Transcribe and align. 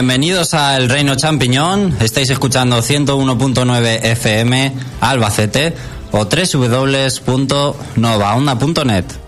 Bienvenidos 0.00 0.54
a 0.54 0.78
El 0.78 0.88
Reino 0.88 1.14
Champiñón. 1.14 1.94
Estáis 2.00 2.30
escuchando 2.30 2.78
101.9 2.78 4.02
FM 4.02 4.72
Albacete 5.02 5.74
o 6.10 6.24
www.novaonda.net. 6.24 9.19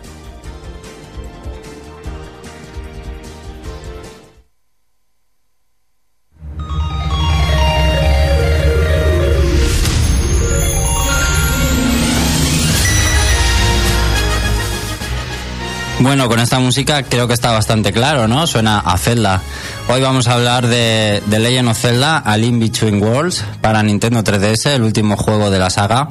Bueno, 16.13 16.29
con 16.29 16.41
esta 16.41 16.59
música 16.59 17.05
creo 17.05 17.27
que 17.27 17.33
está 17.33 17.53
bastante 17.53 17.91
claro, 17.91 18.29
¿no? 18.29 18.47
Suena 18.47 18.81
a 18.81 18.99
Zelda. 18.99 19.41
Hoy 19.89 20.03
vamos 20.03 20.29
a 20.29 20.35
hablar 20.35 20.67
de, 20.67 21.23
Legend 21.27 21.71
of 21.71 21.79
Zelda, 21.79 22.19
A 22.19 22.37
Link 22.37 22.61
Between 22.61 23.03
Worlds, 23.03 23.43
para 23.63 23.83
Nintendo 23.83 24.23
3DS, 24.23 24.73
el 24.73 24.83
último 24.83 25.17
juego 25.17 25.51
de 25.51 25.59
la 25.59 25.71
saga. 25.71 26.11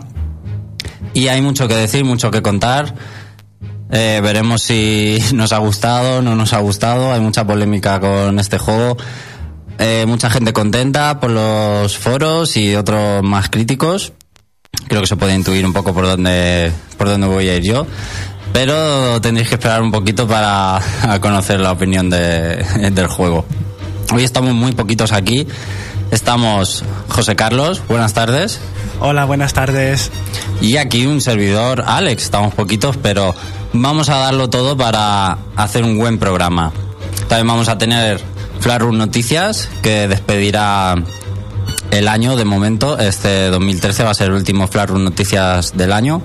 Y 1.13 1.27
hay 1.27 1.43
mucho 1.43 1.67
que 1.67 1.75
decir, 1.75 2.03
mucho 2.03 2.31
que 2.31 2.41
contar. 2.41 2.95
Eh, 3.91 4.21
veremos 4.23 4.63
si 4.63 5.19
nos 5.35 5.53
ha 5.53 5.59
gustado, 5.59 6.23
no 6.23 6.35
nos 6.35 6.53
ha 6.53 6.59
gustado. 6.61 7.13
Hay 7.13 7.19
mucha 7.19 7.45
polémica 7.45 7.99
con 7.99 8.39
este 8.39 8.57
juego. 8.57 8.97
Eh, 9.77 10.05
mucha 10.07 10.31
gente 10.31 10.51
contenta 10.51 11.19
por 11.19 11.29
los 11.29 11.95
foros 11.95 12.57
y 12.57 12.75
otros 12.75 13.21
más 13.21 13.51
críticos. 13.51 14.13
Creo 14.87 15.01
que 15.01 15.07
se 15.07 15.15
puede 15.15 15.35
intuir 15.35 15.63
un 15.63 15.73
poco 15.73 15.93
por 15.93 16.07
dónde, 16.07 16.71
por 16.97 17.07
dónde 17.07 17.27
voy 17.27 17.49
a 17.49 17.55
ir 17.55 17.61
yo. 17.61 17.85
Pero 18.53 19.19
tendréis 19.21 19.49
que 19.49 19.55
esperar 19.55 19.81
un 19.81 19.91
poquito 19.91 20.27
para 20.27 20.81
conocer 21.21 21.59
la 21.59 21.71
opinión 21.71 22.09
de, 22.09 22.65
del 22.91 23.07
juego. 23.07 23.45
Hoy 24.13 24.23
estamos 24.23 24.53
muy 24.53 24.73
poquitos 24.73 25.11
aquí. 25.11 25.47
Estamos 26.11 26.83
José 27.07 27.35
Carlos, 27.37 27.81
buenas 27.87 28.13
tardes. 28.13 28.59
Hola, 28.99 29.25
buenas 29.25 29.53
tardes. 29.53 30.11
Y 30.59 30.77
aquí 30.77 31.05
un 31.05 31.21
servidor, 31.21 31.85
Alex. 31.87 32.23
Estamos 32.23 32.53
poquitos, 32.53 32.97
pero 32.97 33.33
vamos 33.73 34.09
a 34.09 34.17
darlo 34.17 34.49
todo 34.49 34.75
para 34.75 35.37
hacer 35.55 35.83
un 35.83 35.97
buen 35.97 36.19
programa. 36.19 36.73
También 37.29 37.47
vamos 37.47 37.69
a 37.69 37.77
tener 37.77 38.21
Flarun 38.59 38.97
Noticias, 38.97 39.69
que 39.81 40.07
despedirá 40.07 40.95
el 41.91 42.07
año 42.09 42.35
de 42.35 42.45
momento. 42.45 42.99
Este 42.99 43.47
2013 43.47 44.03
va 44.03 44.11
a 44.11 44.13
ser 44.13 44.27
el 44.27 44.33
último 44.33 44.67
Flarun 44.67 45.05
Noticias 45.05 45.75
del 45.77 45.93
año. 45.93 46.21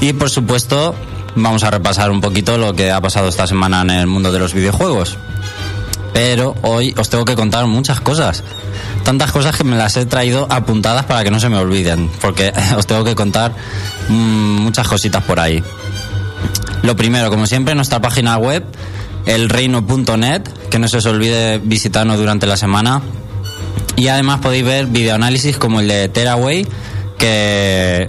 Y 0.00 0.12
por 0.12 0.30
supuesto, 0.30 0.94
vamos 1.34 1.62
a 1.64 1.70
repasar 1.70 2.10
un 2.10 2.20
poquito 2.20 2.58
lo 2.58 2.74
que 2.74 2.90
ha 2.90 3.00
pasado 3.00 3.28
esta 3.28 3.46
semana 3.46 3.82
en 3.82 3.90
el 3.90 4.06
mundo 4.06 4.32
de 4.32 4.38
los 4.38 4.54
videojuegos. 4.54 5.16
Pero 6.12 6.54
hoy 6.62 6.94
os 6.96 7.08
tengo 7.08 7.24
que 7.24 7.36
contar 7.36 7.66
muchas 7.66 8.00
cosas. 8.00 8.42
Tantas 9.04 9.30
cosas 9.30 9.56
que 9.56 9.64
me 9.64 9.76
las 9.76 9.96
he 9.96 10.06
traído 10.06 10.46
apuntadas 10.50 11.04
para 11.04 11.22
que 11.22 11.30
no 11.30 11.38
se 11.38 11.48
me 11.48 11.56
olviden. 11.56 12.10
Porque 12.20 12.52
os 12.76 12.86
tengo 12.86 13.04
que 13.04 13.14
contar 13.14 13.52
mmm, 14.08 14.62
muchas 14.62 14.88
cositas 14.88 15.22
por 15.22 15.38
ahí. 15.38 15.62
Lo 16.82 16.96
primero, 16.96 17.30
como 17.30 17.46
siempre, 17.46 17.74
nuestra 17.74 18.00
página 18.00 18.38
web, 18.38 18.64
elreino.net, 19.26 20.42
que 20.70 20.78
no 20.78 20.88
se 20.88 20.98
os 20.98 21.06
olvide 21.06 21.58
visitarnos 21.58 22.18
durante 22.18 22.46
la 22.46 22.56
semana. 22.56 23.02
Y 23.96 24.08
además 24.08 24.40
podéis 24.40 24.64
ver 24.64 24.86
videoanálisis 24.86 25.58
como 25.58 25.80
el 25.80 25.88
de 25.88 26.08
Teraway, 26.08 26.66
que 27.18 28.08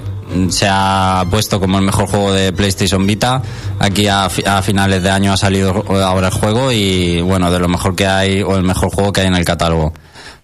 se 0.50 0.67
ha 0.69 1.25
puesto 1.29 1.59
como 1.59 1.78
el 1.78 1.85
mejor 1.85 2.07
juego 2.07 2.31
de 2.31 2.53
PlayStation 2.53 3.06
Vita. 3.06 3.41
Aquí 3.79 4.07
a, 4.07 4.29
finales 4.29 5.03
de 5.03 5.09
año 5.09 5.34
ha 5.34 5.38
salido 5.38 5.84
ahora 6.03 6.28
el 6.28 6.34
juego 6.34 6.72
y 6.72 7.22
bueno, 7.22 7.51
de 7.51 7.59
lo 7.59 7.67
mejor 7.67 7.95
que 7.95 8.07
hay 8.07 8.41
o 8.41 8.56
el 8.56 8.63
mejor 8.63 8.94
juego 8.94 9.12
que 9.12 9.22
hay 9.22 9.28
en 9.28 9.35
el 9.35 9.45
catálogo. 9.45 9.94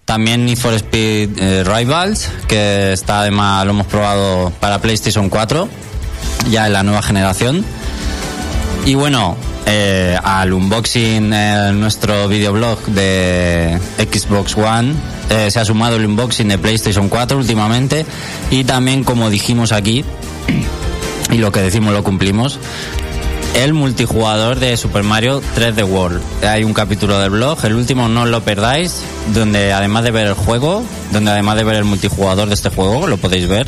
También 0.04 0.46
Need 0.46 0.58
for 0.58 0.72
Speed 0.74 1.38
eh, 1.38 1.64
Rivals, 1.64 2.30
que 2.46 2.92
está 2.92 3.20
además 3.20 3.64
lo 3.64 3.72
hemos 3.72 3.86
probado 3.86 4.52
para 4.60 4.80
PlayStation 4.80 5.28
4, 5.28 5.68
ya 6.50 6.66
en 6.66 6.72
la 6.72 6.82
nueva 6.82 7.02
generación. 7.02 7.64
Y 8.84 8.94
bueno, 8.94 9.36
eh, 9.66 10.16
al 10.22 10.52
unboxing 10.52 11.32
en 11.32 11.80
nuestro 11.80 12.28
videoblog 12.28 12.80
de 12.86 13.78
Xbox 13.98 14.56
One 14.56 14.94
eh, 15.28 15.50
se 15.50 15.58
ha 15.58 15.64
sumado 15.64 15.96
el 15.96 16.06
unboxing 16.06 16.48
de 16.48 16.58
PlayStation 16.58 17.08
4 17.08 17.36
últimamente 17.36 18.06
y 18.50 18.64
también 18.64 19.02
como 19.02 19.28
dijimos 19.28 19.72
aquí 19.72 20.04
y 21.32 21.38
lo 21.38 21.50
que 21.50 21.60
decimos 21.60 21.92
lo 21.92 22.04
cumplimos 22.04 22.60
el 23.56 23.72
multijugador 23.72 24.60
de 24.60 24.76
Super 24.76 25.02
Mario 25.02 25.40
3D 25.56 25.82
World. 25.88 26.20
Hay 26.44 26.62
un 26.62 26.74
capítulo 26.74 27.18
del 27.18 27.30
blog, 27.30 27.64
el 27.64 27.74
último 27.74 28.06
no 28.06 28.26
lo 28.26 28.42
perdáis, 28.42 29.02
donde 29.32 29.72
además 29.72 30.04
de 30.04 30.10
ver 30.10 30.26
el 30.26 30.34
juego, 30.34 30.84
donde 31.10 31.30
además 31.30 31.56
de 31.56 31.64
ver 31.64 31.76
el 31.76 31.84
multijugador 31.84 32.48
de 32.48 32.54
este 32.54 32.68
juego, 32.68 33.06
lo 33.06 33.16
podéis 33.16 33.48
ver 33.48 33.66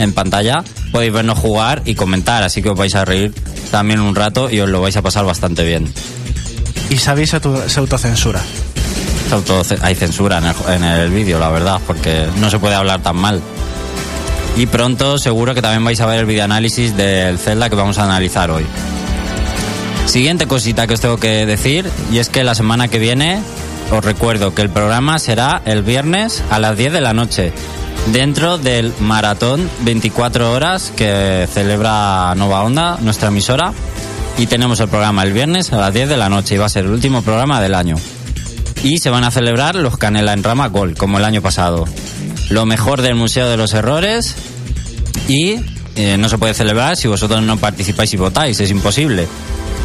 en 0.00 0.12
pantalla, 0.12 0.64
podéis 0.92 1.12
vernos 1.12 1.38
jugar 1.38 1.82
y 1.84 1.94
comentar, 1.94 2.42
así 2.42 2.62
que 2.62 2.70
os 2.70 2.78
vais 2.78 2.94
a 2.94 3.04
reír 3.04 3.32
también 3.70 4.00
un 4.00 4.14
rato 4.14 4.50
y 4.50 4.60
os 4.60 4.68
lo 4.68 4.80
vais 4.80 4.96
a 4.96 5.02
pasar 5.02 5.24
bastante 5.24 5.62
bien. 5.64 5.92
¿Y 6.88 6.96
sabéis 6.96 7.30
se 7.30 7.80
autocensura? 7.80 8.42
hay 9.82 9.94
censura 9.94 10.38
en 10.38 10.44
el, 10.44 10.54
en 10.74 10.84
el 10.84 11.10
vídeo, 11.10 11.38
la 11.38 11.50
verdad, 11.50 11.80
porque 11.86 12.26
no 12.40 12.50
se 12.50 12.58
puede 12.58 12.74
hablar 12.74 13.00
tan 13.00 13.16
mal. 13.16 13.40
Y 14.56 14.66
pronto 14.66 15.18
seguro 15.18 15.54
que 15.54 15.62
también 15.62 15.84
vais 15.84 16.00
a 16.00 16.06
ver 16.06 16.20
el 16.20 16.26
videoanálisis 16.26 16.96
del 16.96 17.38
Zelda 17.38 17.70
que 17.70 17.76
vamos 17.76 17.98
a 17.98 18.04
analizar 18.04 18.50
hoy. 18.50 18.66
Siguiente 20.06 20.46
cosita 20.46 20.88
que 20.88 20.94
os 20.94 21.00
tengo 21.00 21.18
que 21.18 21.46
decir, 21.46 21.88
y 22.10 22.18
es 22.18 22.28
que 22.28 22.42
la 22.42 22.56
semana 22.56 22.88
que 22.88 22.98
viene 22.98 23.40
os 23.92 24.04
recuerdo 24.04 24.54
que 24.54 24.62
el 24.62 24.70
programa 24.70 25.18
será 25.18 25.62
el 25.64 25.82
viernes 25.82 26.42
a 26.50 26.58
las 26.58 26.76
10 26.76 26.92
de 26.92 27.00
la 27.00 27.12
noche, 27.12 27.52
dentro 28.06 28.58
del 28.58 28.92
maratón 29.00 29.68
24 29.82 30.52
horas 30.52 30.92
que 30.96 31.48
celebra 31.52 32.34
Nova 32.34 32.62
Onda, 32.62 32.98
nuestra 33.00 33.28
emisora, 33.28 33.72
y 34.38 34.46
tenemos 34.46 34.80
el 34.80 34.88
programa 34.88 35.22
el 35.22 35.32
viernes 35.32 35.72
a 35.72 35.76
las 35.76 35.94
10 35.94 36.08
de 36.08 36.16
la 36.16 36.28
noche 36.28 36.54
y 36.54 36.58
va 36.58 36.66
a 36.66 36.70
ser 36.70 36.84
el 36.84 36.90
último 36.90 37.22
programa 37.22 37.60
del 37.60 37.74
año 37.74 37.96
y 38.82 38.98
se 38.98 39.10
van 39.10 39.24
a 39.24 39.30
celebrar 39.30 39.74
los 39.74 39.98
Canela 39.98 40.32
en 40.32 40.42
Rama 40.42 40.68
Gol, 40.68 40.94
como 40.96 41.18
el 41.18 41.24
año 41.24 41.42
pasado. 41.42 41.86
Lo 42.48 42.66
mejor 42.66 43.02
del 43.02 43.14
Museo 43.14 43.48
de 43.48 43.56
los 43.56 43.74
Errores 43.74 44.34
y 45.28 45.56
eh, 45.96 46.16
no 46.18 46.28
se 46.28 46.38
puede 46.38 46.54
celebrar 46.54 46.96
si 46.96 47.08
vosotros 47.08 47.42
no 47.42 47.56
participáis 47.56 48.12
y 48.14 48.16
votáis, 48.16 48.60
es 48.60 48.70
imposible. 48.70 49.28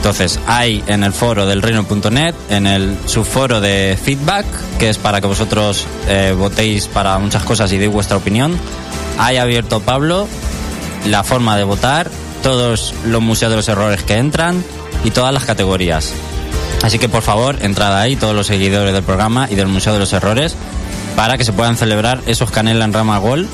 Entonces, 0.06 0.40
hay 0.46 0.84
en 0.86 1.04
el 1.04 1.13
foro 1.13 1.48
del 1.48 1.63
reino.net, 1.63 2.36
en 2.52 2.68
el 2.68 2.96
subforo 3.07 3.60
de 3.60 3.98
feedback, 4.00 4.46
que 4.78 4.90
es 4.90 5.00
para 5.00 5.19
que 5.19 5.25
vosotros 5.25 5.88
eh, 6.07 6.36
votéis 6.38 6.88
para 6.88 7.18
muchas 7.18 7.42
cosas 7.42 7.72
y 7.72 7.80
deis 7.80 7.92
vuestra 7.92 8.16
opinión. 8.16 8.56
Hay 9.18 9.38
abierto 9.38 9.80
Pablo 9.80 10.28
la 11.07 11.24
forma 11.24 11.57
de 11.57 11.63
votar, 11.63 12.12
todos 12.44 12.94
los 13.07 13.19
museos 13.19 13.50
de 13.50 13.56
los 13.56 13.68
errores 13.68 14.04
que 14.04 14.18
entran 14.18 14.63
y 15.04 15.10
todas 15.10 15.34
las 15.34 15.44
categorías. 15.44 16.13
Así 16.84 17.00
que 17.00 17.10
por 17.10 17.24
favor, 17.24 17.58
entrad 17.63 18.00
ahí, 18.00 18.16
todos 18.16 18.36
los 18.36 18.46
seguidores 18.46 18.94
del 18.94 19.01
programa 19.01 19.48
y 19.50 19.56
del 19.56 19.66
Museo 19.66 19.94
de 19.94 20.00
los 20.00 20.13
Errores, 20.13 20.56
para 21.16 21.36
que 21.40 21.44
se 21.44 21.51
puedan 21.51 21.78
celebrar 21.78 22.22
esos 22.28 22.51
Canela 22.51 22.86
en 22.86 22.94
Rama 22.94 23.18
Gol 23.18 23.48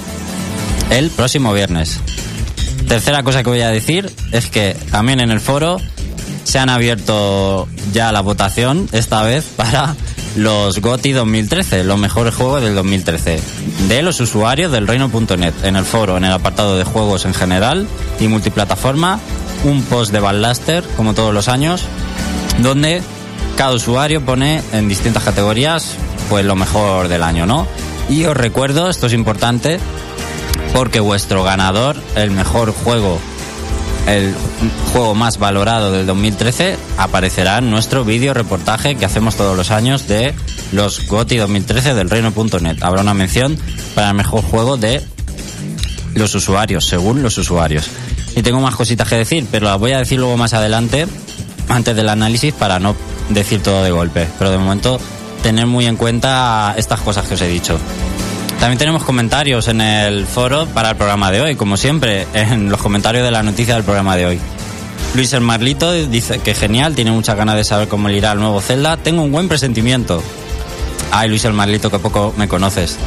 el 0.90 1.12
próximo 1.12 1.54
viernes. 1.54 2.02
Tercera 2.90 3.24
cosa 3.24 3.42
que 3.42 3.50
voy 3.50 3.62
a 3.62 3.70
decir 3.70 4.12
es 4.34 4.48
que 4.48 4.76
también 4.92 5.22
en 5.22 5.32
el 5.32 5.40
foro 5.40 5.78
se 6.52 6.60
han 6.60 6.68
abierto 6.68 7.70
ya 7.94 8.12
la 8.12 8.20
votación, 8.20 8.90
esta 8.92 9.24
vez 9.24 9.46
para 9.56 9.96
los 10.36 10.82
GOTI 10.82 11.14
2013, 11.14 11.86
los 11.86 11.98
mejores 11.98 12.36
juegos 12.36 12.62
del 12.62 12.76
2013, 12.76 13.40
de 13.88 14.02
los 14.02 14.20
usuarios 14.20 14.70
del 14.70 14.86
reino.net, 14.86 15.54
en 15.64 15.78
el 15.78 15.86
foro, 15.86 16.18
en 16.18 16.26
el 16.26 16.34
apartado 16.34 16.78
de 16.78 16.84
juegos 16.84 17.24
en 17.24 17.34
general 17.34 17.88
y 18.20 18.28
multiplataforma, 18.28 19.18
un 19.64 19.82
post 19.84 20.12
de 20.12 20.20
Ballaster, 20.20 20.84
como 20.98 21.14
todos 21.14 21.34
los 21.34 21.48
años, 21.48 21.86
donde 22.60 23.02
cada 23.56 23.72
usuario 23.72 24.20
pone 24.26 24.62
en 24.74 24.90
distintas 24.90 25.24
categorías 25.24 25.96
pues 26.30 26.44
lo 26.44 26.58
mejor 26.58 27.08
del 27.08 27.24
año, 27.24 27.46
¿no? 27.46 27.66
Y 28.10 28.26
os 28.26 28.36
recuerdo, 28.36 28.90
esto 28.90 29.08
es 29.08 29.14
importante, 29.14 29.80
porque 30.74 31.00
vuestro 31.00 31.46
ganador, 31.46 31.96
el 32.16 32.32
mejor 32.32 32.74
juego, 32.74 33.22
el 34.08 34.34
juego 34.92 35.16
más 35.16 35.38
valorado 35.38 35.92
del 35.92 36.06
2013, 36.06 36.78
aparecerá 36.98 37.60
en 37.60 37.70
nuestro 37.70 38.04
vídeo 38.04 38.34
reportaje 38.34 38.96
que 38.96 39.06
hacemos 39.06 39.36
todos 39.36 39.56
los 39.56 39.72
años 39.72 40.08
de 40.08 40.34
los 40.72 41.08
GOTI 41.08 41.38
2013 41.38 41.94
del 41.94 42.10
reino.net. 42.10 42.78
Habrá 42.82 43.02
una 43.02 43.14
mención 43.14 43.58
para 43.96 44.10
el 44.10 44.16
mejor 44.16 44.44
juego 44.44 44.78
de 44.78 45.02
los 46.16 46.36
usuarios, 46.36 46.86
según 46.86 47.24
los 47.24 47.38
usuarios. 47.38 47.88
Y 48.36 48.42
tengo 48.42 48.62
más 48.62 48.76
cositas 48.76 49.08
que 49.08 49.16
decir, 49.16 49.46
pero 49.52 49.68
las 49.68 49.80
voy 49.80 49.92
a 49.92 50.00
decir 50.00 50.20
luego 50.20 50.38
más 50.38 50.54
adelante, 50.54 51.08
antes 51.70 51.96
del 51.96 52.10
análisis, 52.10 52.54
para 52.54 52.80
no 52.80 52.96
decir 53.30 53.62
todo 53.62 53.84
de 53.84 53.92
golpe, 53.92 54.28
pero 54.38 54.52
de 54.52 54.58
momento 54.58 55.00
tener 55.42 55.66
muy 55.66 55.86
en 55.86 55.96
cuenta 55.96 56.74
estas 56.78 57.02
cosas 57.02 57.28
que 57.28 57.34
os 57.34 57.42
he 57.42 57.48
dicho. 57.48 57.78
También 58.62 58.78
tenemos 58.78 59.04
comentarios 59.04 59.68
en 59.70 59.82
el 59.82 60.28
foro 60.28 60.68
para 60.68 60.92
el 60.92 60.96
programa 60.96 61.32
de 61.32 61.42
hoy, 61.42 61.56
como 61.56 61.78
siempre, 61.78 62.28
en 62.36 62.70
los 62.70 62.80
comentarios 62.80 63.24
de 63.24 63.32
la 63.32 63.42
noticia 63.42 63.74
del 63.74 63.84
programa 63.84 64.16
de 64.16 64.28
hoy. 64.28 64.40
Luis 65.16 65.34
el 65.34 65.42
Marlito 65.42 65.92
dice 65.92 66.38
que 66.38 66.54
genial, 66.54 66.94
tiene 66.94 67.10
muchas 67.10 67.36
ganas 67.36 67.56
de 67.56 67.64
saber 67.64 67.88
cómo 67.88 68.08
irá 68.12 68.30
al 68.30 68.40
nuevo 68.40 68.62
Zelda. 68.62 68.98
Tengo 68.98 69.24
un 69.24 69.32
buen 69.32 69.48
presentimiento. 69.48 70.22
Ay, 71.10 71.28
Luis 71.28 71.44
el 71.46 71.54
Marlito, 71.54 71.90
que 71.90 71.98
poco 71.98 72.36
me 72.38 72.48
conoces. 72.48 72.98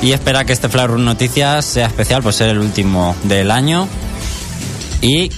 Y 0.00 0.12
espera 0.12 0.46
que 0.46 0.54
este 0.54 0.70
Flash 0.70 0.86
Run 0.86 1.04
Noticias 1.04 1.66
sea 1.66 1.86
especial 1.86 2.22
por 2.22 2.32
ser 2.32 2.48
el 2.48 2.58
último 2.58 3.14
del 3.24 3.50
año. 3.50 3.86
Y 5.02 5.30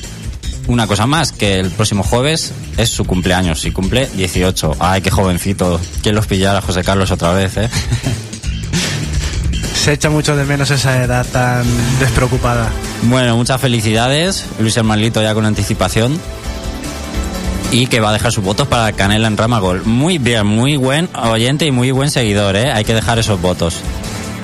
una 0.68 0.86
cosa 0.86 1.08
más, 1.08 1.32
que 1.32 1.58
el 1.58 1.72
próximo 1.72 2.04
jueves 2.04 2.52
es 2.76 2.88
su 2.88 3.04
cumpleaños 3.04 3.64
y 3.64 3.72
cumple 3.72 4.08
18. 4.14 4.76
Ay, 4.78 5.02
qué 5.02 5.10
jovencito. 5.10 5.80
¿Quién 6.04 6.14
los 6.14 6.28
pillara 6.28 6.60
José 6.60 6.84
Carlos 6.84 7.10
otra 7.10 7.32
vez, 7.32 7.56
eh? 7.56 7.68
Se 9.86 9.92
echa 9.92 10.10
mucho 10.10 10.34
de 10.34 10.44
menos 10.44 10.68
esa 10.72 11.00
edad 11.04 11.24
tan 11.24 11.64
despreocupada. 12.00 12.72
Bueno, 13.02 13.36
muchas 13.36 13.60
felicidades, 13.60 14.44
Luis 14.58 14.76
el 14.76 14.82
Marlito 14.82 15.22
ya 15.22 15.32
con 15.32 15.46
anticipación. 15.46 16.18
Y 17.70 17.86
que 17.86 18.00
va 18.00 18.10
a 18.10 18.12
dejar 18.12 18.32
sus 18.32 18.42
votos 18.42 18.66
para 18.66 18.90
Canela 18.90 19.28
en 19.28 19.36
Ramagol. 19.36 19.84
Muy 19.84 20.18
bien, 20.18 20.44
muy 20.44 20.76
buen 20.76 21.08
oyente 21.14 21.66
y 21.66 21.70
muy 21.70 21.92
buen 21.92 22.10
seguidor, 22.10 22.56
¿eh? 22.56 22.72
Hay 22.72 22.82
que 22.82 22.94
dejar 22.94 23.20
esos 23.20 23.40
votos. 23.40 23.76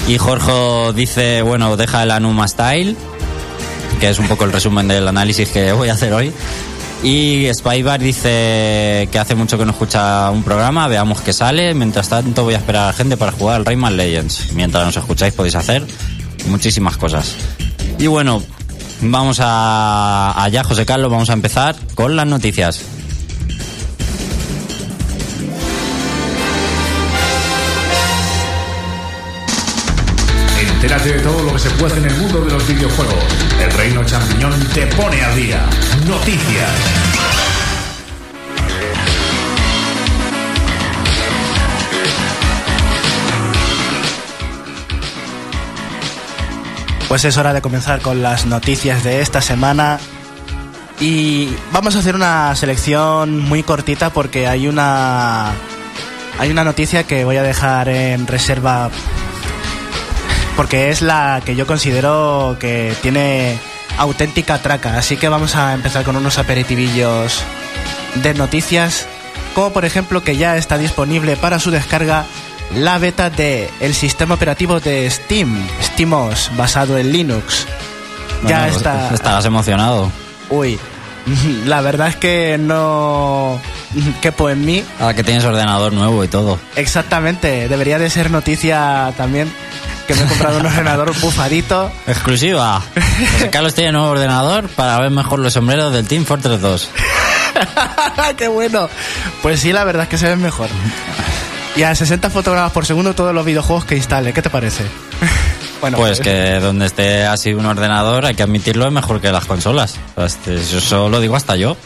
Y 0.07 0.17
Jorge 0.17 0.93
dice, 0.95 1.43
bueno, 1.43 1.77
deja 1.77 2.05
el 2.05 2.13
Anuma 2.13 2.47
Style, 2.47 2.97
que 3.99 4.11
es 4.11 4.21
un 4.21 4.29
poco 4.29 4.45
el 4.45 4.53
resumen 4.53 4.87
del 4.87 5.09
análisis 5.09 5.49
que 5.49 5.73
voy 5.73 5.89
a 5.89 5.95
hacer 5.95 6.13
hoy. 6.13 6.33
Y 7.03 7.49
Spybar 7.53 8.01
dice 8.01 9.09
que 9.11 9.19
hace 9.19 9.35
mucho 9.35 9.59
que 9.59 9.65
no 9.65 9.73
escucha 9.73 10.31
un 10.31 10.45
programa, 10.45 10.87
veamos 10.87 11.21
qué 11.21 11.33
sale. 11.33 11.75
Mientras 11.75 12.09
tanto 12.09 12.45
voy 12.45 12.55
a 12.55 12.59
esperar 12.59 12.85
a 12.85 12.87
la 12.89 12.93
gente 12.93 13.17
para 13.17 13.33
jugar 13.33 13.57
al 13.57 13.65
Rayman 13.65 13.97
Legends. 13.97 14.53
Mientras 14.53 14.85
nos 14.85 14.97
escucháis 14.97 15.35
podéis 15.35 15.57
hacer 15.57 15.85
muchísimas 16.47 16.97
cosas. 16.97 17.35
Y 17.99 18.07
bueno, 18.07 18.41
vamos 19.01 19.39
a 19.41 20.43
allá, 20.43 20.63
José 20.63 20.87
Carlos, 20.87 21.11
vamos 21.11 21.31
a 21.31 21.33
empezar 21.33 21.75
con 21.97 22.15
las 22.15 22.27
noticias. 22.27 22.81
Entérate 30.93 31.17
de 31.17 31.25
todo 31.25 31.43
lo 31.43 31.53
que 31.55 31.59
se 31.59 31.71
puede 31.71 31.97
en 31.97 32.05
el 32.05 32.15
mundo 32.19 32.43
de 32.43 32.51
los 32.51 32.69
videojuegos. 32.69 33.25
El 33.59 33.73
Reino 33.73 34.05
Champiñón 34.05 34.53
te 34.75 34.87
pone 34.89 35.23
al 35.23 35.35
día. 35.35 35.67
Noticias. 36.07 36.71
Pues 47.09 47.25
es 47.25 47.39
hora 47.39 47.55
de 47.55 47.63
comenzar 47.63 48.03
con 48.03 48.21
las 48.21 48.45
noticias 48.45 49.03
de 49.03 49.23
esta 49.23 49.41
semana. 49.41 49.99
Y 51.01 51.57
vamos 51.73 51.97
a 51.97 52.01
hacer 52.01 52.15
una 52.15 52.55
selección 52.55 53.39
muy 53.41 53.63
cortita 53.63 54.11
porque 54.11 54.47
hay 54.47 54.69
una. 54.69 55.53
Hay 56.39 56.51
una 56.51 56.65
noticia 56.65 57.05
que 57.05 57.25
voy 57.25 57.39
a 57.39 57.43
dejar 57.43 57.89
en 57.89 58.27
reserva. 58.27 58.91
Porque 60.57 60.91
es 60.91 61.03
la 61.03 61.41
que 61.45 61.57
yo 61.57 61.67
considero 61.67 62.57
que 62.61 62.95
tiene 63.03 63.59
auténtica 63.99 64.59
traca. 64.59 64.99
Así 64.99 65.17
que 65.17 65.29
vamos 65.29 65.57
a 65.57 65.75
empezar 65.75 66.05
con 66.05 66.17
unos 66.17 66.39
aperitivillos 66.39 67.43
de 68.17 68.35
noticias. 68.35 69.07
Como 69.55 69.73
por 69.73 69.85
ejemplo 69.85 70.23
que 70.23 70.37
ya 70.37 70.57
está 70.57 70.79
disponible 70.79 71.37
para 71.37 71.59
su 71.59 71.71
descarga 71.71 72.25
la 72.75 72.99
beta 72.99 73.29
de 73.31 73.71
el 73.81 73.95
sistema 73.95 74.35
operativo 74.35 74.81
de 74.81 75.11
Steam, 75.11 75.67
SteamOS, 75.83 76.51
basado 76.57 76.97
en 76.97 77.13
Linux. 77.13 77.67
ya 78.47 78.61
Bueno, 78.61 78.77
está. 78.77 79.11
Estarás 79.13 79.45
emocionado. 79.45 80.11
Uy, 80.49 80.79
la 81.67 81.81
verdad 81.81 82.09
es 82.09 82.17
que 82.17 82.57
no 82.59 83.61
quepo 84.21 84.49
en 84.49 84.65
mí. 84.65 84.85
Ahora 85.01 85.15
que 85.15 85.25
tienes 85.25 85.45
ordenador 85.45 85.93
nuevo 85.93 86.25
y 86.25 86.29
todo. 86.29 86.59
Exactamente, 86.77 87.69
debería 87.69 87.99
de 87.99 88.09
ser 88.09 88.31
noticia 88.31 89.13
también 89.17 89.53
que 90.07 90.15
me 90.15 90.23
he 90.23 90.27
comprado 90.27 90.59
un 90.59 90.67
ordenador 90.67 91.19
bufadito. 91.21 91.91
Exclusiva. 92.07 92.83
José 93.33 93.51
Carlos 93.51 93.75
tiene 93.75 93.93
nuevo 93.93 94.09
ordenador 94.09 94.69
para 94.69 94.99
ver 94.99 95.11
mejor 95.11 95.39
los 95.39 95.53
sombreros 95.53 95.93
del 95.93 96.07
Team 96.07 96.25
Fortress 96.25 96.61
2. 96.61 96.91
¡Qué 98.37 98.49
bueno! 98.49 98.89
Pues 99.43 99.61
sí, 99.61 99.73
la 99.73 99.85
verdad 99.85 100.05
es 100.05 100.09
que 100.09 100.19
se 100.19 100.29
ven 100.29 100.41
mejor. 100.41 100.69
Y 101.77 101.85
a 101.85 101.95
60 101.95 102.29
fotogramas 102.31 102.73
por 102.73 102.85
segundo 102.85 103.15
todos 103.15 103.35
los 103.35 103.45
videojuegos 103.45 103.85
que 103.85 103.97
instale, 103.97 104.33
¿qué 104.33 104.43
te 104.43 104.51
parece? 104.51 104.85
bueno, 105.81 105.97
Pues 105.97 106.21
que 106.21 106.61
donde 106.61 106.87
esté 106.87 107.25
así 107.25 107.55
un 107.55 107.65
ordenador, 107.65 108.27
hay 108.27 108.35
que 108.35 108.43
admitirlo, 108.43 108.87
es 108.87 108.93
mejor 108.93 109.21
que 109.21 109.33
las 109.33 109.47
consolas. 109.47 109.97
Este, 110.17 110.57
Eso 110.57 111.09
lo 111.09 111.21
digo 111.21 111.37
hasta 111.37 111.57
yo. 111.57 111.77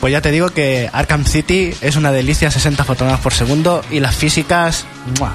Pues 0.00 0.12
ya 0.12 0.22
te 0.22 0.30
digo 0.30 0.48
que 0.50 0.88
Arkham 0.92 1.26
City 1.26 1.74
es 1.82 1.96
una 1.96 2.10
delicia, 2.10 2.50
60 2.50 2.84
fotogramas 2.84 3.20
por 3.20 3.34
segundo 3.34 3.84
y 3.90 4.00
las 4.00 4.14
físicas... 4.16 4.86
¡mua! 5.18 5.34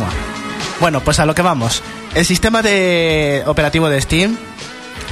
¡mua! 0.00 0.31
Bueno, 0.80 1.00
pues 1.00 1.18
a 1.20 1.26
lo 1.26 1.34
que 1.34 1.42
vamos. 1.42 1.82
El 2.14 2.26
sistema 2.26 2.62
de 2.62 3.42
operativo 3.46 3.88
de 3.88 4.00
Steam 4.00 4.36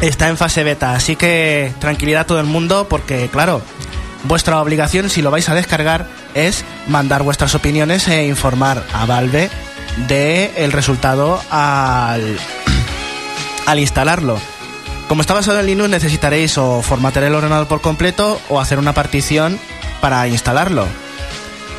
está 0.01 0.29
en 0.29 0.37
fase 0.37 0.65
beta, 0.65 0.95
así 0.95 1.17
que 1.17 1.73
tranquilidad 1.79 2.23
a 2.23 2.27
todo 2.27 2.41
el 2.41 2.47
mundo 2.47 2.87
porque, 2.89 3.29
claro, 3.29 3.63
vuestra 4.25 4.61
obligación 4.61 5.11
si 5.11 5.23
lo 5.23 5.31
vais 5.31 5.49
a 5.49 5.55
descargar 5.55 6.07
es 6.35 6.65
mandar 6.89 7.23
vuestras 7.23 7.55
opiniones 7.55 8.09
e 8.09 8.27
informar 8.27 8.85
a 8.93 9.07
Valve 9.07 9.51
de 10.09 10.69
resultado 10.73 11.41
al, 11.51 12.39
al 13.67 13.79
instalarlo. 13.79 14.39
Como 15.09 15.23
está 15.23 15.35
basado 15.35 15.59
en 15.61 15.67
Linux 15.67 15.91
necesitaréis 15.91 16.57
o 16.59 16.83
formatear 16.83 17.25
el 17.25 17.35
ordenador 17.35 17.67
por 17.67 17.81
completo 17.81 18.41
o 18.49 18.61
hacer 18.61 18.79
una 18.79 18.95
partición 18.95 19.59
para 20.01 20.27
instalarlo. 20.29 20.87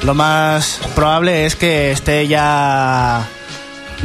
Lo 0.03 0.13
más 0.13 0.81
probable 0.95 1.45
es 1.45 1.55
que 1.55 1.91
esté 1.91 2.27
ya 2.27 3.27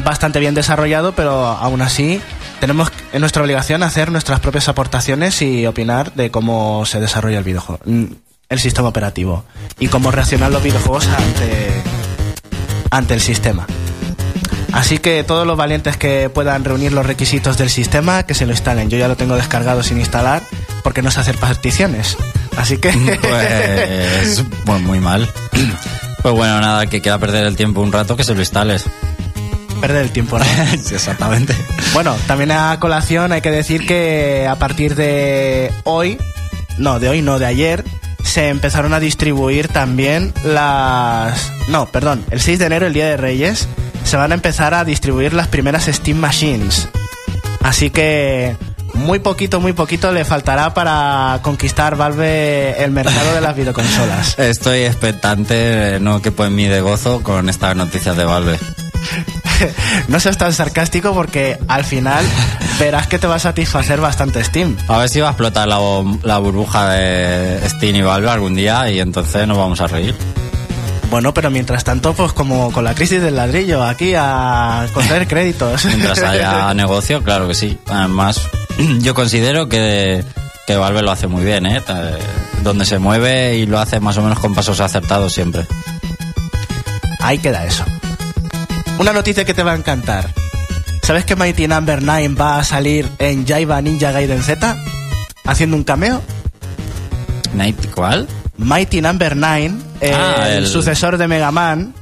bastante 0.04 0.40
bien 0.40 0.54
desarrollado, 0.54 1.12
pero 1.12 1.46
aún 1.46 1.82
así 1.82 2.20
tenemos 2.60 2.90
en 3.12 3.20
nuestra 3.20 3.42
obligación 3.42 3.82
hacer 3.82 4.10
nuestras 4.10 4.40
propias 4.40 4.68
aportaciones 4.68 5.40
y 5.42 5.66
opinar 5.66 6.12
de 6.14 6.30
cómo 6.30 6.84
se 6.86 7.00
desarrolla 7.00 7.38
el 7.38 7.44
videojuego, 7.44 7.80
mm, 7.84 8.04
el 8.48 8.58
sistema 8.58 8.88
operativo 8.88 9.44
y 9.78 9.88
cómo 9.88 10.10
reaccionan 10.10 10.52
los 10.52 10.62
videojuegos 10.62 11.06
ante, 11.08 11.82
ante 12.90 13.14
el 13.14 13.20
sistema. 13.20 13.66
Así 14.72 14.98
que 14.98 15.24
todos 15.24 15.46
los 15.46 15.56
valientes 15.56 15.96
que 15.96 16.28
puedan 16.28 16.64
reunir 16.64 16.92
los 16.92 17.06
requisitos 17.06 17.56
del 17.56 17.70
sistema, 17.70 18.24
que 18.24 18.34
se 18.34 18.44
lo 18.44 18.52
instalen. 18.52 18.90
Yo 18.90 18.98
ya 18.98 19.08
lo 19.08 19.16
tengo 19.16 19.34
descargado 19.34 19.82
sin 19.82 19.98
instalar 19.98 20.42
porque 20.82 21.00
no 21.00 21.10
sé 21.10 21.20
hacer 21.20 21.38
particiones. 21.38 22.16
Así 22.58 22.76
que... 22.76 22.90
Pues, 22.90 24.44
pues 24.66 24.80
muy 24.82 25.00
mal. 25.00 25.30
Pues 26.22 26.34
bueno, 26.34 26.60
nada, 26.60 26.86
que 26.86 27.00
queda 27.00 27.18
perder 27.18 27.46
el 27.46 27.56
tiempo 27.56 27.80
un 27.80 27.90
rato, 27.90 28.16
que 28.16 28.24
se 28.24 28.34
lo 28.34 28.40
instales. 28.40 28.84
Perder 29.76 30.02
el 30.02 30.12
tiempo. 30.12 30.38
¿no? 30.38 30.44
Sí, 30.82 30.94
exactamente. 30.94 31.54
Bueno, 31.92 32.16
también 32.26 32.50
a 32.52 32.78
colación 32.80 33.32
hay 33.32 33.40
que 33.40 33.50
decir 33.50 33.86
que 33.86 34.46
a 34.48 34.56
partir 34.56 34.94
de 34.94 35.72
hoy, 35.84 36.18
no, 36.78 36.98
de 36.98 37.08
hoy 37.08 37.22
no, 37.22 37.38
de 37.38 37.46
ayer, 37.46 37.84
se 38.22 38.48
empezaron 38.48 38.92
a 38.92 39.00
distribuir 39.00 39.68
también 39.68 40.32
las... 40.44 41.52
No, 41.68 41.86
perdón, 41.86 42.24
el 42.30 42.40
6 42.40 42.58
de 42.58 42.66
enero, 42.66 42.86
el 42.86 42.92
Día 42.92 43.06
de 43.06 43.16
Reyes, 43.16 43.68
se 44.04 44.16
van 44.16 44.32
a 44.32 44.34
empezar 44.34 44.74
a 44.74 44.84
distribuir 44.84 45.32
las 45.32 45.48
primeras 45.48 45.86
Steam 45.86 46.18
Machines. 46.18 46.88
Así 47.62 47.90
que 47.90 48.56
muy 48.94 49.18
poquito, 49.18 49.60
muy 49.60 49.72
poquito 49.72 50.12
le 50.12 50.24
faltará 50.24 50.74
para 50.74 51.40
conquistar 51.42 51.96
Valve 51.96 52.82
el 52.82 52.90
mercado 52.90 53.34
de 53.34 53.40
las 53.40 53.56
videoconsolas. 53.56 54.38
Estoy 54.38 54.80
expectante, 54.80 55.98
no 56.00 56.22
que 56.22 56.32
en 56.36 56.54
mí 56.54 56.66
de 56.66 56.80
gozo 56.80 57.22
con 57.22 57.48
estas 57.48 57.76
noticias 57.76 58.16
de 58.16 58.24
Valve. 58.24 58.58
no 60.08 60.20
seas 60.20 60.38
tan 60.38 60.52
sarcástico 60.52 61.12
porque 61.14 61.58
al 61.68 61.84
final 61.84 62.24
verás 62.78 63.06
que 63.06 63.18
te 63.18 63.26
va 63.26 63.36
a 63.36 63.38
satisfacer 63.38 64.00
bastante 64.00 64.42
Steam. 64.44 64.76
A 64.88 64.98
ver 64.98 65.08
si 65.08 65.20
va 65.20 65.28
a 65.28 65.30
explotar 65.32 65.68
la, 65.68 65.78
burbuja 66.38 66.90
de 66.90 67.60
Steam 67.68 67.96
y 67.96 68.02
Valve 68.02 68.30
algún 68.30 68.54
día 68.54 68.90
y 68.90 69.00
entonces 69.00 69.46
nos 69.46 69.56
vamos 69.56 69.80
a 69.80 69.86
reír. 69.86 70.14
Bueno, 71.10 71.32
pero 71.32 71.50
mientras 71.50 71.84
tanto, 71.84 72.14
pues 72.14 72.32
como 72.32 72.72
con 72.72 72.82
la 72.82 72.94
crisis 72.94 73.22
del 73.22 73.36
ladrillo, 73.36 73.84
aquí 73.84 74.14
a 74.16 74.86
coger 74.92 75.26
créditos. 75.28 75.84
Mientras 75.84 76.18
haya 76.22 76.74
negocio, 76.74 77.22
claro 77.22 77.46
que 77.46 77.54
sí. 77.54 77.78
Además, 77.88 78.40
yo 79.00 79.14
considero 79.14 79.68
que, 79.68 80.24
que 80.66 80.76
Valve 80.76 81.02
lo 81.02 81.12
hace 81.12 81.28
muy 81.28 81.44
bien, 81.44 81.64
¿eh? 81.66 81.80
Ta- 81.80 82.10
Donde 82.62 82.84
se 82.84 82.98
mueve 82.98 83.56
y 83.56 83.66
lo 83.66 83.78
hace 83.78 84.00
más 84.00 84.16
o 84.18 84.22
menos 84.22 84.40
con 84.40 84.54
pasos 84.54 84.80
acertados 84.80 85.32
siempre. 85.32 85.64
Ahí 87.20 87.38
queda 87.38 87.64
eso. 87.64 87.84
Una 88.98 89.12
noticia 89.12 89.44
que 89.44 89.54
te 89.54 89.62
va 89.62 89.72
a 89.72 89.76
encantar. 89.76 90.30
¿Sabes 91.02 91.24
que 91.24 91.36
Mighty 91.36 91.68
Number 91.68 92.02
9 92.02 92.28
va 92.40 92.58
a 92.58 92.64
salir 92.64 93.08
en 93.18 93.46
Jaiba 93.46 93.80
Ninja 93.80 94.10
Gaiden 94.10 94.42
Z? 94.42 94.76
Haciendo 95.44 95.76
un 95.76 95.84
cameo. 95.84 96.22
Night, 97.54 97.76
¿cuál? 97.94 98.26
Mighty 98.58 99.00
Number 99.02 99.36
9, 99.36 99.70
el, 100.00 100.14
Ah, 100.14 100.48
el- 100.50 100.66
sucesor 100.66 101.18
de 101.18 101.28
Mega 101.28 101.50
Man 101.52 101.94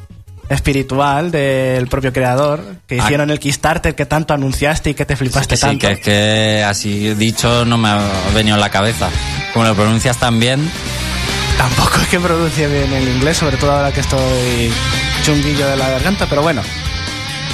espiritual 0.49 1.31
del 1.31 1.87
propio 1.89 2.13
creador, 2.13 2.63
que 2.87 3.01
Ah. 3.01 3.05
hicieron 3.05 3.31
el 3.31 3.39
Kickstarter 3.41 3.95
que 3.95 4.07
tanto 4.07 4.35
anunciaste 4.35 4.91
y 4.91 4.95
que 4.95 5.05
te 5.05 5.17
flipaste 5.17 5.55
Que 5.55 5.57
sí, 5.57 5.63
tanto. 5.63 5.87
que 5.87 5.93
es 5.95 6.01
que 6.01 6.65
así 6.67 7.15
dicho 7.15 7.65
no 7.65 7.77
me 7.77 7.89
ha 7.89 8.01
venido 8.35 8.55
en 8.57 8.61
la 8.61 8.71
cabeza. 8.71 9.09
Como 9.53 9.67
lo 9.67 9.75
pronuncias 9.75 10.17
tan 10.19 10.39
bien, 10.41 10.71
Tampoco 11.59 11.99
es 12.03 12.09
que 12.09 12.19
pronuncie 12.19 12.67
bien 12.67 12.93
el 12.93 13.09
inglés, 13.09 13.37
sobre 13.39 13.57
todo 13.57 13.71
ahora 13.73 13.93
que 13.93 14.01
estoy 14.01 14.73
chunguillo 15.25 15.67
de 15.67 15.77
la 15.77 15.89
garganta, 15.89 16.27
pero 16.27 16.43
bueno. 16.43 16.61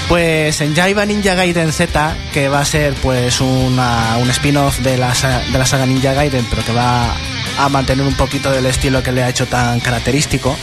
Pues 0.08 0.60
en 0.60 0.74
Jaiba 0.74 1.06
Ninja 1.06 1.36
Gaiden 1.36 1.72
Z, 1.72 2.16
que 2.32 2.48
va 2.48 2.60
a 2.60 2.64
ser 2.64 2.94
pues 2.94 3.40
una, 3.40 4.16
un 4.20 4.28
spin-off 4.30 4.80
de 4.80 4.98
la, 4.98 5.12
de 5.52 5.56
la 5.56 5.64
saga 5.64 5.86
Ninja 5.86 6.12
Gaiden, 6.12 6.44
pero 6.50 6.64
que 6.64 6.72
va 6.72 7.14
a 7.58 7.68
mantener 7.68 8.04
un 8.04 8.14
poquito 8.14 8.50
del 8.50 8.66
estilo 8.66 9.04
que 9.04 9.12
le 9.12 9.22
ha 9.22 9.28
hecho 9.28 9.46
tan 9.46 9.78
característico, 9.78 10.56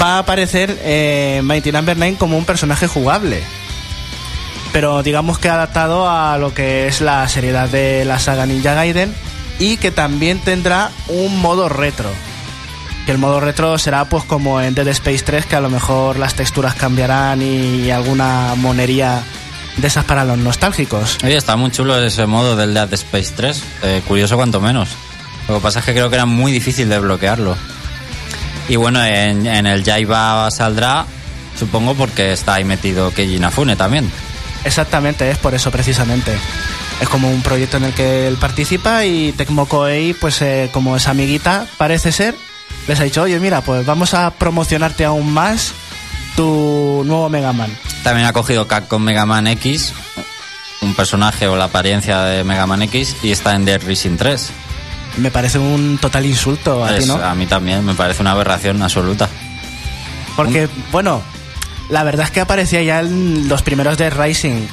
va 0.00 0.16
a 0.16 0.18
aparecer 0.20 0.78
eh, 0.82 1.42
Mighty 1.44 1.70
Number 1.70 1.98
9 1.98 2.16
como 2.18 2.38
un 2.38 2.46
personaje 2.46 2.86
jugable. 2.86 3.42
Pero 4.72 5.02
digamos 5.02 5.38
que 5.38 5.50
adaptado 5.50 6.08
a 6.08 6.38
lo 6.38 6.54
que 6.54 6.86
es 6.86 7.02
la 7.02 7.28
seriedad 7.28 7.68
de 7.68 8.06
la 8.06 8.18
saga 8.18 8.46
Ninja 8.46 8.72
Gaiden 8.72 9.14
y 9.58 9.76
que 9.76 9.90
también 9.90 10.38
tendrá 10.38 10.90
un 11.08 11.38
modo 11.42 11.68
retro. 11.68 12.08
Que 13.06 13.12
el 13.12 13.18
modo 13.18 13.38
retro 13.40 13.78
será 13.78 14.04
pues 14.06 14.24
como 14.24 14.60
en 14.60 14.74
Dead 14.74 14.88
Space 14.88 15.22
3, 15.24 15.46
que 15.46 15.56
a 15.56 15.60
lo 15.60 15.70
mejor 15.70 16.18
las 16.18 16.34
texturas 16.34 16.74
cambiarán 16.74 17.40
y 17.40 17.90
alguna 17.90 18.54
monería 18.56 19.22
de 19.76 19.86
esas 19.86 20.04
para 20.04 20.24
los 20.24 20.38
nostálgicos. 20.38 21.18
Oye, 21.22 21.36
está 21.36 21.54
muy 21.56 21.70
chulo 21.70 22.02
ese 22.02 22.26
modo 22.26 22.56
del 22.56 22.74
Dead 22.74 22.92
Space 22.94 23.32
3. 23.36 23.62
eh, 23.84 24.02
curioso 24.08 24.36
cuanto 24.36 24.60
menos. 24.60 24.88
Lo 25.48 25.54
que 25.56 25.60
pasa 25.60 25.78
es 25.78 25.84
que 25.84 25.92
creo 25.92 26.08
que 26.10 26.16
era 26.16 26.26
muy 26.26 26.50
difícil 26.50 26.88
de 26.88 26.98
bloquearlo. 26.98 27.56
Y 28.68 28.74
bueno, 28.74 29.04
en, 29.04 29.46
en 29.46 29.66
el 29.66 29.84
Jaiba 29.84 30.50
saldrá, 30.50 31.06
supongo, 31.56 31.94
porque 31.94 32.32
está 32.32 32.54
ahí 32.54 32.64
metido 32.64 33.12
Keiji 33.12 33.36
Inafune 33.36 33.76
también. 33.76 34.10
Exactamente, 34.64 35.30
es 35.30 35.38
por 35.38 35.54
eso 35.54 35.70
precisamente. 35.70 36.36
Es 37.00 37.08
como 37.08 37.30
un 37.30 37.42
proyecto 37.42 37.76
en 37.76 37.84
el 37.84 37.92
que 37.92 38.26
él 38.26 38.36
participa 38.36 39.04
y 39.04 39.30
Tecmo 39.32 39.66
Koei, 39.66 40.14
pues 40.14 40.42
eh, 40.42 40.70
como 40.72 40.96
es 40.96 41.06
amiguita, 41.06 41.66
parece 41.78 42.10
ser, 42.10 42.34
les 42.88 43.00
ha 43.00 43.04
dicho, 43.04 43.22
oye, 43.22 43.38
mira, 43.40 43.60
pues 43.60 43.84
vamos 43.86 44.14
a 44.14 44.30
promocionarte 44.30 45.04
aún 45.04 45.32
más 45.32 45.72
tu 46.36 47.02
nuevo 47.06 47.28
Mega 47.28 47.52
Man. 47.52 47.70
También 48.02 48.26
ha 48.26 48.32
cogido 48.32 48.68
Capcom 48.68 49.02
Mega 49.02 49.26
Man 49.26 49.46
X, 49.48 49.92
un 50.82 50.94
personaje 50.94 51.46
o 51.48 51.56
la 51.56 51.64
apariencia 51.64 52.20
de 52.22 52.44
Mega 52.44 52.66
Man 52.66 52.82
X, 52.82 53.16
y 53.22 53.30
está 53.32 53.54
en 53.54 53.64
Dead 53.64 53.82
Rising 53.84 54.16
3. 54.16 54.50
Me 55.16 55.30
parece 55.30 55.58
un 55.58 55.98
total 56.00 56.26
insulto 56.26 56.84
a 56.84 56.88
ti, 56.88 56.94
Es- 56.98 57.06
¿no? 57.06 57.14
a 57.16 57.34
mí 57.34 57.46
también 57.46 57.84
me 57.84 57.94
parece 57.94 58.20
una 58.22 58.32
aberración 58.32 58.82
absoluta. 58.82 59.28
Porque, 60.36 60.68
bueno, 60.92 61.22
la 61.88 62.04
verdad 62.04 62.26
es 62.26 62.30
que 62.30 62.40
aparecía 62.40 62.82
ya 62.82 63.00
en 63.00 63.48
los 63.48 63.62
primeros 63.62 63.96
de 63.96 64.10
Rising. 64.10 64.66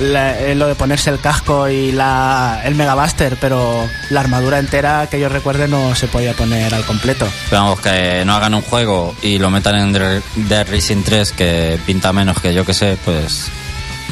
La- 0.00 0.38
eh, 0.38 0.54
lo 0.54 0.66
de 0.68 0.74
ponerse 0.74 1.10
el 1.10 1.20
casco 1.20 1.68
y 1.68 1.92
la, 1.92 2.60
el 2.64 2.74
Megabuster, 2.74 3.36
pero 3.40 3.88
la 4.10 4.20
armadura 4.20 4.58
entera 4.58 5.06
que 5.10 5.20
yo 5.20 5.28
recuerde 5.28 5.68
no 5.68 5.94
se 5.94 6.08
podía 6.08 6.32
poner 6.34 6.74
al 6.74 6.84
completo. 6.84 7.26
Pero 7.50 7.62
vamos, 7.62 7.80
que 7.80 8.24
no 8.24 8.34
hagan 8.34 8.54
un 8.54 8.62
juego 8.62 9.14
y 9.22 9.38
lo 9.38 9.50
metan 9.50 9.76
en 9.76 9.92
Dead 9.92 10.22
Dead 10.36 10.68
Rising 10.68 11.02
3 11.02 11.32
que 11.32 11.78
pinta 11.86 12.12
menos 12.12 12.40
que 12.40 12.52
yo 12.54 12.64
que 12.64 12.74
sé, 12.74 12.96
pues 13.04 13.48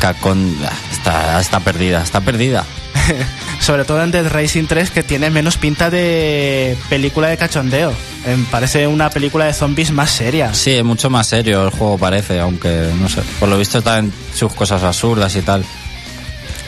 Capcom 0.01 0.55
ah, 0.65 0.73
está, 0.93 1.41
está 1.41 1.61
perdida, 1.61 2.03
está 2.03 2.21
perdida. 2.21 2.65
Sobre 3.61 3.85
todo 3.85 4.03
en 4.03 4.11
Dead 4.11 4.27
Racing 4.29 4.67
3 4.67 4.91
que 4.91 5.03
tiene 5.03 5.31
menos 5.31 5.57
pinta 5.57 5.91
de 5.91 6.77
película 6.89 7.29
de 7.29 7.37
cachondeo. 7.37 7.93
Em, 8.27 8.45
parece 8.47 8.87
una 8.87 9.11
película 9.11 9.47
de 9.47 9.55
zombies 9.55 9.91
más 9.91 10.11
seria. 10.11 10.53
Sí, 10.55 10.73
es 10.73 10.85
mucho 10.85 11.11
más 11.11 11.27
serio 11.27 11.65
el 11.65 11.71
juego 11.71 11.99
parece, 11.99 12.41
aunque 12.41 12.91
no 12.99 13.09
sé, 13.09 13.23
por 13.39 13.49
lo 13.49 13.59
visto 13.59 13.79
está 13.79 13.99
en 13.99 14.13
sus 14.35 14.53
cosas 14.55 14.83
absurdas 14.83 15.35
y 15.37 15.43
tal. 15.43 15.65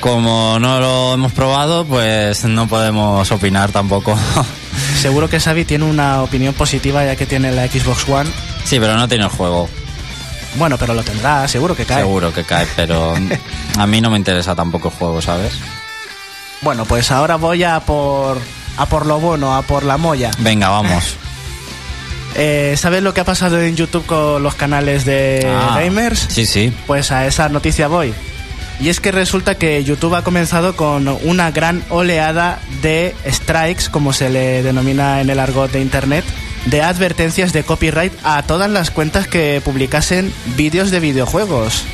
Como 0.01 0.59
no 0.59 0.81
lo 0.81 1.15
hemos 1.15 1.33
probado, 1.33 1.85
pues 1.85 2.45
no 2.45 2.67
podemos 2.67 3.31
opinar 3.31 3.71
tampoco. 3.71 4.19
Seguro 5.01 5.29
que 5.29 5.39
Xavi 5.41 5.65
tiene 5.65 5.85
una 5.85 6.23
opinión 6.23 6.55
positiva 6.55 7.05
ya 7.05 7.15
que 7.17 7.27
tiene 7.27 7.53
la 7.53 7.67
Xbox 7.69 8.09
One. 8.09 8.31
sí, 8.65 8.81
pero 8.81 8.97
no 8.97 9.09
tiene 9.09 9.25
el 9.25 9.31
juego. 9.31 9.69
Bueno, 10.57 10.77
pero 10.77 10.93
lo 10.93 11.03
tendrá, 11.03 11.49
seguro 11.49 11.75
que 11.75 11.87
cae. 11.87 12.03
Seguro 12.03 12.33
que 12.33 12.45
cae, 12.45 12.67
pero 12.77 13.15
a 13.79 13.87
mí 13.87 14.01
no 14.01 14.11
me 14.11 14.19
interesa 14.19 14.55
tampoco 14.55 14.89
el 14.89 14.95
juego, 14.95 15.23
¿sabes? 15.23 15.55
Bueno, 16.63 16.85
pues 16.85 17.11
ahora 17.11 17.37
voy 17.37 17.65
a 17.65 17.81
por 17.81 18.39
a 18.77 18.87
por 18.87 19.05
lo 19.07 19.21
bueno, 19.21 19.55
a 19.55 19.63
por 19.63 19.83
la 19.85 19.97
molla. 19.97 20.31
Venga, 20.39 20.69
vamos. 20.69 21.17
Eh, 22.35 22.77
¿Sabes 22.79 23.03
lo 23.03 23.13
que 23.13 23.21
ha 23.21 23.25
pasado 23.27 23.61
en 23.61 23.77
YouTube 23.77 24.07
con 24.07 24.43
los 24.43 24.55
canales 24.55 25.05
de 25.05 25.47
Ah, 25.47 25.77
gamers? 25.79 26.29
Sí, 26.31 26.47
sí. 26.47 26.73
Pues 26.87 27.13
a 27.13 27.27
esa 27.27 27.51
noticia 27.51 27.89
voy. 27.89 28.15
Y 28.81 28.89
es 28.89 29.01
que 29.01 29.13
resulta 29.13 29.57
que 29.57 29.85
YouTube 29.85 30.15
ha 30.15 30.25
comenzado 30.25 30.75
con 30.75 31.09
una 31.25 31.51
gran 31.51 31.85
oleada 31.91 32.59
de 32.81 33.15
strikes, 33.27 33.91
como 33.91 34.15
se 34.15 34.31
le 34.31 34.63
denomina 34.63 35.21
en 35.21 35.29
el 35.29 35.39
argot 35.39 35.71
de 35.73 35.83
Internet, 35.83 36.25
de 36.65 36.81
advertencias 36.81 37.53
de 37.53 37.65
copyright 37.65 38.15
a 38.25 38.43
todas 38.45 38.71
las 38.71 38.91
cuentas 38.91 39.29
que 39.29 39.61
publicasen 39.63 40.33
vídeos 40.57 40.91
de 40.91 41.01
videojuegos. 41.01 41.85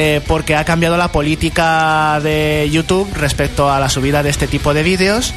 Eh, 0.00 0.20
porque 0.28 0.54
ha 0.54 0.64
cambiado 0.64 0.96
la 0.96 1.10
política 1.10 2.20
de 2.22 2.68
YouTube 2.70 3.12
respecto 3.14 3.68
a 3.68 3.80
la 3.80 3.88
subida 3.88 4.22
de 4.22 4.30
este 4.30 4.46
tipo 4.46 4.72
de 4.72 4.84
vídeos. 4.84 5.34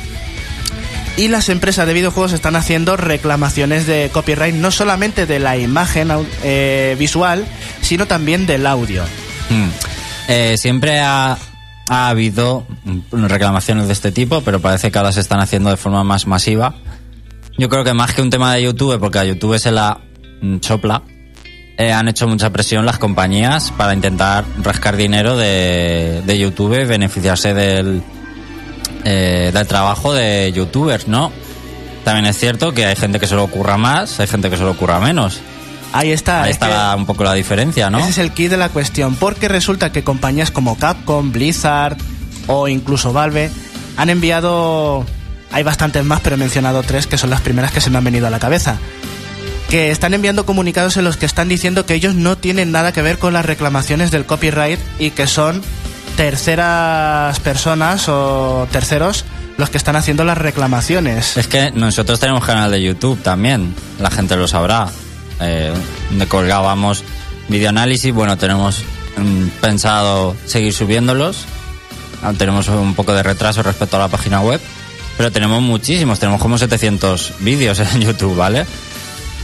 Y 1.17 1.29
las 1.29 1.49
empresas 1.49 1.87
de 1.87 1.95
videojuegos 1.95 2.31
están 2.31 2.55
haciendo 2.55 2.95
reclamaciones 2.95 3.87
de 3.87 4.11
copyright 4.13 4.53
no 4.53 4.69
solamente 4.69 5.25
de 5.25 5.39
la 5.39 5.57
imagen 5.57 6.11
eh, 6.43 6.95
visual, 6.99 7.43
sino 7.81 8.05
también 8.05 8.45
del 8.45 8.67
audio. 8.67 9.01
Mm. 9.49 9.69
Eh, 10.27 10.55
siempre 10.59 10.99
ha, 10.99 11.39
ha 11.89 12.09
habido 12.09 12.67
mm, 12.83 13.25
reclamaciones 13.25 13.87
de 13.87 13.93
este 13.93 14.11
tipo, 14.11 14.41
pero 14.41 14.61
parece 14.61 14.91
que 14.91 14.97
ahora 14.99 15.11
se 15.11 15.21
están 15.21 15.39
haciendo 15.39 15.71
de 15.71 15.77
forma 15.77 16.03
más 16.03 16.27
masiva. 16.27 16.75
Yo 17.57 17.67
creo 17.67 17.83
que 17.83 17.95
más 17.95 18.13
que 18.13 18.21
un 18.21 18.29
tema 18.29 18.53
de 18.53 18.61
YouTube, 18.61 18.99
porque 18.99 19.17
a 19.17 19.25
YouTube 19.25 19.57
se 19.57 19.71
la 19.71 20.01
mm, 20.43 20.57
sopla, 20.61 21.01
eh, 21.77 21.91
han 21.91 22.07
hecho 22.07 22.27
mucha 22.27 22.49
presión 22.51 22.85
las 22.85 22.99
compañías 22.99 23.71
para 23.71 23.93
intentar 23.93 24.45
rascar 24.61 24.97
dinero 24.97 25.37
de, 25.37 26.21
de 26.25 26.37
YouTube 26.37 26.81
y 26.81 26.85
beneficiarse 26.85 27.53
del, 27.53 28.03
eh, 29.03 29.51
del 29.53 29.67
trabajo 29.67 30.13
de 30.13 30.51
youtubers, 30.53 31.07
¿no? 31.07 31.31
También 32.03 32.25
es 32.25 32.37
cierto 32.37 32.73
que 32.73 32.85
hay 32.85 32.95
gente 32.95 33.19
que 33.19 33.27
se 33.27 33.35
lo 33.35 33.43
ocurra 33.43 33.77
más, 33.77 34.19
hay 34.19 34.27
gente 34.27 34.49
que 34.49 34.57
se 34.57 34.63
lo 34.63 34.71
ocurra 34.71 34.99
menos. 34.99 35.39
Ahí 35.93 36.11
está. 36.11 36.43
Ahí 36.43 36.51
es 36.51 36.55
está 36.55 36.95
un 36.95 37.05
poco 37.05 37.23
la 37.23 37.33
diferencia, 37.33 37.89
¿no? 37.89 37.99
Ese 37.99 38.09
es 38.09 38.17
el 38.17 38.31
kit 38.31 38.49
de 38.49 38.57
la 38.57 38.69
cuestión, 38.69 39.15
porque 39.15 39.47
resulta 39.47 39.91
que 39.91 40.03
compañías 40.03 40.51
como 40.51 40.77
Capcom, 40.77 41.31
Blizzard 41.31 41.97
o 42.47 42.67
incluso 42.67 43.13
Valve 43.13 43.51
han 43.97 44.09
enviado, 44.09 45.05
hay 45.51 45.63
bastantes 45.63 46.03
más, 46.05 46.21
pero 46.21 46.35
he 46.35 46.39
mencionado 46.39 46.81
tres 46.83 47.07
que 47.07 47.17
son 47.17 47.29
las 47.29 47.41
primeras 47.41 47.71
que 47.71 47.81
se 47.81 47.89
me 47.89 47.97
han 47.97 48.03
venido 48.03 48.27
a 48.27 48.29
la 48.29 48.39
cabeza, 48.39 48.77
que 49.71 49.89
están 49.89 50.13
enviando 50.13 50.45
comunicados 50.45 50.97
en 50.97 51.05
los 51.05 51.15
que 51.15 51.25
están 51.25 51.47
diciendo 51.47 51.85
que 51.85 51.93
ellos 51.93 52.13
no 52.13 52.37
tienen 52.37 52.73
nada 52.73 52.91
que 52.91 53.01
ver 53.01 53.17
con 53.17 53.31
las 53.31 53.45
reclamaciones 53.45 54.11
del 54.11 54.25
copyright 54.25 54.77
y 54.99 55.11
que 55.11 55.27
son 55.27 55.61
terceras 56.17 57.39
personas 57.39 58.09
o 58.09 58.67
terceros 58.69 59.23
los 59.55 59.69
que 59.69 59.77
están 59.77 59.95
haciendo 59.95 60.25
las 60.25 60.37
reclamaciones. 60.37 61.37
Es 61.37 61.47
que 61.47 61.71
nosotros 61.71 62.19
tenemos 62.19 62.43
canal 62.43 62.69
de 62.69 62.83
YouTube 62.83 63.23
también, 63.23 63.73
la 63.97 64.11
gente 64.11 64.35
lo 64.35 64.45
sabrá. 64.45 64.89
Eh, 65.39 65.73
donde 66.09 66.27
colgábamos 66.27 67.05
videoanálisis, 67.47 68.13
bueno, 68.13 68.37
tenemos 68.37 68.83
mm, 69.15 69.61
pensado 69.61 70.35
seguir 70.47 70.73
subiéndolos. 70.73 71.45
Aún 72.23 72.35
tenemos 72.35 72.67
un 72.67 72.93
poco 72.93 73.13
de 73.13 73.23
retraso 73.23 73.63
respecto 73.63 73.95
a 73.95 74.01
la 74.01 74.09
página 74.09 74.41
web, 74.41 74.59
pero 75.15 75.31
tenemos 75.31 75.61
muchísimos, 75.61 76.19
tenemos 76.19 76.41
como 76.41 76.57
700 76.57 77.35
vídeos 77.39 77.79
en 77.93 78.01
YouTube, 78.01 78.35
¿vale? 78.35 78.65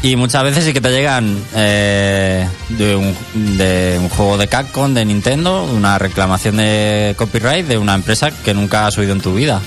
Y 0.03 0.15
muchas 0.15 0.43
veces 0.43 0.63
sí 0.63 0.73
que 0.73 0.79
te 0.81 0.89
llegan 0.91 1.37
eh, 1.55 2.47
de, 2.69 2.95
un, 2.95 3.57
de 3.57 3.97
un 3.99 4.09
juego 4.09 4.37
de 4.37 4.47
Capcom, 4.47 4.93
de 4.93 5.03
Nintendo, 5.03 5.63
una 5.63 5.97
reclamación 5.97 6.57
de 6.57 7.15
copyright 7.17 7.65
de 7.65 7.77
una 7.79 7.95
empresa 7.95 8.29
que 8.31 8.53
nunca 8.53 8.85
has 8.85 8.97
oído 8.97 9.13
en 9.13 9.21
tu 9.21 9.33
vida 9.33 9.59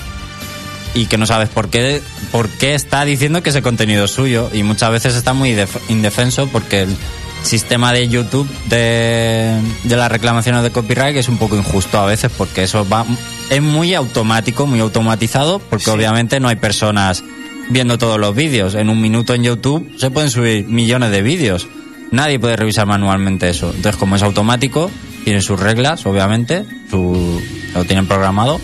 y 0.93 1.05
que 1.07 1.17
no 1.17 1.25
sabes 1.25 1.49
por 1.49 1.69
qué, 1.69 2.01
por 2.31 2.47
qué 2.49 2.75
está 2.75 3.03
diciendo 3.05 3.43
que 3.43 3.49
ese 3.49 3.61
contenido 3.61 4.05
es 4.05 4.11
suyo 4.11 4.49
y 4.53 4.63
muchas 4.63 4.91
veces 4.91 5.15
está 5.15 5.33
muy 5.33 5.51
def- 5.53 5.77
indefenso 5.89 6.47
porque 6.47 6.83
el 6.83 6.95
sistema 7.43 7.91
de 7.91 8.07
YouTube 8.07 8.47
de, 8.69 9.57
de 9.83 9.95
las 9.95 10.11
reclamaciones 10.11 10.63
de 10.63 10.71
copyright 10.71 11.15
es 11.17 11.27
un 11.27 11.37
poco 11.37 11.57
injusto 11.57 11.99
a 11.99 12.05
veces 12.05 12.31
porque 12.37 12.63
eso 12.63 12.87
va 12.87 13.05
es 13.49 13.61
muy 13.61 13.93
automático, 13.95 14.65
muy 14.65 14.79
automatizado 14.79 15.59
porque 15.59 15.85
Sí. 15.85 15.91
obviamente 15.91 16.39
no 16.39 16.47
hay 16.47 16.55
personas 16.55 17.23
viendo 17.71 17.97
todos 17.97 18.19
los 18.19 18.35
vídeos. 18.35 18.75
En 18.75 18.89
un 18.89 19.01
minuto 19.01 19.33
en 19.33 19.43
YouTube 19.43 19.95
se 19.97 20.11
pueden 20.11 20.29
subir 20.29 20.67
millones 20.67 21.11
de 21.11 21.21
vídeos. 21.21 21.67
Nadie 22.11 22.39
puede 22.39 22.57
revisar 22.57 22.85
manualmente 22.85 23.49
eso. 23.49 23.71
Entonces, 23.73 23.95
como 23.95 24.17
es 24.17 24.23
automático, 24.23 24.91
tiene 25.23 25.41
sus 25.41 25.59
reglas, 25.59 26.05
obviamente, 26.05 26.65
su, 26.89 27.41
lo 27.73 27.85
tienen 27.85 28.07
programado, 28.07 28.59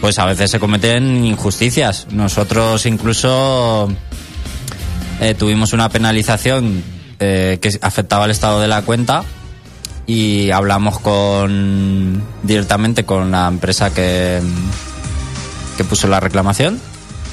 pues 0.00 0.18
a 0.18 0.26
veces 0.26 0.50
se 0.50 0.58
cometen 0.58 1.24
injusticias. 1.24 2.08
Nosotros 2.10 2.84
incluso 2.86 3.88
eh, 5.20 5.34
tuvimos 5.34 5.72
una 5.72 5.88
penalización 5.88 6.82
eh, 7.20 7.58
que 7.62 7.78
afectaba 7.80 8.24
al 8.24 8.32
estado 8.32 8.60
de 8.60 8.66
la 8.66 8.82
cuenta 8.82 9.22
y 10.06 10.50
hablamos 10.50 10.98
con 10.98 12.22
directamente 12.42 13.04
con 13.04 13.30
la 13.30 13.46
empresa 13.46 13.94
que, 13.94 14.40
que 15.76 15.84
puso 15.84 16.08
la 16.08 16.18
reclamación 16.18 16.80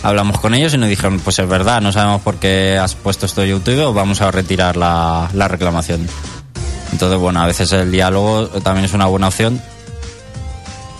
hablamos 0.03 0.39
con 0.39 0.53
ellos 0.53 0.73
y 0.73 0.77
nos 0.77 0.89
dijeron, 0.89 1.19
pues 1.19 1.39
es 1.39 1.47
verdad, 1.47 1.81
no 1.81 1.91
sabemos 1.91 2.21
por 2.21 2.35
qué 2.35 2.77
has 2.77 2.95
puesto 2.95 3.25
esto 3.25 3.43
en 3.43 3.49
YouTube 3.49 3.93
vamos 3.93 4.21
a 4.21 4.31
retirar 4.31 4.77
la, 4.77 5.29
la 5.33 5.47
reclamación. 5.47 6.07
Entonces, 6.91 7.19
bueno, 7.19 7.41
a 7.41 7.45
veces 7.45 7.71
el 7.73 7.91
diálogo 7.91 8.47
también 8.61 8.85
es 8.85 8.93
una 8.93 9.05
buena 9.05 9.27
opción. 9.27 9.61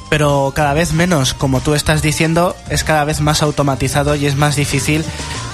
Pero 0.10 0.54
cada 0.56 0.74
vez 0.74 0.94
menos, 0.94 1.34
como 1.34 1.62
tú 1.62 1.74
estás 1.74 2.02
diciendo, 2.02 2.56
es 2.70 2.84
cada 2.84 3.06
vez 3.06 3.22
más 3.22 3.42
automatizado 3.42 4.16
y 4.16 4.28
es 4.28 4.36
más 4.36 4.56
difícil 4.56 5.04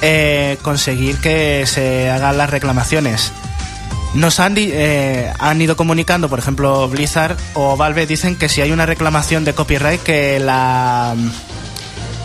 eh, 0.01 0.57
conseguir 0.61 1.17
que 1.17 1.63
se 1.65 2.09
hagan 2.09 2.37
las 2.37 2.49
reclamaciones. 2.49 3.31
Nos 4.13 4.41
han, 4.41 4.55
eh, 4.57 5.31
han 5.39 5.61
ido 5.61 5.77
comunicando, 5.77 6.27
por 6.27 6.39
ejemplo, 6.39 6.87
Blizzard 6.89 7.37
o 7.53 7.77
Valve 7.77 8.05
dicen 8.07 8.35
que 8.35 8.49
si 8.49 8.61
hay 8.61 8.71
una 8.71 8.85
reclamación 8.85 9.45
de 9.45 9.53
copyright 9.53 10.03
que 10.03 10.39
la 10.39 11.15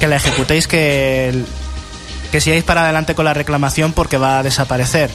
que 0.00 0.07
la 0.07 0.17
ejecutéis, 0.17 0.67
que 0.69 1.45
que 2.31 2.41
sigáis 2.41 2.65
para 2.65 2.83
adelante 2.83 3.15
con 3.15 3.25
la 3.25 3.35
reclamación 3.35 3.92
porque 3.92 4.18
va 4.18 4.40
a 4.40 4.42
desaparecer. 4.42 5.11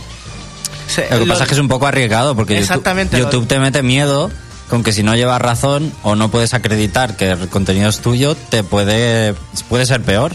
Se- 0.88 1.04
Lo 1.12 1.20
que 1.20 1.26
lo- 1.26 1.34
pasa 1.34 1.44
es 1.44 1.50
que 1.50 1.56
es 1.56 1.60
un 1.62 1.68
poco 1.68 1.86
arriesgado 1.88 2.36
porque 2.36 2.58
Exactamente, 2.58 3.18
YouTube 3.20 3.48
te 3.48 3.60
mete 3.60 3.84
miedo 3.84 4.32
con 4.70 4.82
que 4.84 4.94
si 4.94 5.04
no 5.04 5.16
llevas 5.16 5.42
razón 5.42 5.92
o 6.04 6.16
no 6.16 6.32
puedes 6.32 6.54
acreditar 6.54 7.18
que 7.18 7.32
el 7.32 7.50
contenido 7.50 7.90
es 7.90 8.00
tuyo, 8.00 8.36
te 8.36 8.64
puede, 8.64 9.36
puede 9.70 9.86
ser 9.86 10.02
peor. 10.02 10.32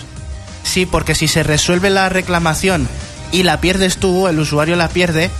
Sí, 0.62 0.84
porque 0.84 1.14
si 1.14 1.28
se 1.28 1.42
resuelve 1.42 1.88
la 1.90 2.08
reclamación 2.10 2.86
y 3.32 3.42
la 3.44 3.60
pierdes 3.60 3.96
tú, 3.96 4.28
el 4.28 4.38
usuario 4.38 4.76
la 4.76 4.88
pierde, 4.88 5.30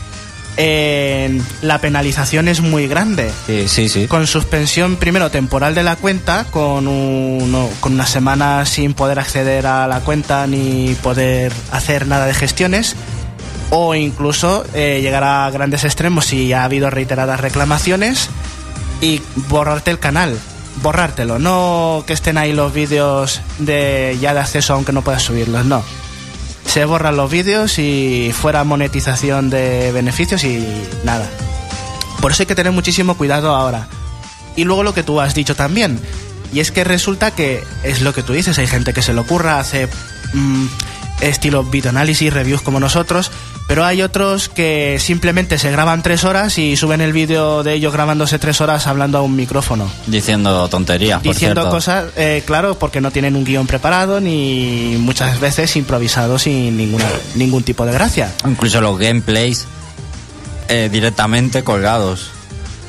eh, 0.57 1.41
la 1.63 1.81
penalización 1.81 2.49
es 2.49 2.61
muy 2.61 2.87
grande. 2.89 3.31
Sí, 3.47 3.69
sí, 3.69 3.89
sí. 3.89 4.07
Con 4.07 4.27
suspensión 4.27 4.97
primero 4.97 5.31
temporal 5.31 5.75
de 5.75 5.83
la 5.83 5.97
cuenta, 5.97 6.45
con, 6.51 6.89
uno- 6.89 7.69
con 7.81 7.93
una 7.95 8.07
semana 8.07 8.65
sin 8.67 8.95
poder 8.95 9.19
acceder 9.19 9.67
a 9.67 9.87
la 9.87 10.01
cuenta 10.01 10.47
ni 10.47 10.97
poder 11.03 11.53
hacer 11.73 12.07
nada 12.07 12.27
de 12.27 12.35
gestiones, 12.35 12.97
o 13.71 13.95
incluso 13.95 14.65
eh, 14.75 15.01
llegar 15.03 15.25
a 15.25 15.51
grandes 15.51 15.85
extremos 15.85 16.27
si 16.27 16.53
ha 16.53 16.65
habido 16.65 16.89
reiteradas 16.89 17.41
reclamaciones 17.41 18.29
y 19.01 19.21
borrarte 19.49 19.91
el 19.91 19.99
canal. 19.99 20.39
Borrártelo, 20.83 21.39
no 21.39 22.05
que 22.07 22.13
estén 22.13 22.37
ahí 22.37 22.53
los 22.53 22.73
vídeos 22.73 23.41
de 23.59 24.17
ya 24.21 24.35
de 24.35 24.41
acceso 24.41 24.75
aunque 24.75 24.93
no 24.93 25.01
puedas 25.03 25.23
subirlos, 25.23 25.65
no. 25.65 25.83
Se 26.77 26.85
borran 26.85 27.17
los 27.17 27.31
vídeos 27.31 27.79
y 27.79 28.33
fuera 28.35 28.63
monetización 28.63 29.49
de 29.49 29.93
beneficios 29.93 30.45
y 30.45 30.63
nada. 31.05 31.27
Por 32.21 32.33
eso 32.33 32.43
hay 32.43 32.47
que 32.47 32.55
tener 32.55 32.71
muchísimo 32.71 33.17
cuidado 33.17 33.55
ahora. 33.55 33.89
Y 34.57 34.65
luego 34.65 34.83
lo 34.83 34.93
que 34.93 35.03
tú 35.03 35.19
has 35.23 35.35
dicho 35.35 35.57
también. 35.57 35.99
Y 36.53 36.61
es 36.61 36.73
que 36.73 36.85
resulta 36.85 37.31
que 37.31 37.65
es 37.83 38.03
lo 38.03 38.13
que 38.13 38.23
tú 38.23 38.35
dices, 38.35 38.59
hay 38.59 38.67
gente 38.67 38.93
que 38.93 39.01
se 39.01 39.15
le 39.15 39.21
ocurra, 39.21 39.59
hace 39.59 39.89
mm, 40.35 40.67
estilo 41.23 41.65
videoanálisis, 41.65 42.31
reviews 42.31 42.61
como 42.61 42.79
nosotros, 42.79 43.33
pero 43.67 43.85
hay 43.85 44.03
otros 44.03 44.49
que 44.49 44.99
simplemente 45.01 45.59
se 45.59 45.71
graban 45.71 46.03
tres 46.03 46.25
horas 46.25 46.57
y 46.59 46.77
suben 46.77 47.01
el 47.01 47.13
vídeo 47.13 47.65
de 47.65 47.75
ellos 47.75 47.93
grabándose 47.93 48.39
tres 48.39 48.61
horas 48.61 48.87
hablando 48.87 49.19
a 49.19 49.23
un 49.23 49.35
micrófono. 49.35 49.91
Diciendo 50.07 50.69
tonterías, 50.69 51.23
Diciendo 51.23 51.69
cosas, 51.69 52.07
eh, 52.17 52.43
claro, 52.47 52.79
porque 52.79 53.01
no 53.01 53.11
tienen 53.11 53.35
un 53.35 53.45
guion 53.45 53.67
preparado 53.67 54.21
ni 54.21 54.97
muchas 55.01 55.41
veces 55.41 55.75
improvisado 55.77 56.39
sin 56.39 56.77
ninguna, 56.77 57.07
ningún 57.35 57.65
tipo 57.65 57.85
de 57.85 57.93
gracia. 57.93 58.33
Incluso 58.47 58.81
los 58.81 58.99
gameplays 58.99 59.67
eh, 60.69 60.89
directamente 60.91 61.65
colgados. 61.65 62.31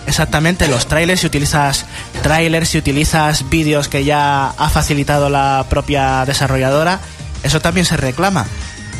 Exactamente, 0.06 0.68
los 0.68 0.88
trailers, 0.88 1.22
si 1.22 1.28
utilizas 1.28 1.86
trailers, 2.22 2.70
si 2.70 2.78
utilizas 2.78 3.50
vídeos 3.50 3.90
que 3.90 4.06
ya 4.06 4.50
ha 4.50 4.70
facilitado 4.70 5.30
la 5.30 5.66
propia 5.70 6.24
desarrolladora, 6.26 7.02
eso 7.44 7.60
también 7.60 7.86
se 7.86 7.98
reclama. 7.98 8.46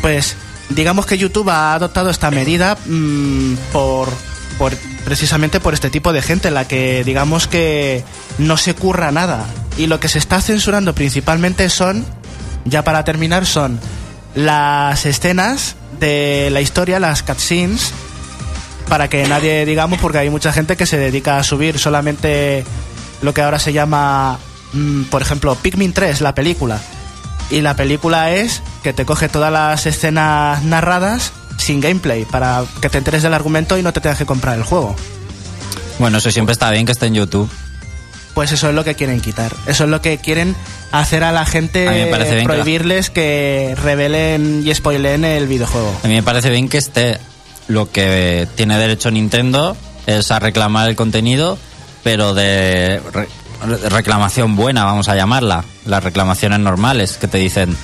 Pues 0.02 0.36
digamos 0.70 1.06
que 1.06 1.18
YouTube 1.18 1.50
ha 1.50 1.74
adoptado 1.74 2.10
esta 2.10 2.32
medida 2.32 2.78
mm, 2.86 3.54
por, 3.72 4.10
por 4.58 4.76
precisamente 5.06 5.60
por 5.60 5.74
este 5.74 5.90
tipo 5.90 6.12
de 6.14 6.22
gente, 6.22 6.50
en 6.50 6.54
la 6.54 6.68
que 6.68 7.04
digamos 7.04 7.48
que 7.48 8.04
no 8.38 8.58
se 8.58 8.76
curra 8.76 9.12
nada. 9.12 9.46
Y 9.78 9.88
lo 9.88 10.00
que 10.00 10.10
se 10.10 10.20
está 10.20 10.42
censurando 10.42 10.94
principalmente 10.94 11.70
son, 11.70 12.06
ya 12.66 12.84
para 12.84 13.04
terminar, 13.04 13.46
son 13.46 13.80
las 14.36 15.06
escenas 15.06 15.76
de 16.00 16.50
la 16.52 16.62
historia, 16.62 17.00
las 17.00 17.24
cutscenes, 17.24 17.94
para 18.88 19.10
que 19.10 19.28
nadie 19.28 19.66
digamos 19.66 20.00
porque 20.00 20.20
hay 20.20 20.30
mucha 20.30 20.52
gente 20.52 20.76
que 20.76 20.86
se 20.86 20.98
dedica 20.98 21.38
a 21.38 21.44
subir 21.44 21.80
solamente 21.80 22.64
lo 23.22 23.34
que 23.34 23.42
ahora 23.42 23.60
se 23.60 23.74
llama 23.74 24.40
mm, 24.74 25.04
por 25.04 25.22
ejemplo 25.22 25.56
Pikmin 25.56 25.92
3 25.92 26.22
la 26.22 26.34
película 26.34 26.80
y 27.50 27.62
la 27.62 27.76
película 27.76 28.32
es 28.32 28.62
que 28.84 28.94
te 28.94 29.06
coge 29.06 29.30
todas 29.30 29.52
las 29.52 29.86
escenas 29.86 30.64
narradas 30.64 31.32
sin 31.58 31.80
gameplay 31.82 32.26
para 32.26 32.64
que 32.82 32.90
te 32.90 32.98
enteres 33.00 33.24
del 33.24 33.34
argumento 33.34 33.78
y 33.78 33.84
no 33.84 33.94
te 33.94 34.02
tengas 34.02 34.18
que 34.18 34.26
comprar 34.26 34.58
el 34.58 34.64
juego. 34.64 34.96
Bueno, 36.00 36.20
eso 36.20 36.30
siempre 36.32 36.54
está 36.54 36.70
bien 36.72 36.86
que 36.86 36.92
esté 36.92 37.08
en 37.08 37.16
YouTube. 37.16 37.50
pues 38.36 38.52
eso 38.52 38.70
es 38.70 38.76
lo 38.76 38.84
que 38.84 38.94
quieren 38.94 39.20
quitar. 39.20 39.52
Eso 39.66 39.86
es 39.86 39.90
lo 39.90 40.00
que 40.02 40.20
quieren 40.20 40.56
hacer 40.92 41.24
a 41.24 41.32
la 41.32 41.44
gente 41.46 41.88
A 41.88 41.92
mí 41.92 42.02
me 42.02 42.08
parece 42.08 42.36
bien 42.36 42.46
que 42.48 42.54
la- 42.54 42.62
prohibirles 42.64 43.10
que 43.10 43.76
revelen 43.82 44.62
y 44.66 44.74
spoileen 44.76 45.26
el 45.26 45.48
videojuego. 45.48 45.92
A 46.04 46.08
mí 46.08 46.14
me 46.14 46.24
parece 46.24 46.50
bien 46.52 46.70
que 46.70 46.78
esté. 46.78 47.18
Lo 47.68 47.92
que 47.92 48.48
tiene 48.56 48.78
derecho 48.78 49.10
Nintendo 49.12 49.76
es 50.06 50.30
a 50.32 50.38
reclamar 50.40 50.88
el 50.88 50.96
contenido, 50.96 51.58
pero 52.04 52.34
de 52.36 53.02
reclamación 53.90 54.56
buena, 54.56 54.84
vamos 54.86 55.10
a 55.10 55.16
llamarla. 55.16 55.64
Las 55.86 56.04
reclamaciones 56.04 56.60
normales 56.60 57.18
que 57.18 57.28
te 57.28 57.38
dicen, 57.38 57.76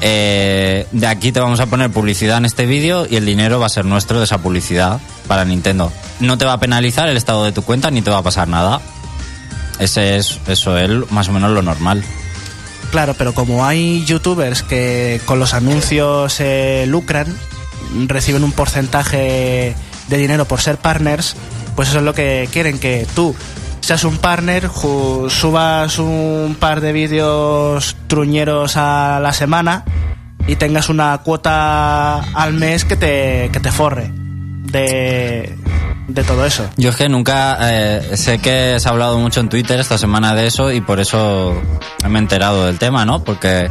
eh, 0.00 0.86
de 0.92 1.06
aquí 1.06 1.32
te 1.32 1.40
vamos 1.40 1.60
a 1.60 1.66
poner 1.66 1.90
publicidad 1.90 2.38
en 2.38 2.44
este 2.44 2.66
vídeo 2.66 3.06
y 3.08 3.16
el 3.16 3.24
dinero 3.24 3.58
va 3.60 3.66
a 3.66 3.70
ser 3.70 3.84
nuestro 3.84 4.18
de 4.18 4.24
esa 4.24 4.38
publicidad 4.38 5.00
para 5.26 5.44
Nintendo. 5.44 5.92
No 6.20 6.38
te 6.38 6.44
va 6.44 6.54
a 6.54 6.60
penalizar 6.60 7.08
el 7.08 7.16
estado 7.16 7.44
de 7.44 7.52
tu 7.52 7.62
cuenta 7.62 7.90
ni 7.90 8.02
te 8.02 8.10
va 8.10 8.18
a 8.18 8.22
pasar 8.22 8.48
nada. 8.48 8.80
Ese 9.78 10.16
es, 10.16 10.40
eso 10.46 10.78
es 10.78 11.10
más 11.10 11.28
o 11.28 11.32
menos 11.32 11.50
lo 11.50 11.62
normal. 11.62 12.04
Claro, 12.90 13.14
pero 13.14 13.34
como 13.34 13.66
hay 13.66 14.04
youtubers 14.04 14.62
que 14.62 15.20
con 15.24 15.40
los 15.40 15.52
anuncios 15.54 16.34
se 16.34 16.86
lucran, 16.86 17.26
reciben 18.06 18.44
un 18.44 18.52
porcentaje 18.52 19.74
de 20.08 20.16
dinero 20.16 20.44
por 20.44 20.60
ser 20.60 20.76
partners, 20.76 21.34
pues 21.74 21.88
eso 21.88 21.98
es 21.98 22.04
lo 22.04 22.14
que 22.14 22.48
quieren, 22.52 22.78
que 22.78 23.06
tú 23.14 23.34
seas 23.84 24.04
un 24.04 24.16
partner, 24.16 24.70
subas 24.70 25.98
un 25.98 26.56
par 26.58 26.80
de 26.80 26.92
vídeos 26.92 27.96
truñeros 28.06 28.78
a 28.78 29.20
la 29.20 29.34
semana 29.34 29.84
y 30.46 30.56
tengas 30.56 30.88
una 30.88 31.18
cuota 31.18 32.16
al 32.16 32.54
mes 32.54 32.86
que 32.86 32.96
te, 32.96 33.50
que 33.52 33.60
te 33.60 33.70
forre 33.70 34.10
de, 34.10 35.58
de 36.08 36.24
todo 36.24 36.46
eso. 36.46 36.66
Yo 36.78 36.90
es 36.90 36.96
que 36.96 37.10
nunca 37.10 37.58
eh, 37.60 38.16
sé 38.16 38.38
que 38.38 38.80
se 38.80 38.88
ha 38.88 38.92
hablado 38.92 39.18
mucho 39.18 39.40
en 39.40 39.50
Twitter 39.50 39.78
esta 39.78 39.98
semana 39.98 40.34
de 40.34 40.46
eso 40.46 40.72
y 40.72 40.80
por 40.80 40.98
eso 40.98 41.54
me 42.08 42.18
he 42.18 42.22
enterado 42.22 42.64
del 42.64 42.78
tema, 42.78 43.04
¿no? 43.04 43.22
Porque 43.22 43.68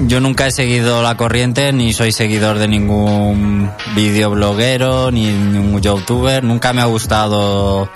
yo 0.00 0.20
nunca 0.20 0.48
he 0.48 0.50
seguido 0.50 1.04
la 1.04 1.16
corriente 1.16 1.72
ni 1.72 1.92
soy 1.92 2.10
seguidor 2.10 2.58
de 2.58 2.66
ningún 2.66 3.70
videobloguero 3.94 5.12
ni 5.12 5.26
ningún 5.26 5.80
youtuber. 5.80 6.42
Nunca 6.42 6.72
me 6.72 6.80
ha 6.82 6.86
gustado 6.86 7.88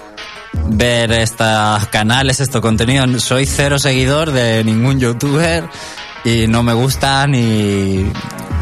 ver 0.69 1.13
estos 1.13 1.87
canales, 1.89 2.41
estos 2.41 2.61
contenidos. 2.61 3.23
Soy 3.23 3.47
cero 3.47 3.79
seguidor 3.79 4.33
de 4.33 4.65
ningún 4.65 5.01
youtuber 5.01 5.65
y 6.25 6.47
no 6.47 6.63
me 6.63 6.73
gusta 6.73 7.27
ni 7.27 8.11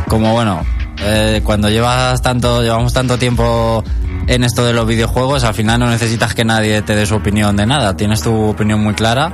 como 0.09 0.33
bueno 0.33 0.65
eh, 0.99 1.41
cuando 1.45 1.71
llevas 1.71 2.21
tanto 2.21 2.61
llevamos 2.61 2.93
tanto 2.93 3.19
tiempo 3.19 3.85
en 4.27 4.45
esto 4.45 4.65
de 4.65 4.73
los 4.73 4.87
videojuegos 4.87 5.45
al 5.45 5.55
final 5.55 5.79
no 5.79 5.89
necesitas 5.89 6.35
que 6.35 6.45
nadie 6.45 6.83
te 6.83 6.97
dé 6.97 7.07
su 7.07 7.15
opinión 7.15 7.57
de 7.57 7.67
nada 7.67 7.97
tienes 7.97 8.21
tu 8.21 8.35
opinión 8.49 8.83
muy 8.83 8.95
clara 8.95 9.33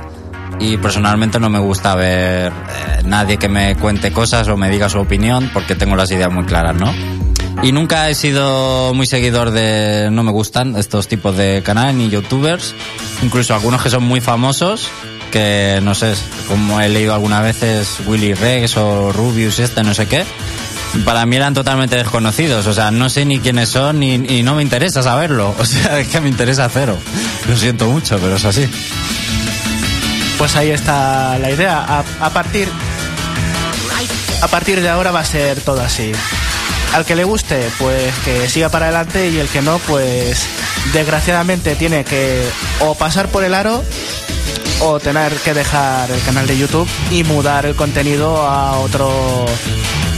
y 0.59 0.77
personalmente 0.77 1.39
no 1.39 1.49
me 1.49 1.59
gusta 1.59 1.95
ver 1.95 2.51
eh, 2.51 3.01
nadie 3.05 3.37
que 3.37 3.49
me 3.49 3.75
cuente 3.75 4.11
cosas 4.11 4.47
o 4.47 4.57
me 4.57 4.69
diga 4.69 4.89
su 4.89 4.99
opinión 4.99 5.49
porque 5.53 5.75
tengo 5.75 5.95
las 5.95 6.11
ideas 6.11 6.31
muy 6.31 6.45
claras 6.45 6.75
no 6.75 6.93
y 7.61 7.71
nunca 7.71 8.09
he 8.09 8.15
sido 8.15 8.93
muy 8.93 9.05
seguidor 9.05 9.51
de 9.51 10.09
no 10.11 10.23
me 10.23 10.31
gustan 10.31 10.75
estos 10.75 11.07
tipos 11.07 11.35
de 11.35 11.61
canales 11.63 11.95
ni 11.95 12.09
youtubers 12.09 12.73
incluso 13.21 13.53
algunos 13.53 13.81
que 13.81 13.89
son 13.89 14.03
muy 14.03 14.21
famosos 14.21 14.89
que 15.31 15.79
no 15.83 15.93
sé, 15.93 16.13
como 16.47 16.81
he 16.81 16.89
leído 16.89 17.13
algunas 17.13 17.43
veces 17.43 17.97
Willy 18.07 18.33
Rex 18.33 18.77
o 18.77 19.11
Rubius 19.11 19.59
este, 19.59 19.83
no 19.83 19.93
sé 19.93 20.07
qué, 20.07 20.25
para 21.05 21.25
mí 21.25 21.35
eran 21.35 21.53
totalmente 21.53 21.95
desconocidos, 21.95 22.65
o 22.65 22.73
sea, 22.73 22.91
no 22.91 23.09
sé 23.09 23.25
ni 23.25 23.39
quiénes 23.39 23.69
son 23.69 24.01
y 24.01 24.43
no 24.43 24.55
me 24.55 24.63
interesa 24.63 25.03
saberlo, 25.03 25.53
o 25.59 25.65
sea, 25.65 25.99
es 25.99 26.07
que 26.07 26.19
me 26.19 26.29
interesa 26.29 26.67
cero. 26.69 26.97
Lo 27.47 27.55
siento 27.55 27.87
mucho, 27.87 28.17
pero 28.19 28.35
es 28.35 28.45
así. 28.45 28.67
Pues 30.37 30.55
ahí 30.55 30.71
está 30.71 31.37
la 31.37 31.51
idea. 31.51 32.03
A 32.19 32.29
partir 32.29 32.67
a 34.41 34.47
partir 34.47 34.81
de 34.81 34.89
ahora 34.89 35.11
va 35.11 35.19
a 35.19 35.25
ser 35.25 35.59
todo 35.61 35.81
así. 35.81 36.11
Al 36.93 37.05
que 37.05 37.15
le 37.15 37.23
guste, 37.23 37.69
pues 37.77 38.13
que 38.25 38.49
siga 38.49 38.69
para 38.69 38.87
adelante 38.87 39.29
y 39.29 39.37
el 39.37 39.47
que 39.47 39.61
no, 39.61 39.77
pues 39.79 40.45
desgraciadamente 40.93 41.75
tiene 41.75 42.03
que 42.03 42.43
o 42.79 42.95
pasar 42.95 43.29
por 43.29 43.43
el 43.43 43.53
aro 43.53 43.83
o 44.81 44.99
tener 44.99 45.33
que 45.33 45.53
dejar 45.53 46.09
el 46.09 46.21
canal 46.21 46.47
de 46.47 46.57
YouTube 46.57 46.87
y 47.11 47.23
mudar 47.23 47.65
el 47.65 47.75
contenido 47.75 48.41
a 48.41 48.79
otro 48.79 49.45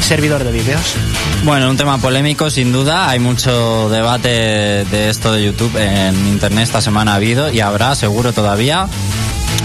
servidor 0.01 0.43
de 0.43 0.51
vídeos. 0.51 0.95
Bueno, 1.43 1.69
un 1.69 1.77
tema 1.77 1.97
polémico 1.97 2.49
sin 2.49 2.71
duda. 2.71 3.09
Hay 3.09 3.19
mucho 3.19 3.89
debate 3.89 4.85
de 4.85 5.09
esto 5.09 5.33
de 5.33 5.43
YouTube 5.43 5.75
en 5.77 6.15
Internet 6.27 6.63
esta 6.63 6.81
semana 6.81 7.13
ha 7.13 7.15
habido 7.15 7.51
y 7.51 7.59
habrá 7.59 7.95
seguro 7.95 8.31
todavía 8.31 8.87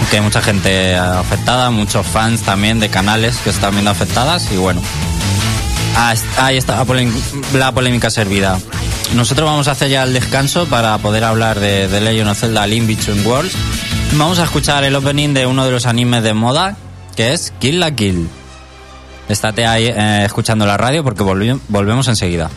que 0.09 0.17
hay 0.17 0.21
mucha 0.21 0.41
gente 0.41 0.95
afectada, 0.95 1.69
muchos 1.69 2.05
fans 2.05 2.41
también 2.41 2.79
de 2.79 2.89
canales 2.89 3.37
que 3.37 3.49
están 3.49 3.71
viendo 3.71 3.91
afectadas 3.91 4.49
y 4.51 4.57
bueno, 4.57 4.81
ahí 6.37 6.57
está 6.57 6.85
la 7.53 7.71
polémica 7.71 8.09
servida. 8.09 8.59
Nosotros 9.15 9.49
vamos 9.49 9.67
a 9.67 9.71
hacer 9.71 9.89
ya 9.89 10.03
el 10.03 10.13
descanso 10.13 10.67
para 10.67 10.97
poder 10.99 11.23
hablar 11.23 11.59
de, 11.59 11.87
The 11.87 12.01
Legend 12.01 12.29
of 12.29 12.39
Zelda 12.39 12.67
Link 12.67 12.87
Between 12.87 13.25
Worlds. 13.25 13.53
Vamos 14.13 14.39
a 14.39 14.43
escuchar 14.43 14.83
el 14.83 14.95
opening 14.95 15.33
de 15.33 15.45
uno 15.45 15.65
de 15.65 15.71
los 15.71 15.85
animes 15.85 16.23
de 16.23 16.33
moda, 16.33 16.77
que 17.15 17.33
es 17.33 17.51
Kill 17.59 17.79
la 17.79 17.91
Kill. 17.95 18.29
Estate 19.27 19.65
ahí 19.65 19.87
eh, 19.87 20.23
escuchando 20.25 20.65
la 20.65 20.77
radio 20.77 21.03
porque 21.03 21.23
volvemos 21.23 22.07
enseguida. 22.07 22.49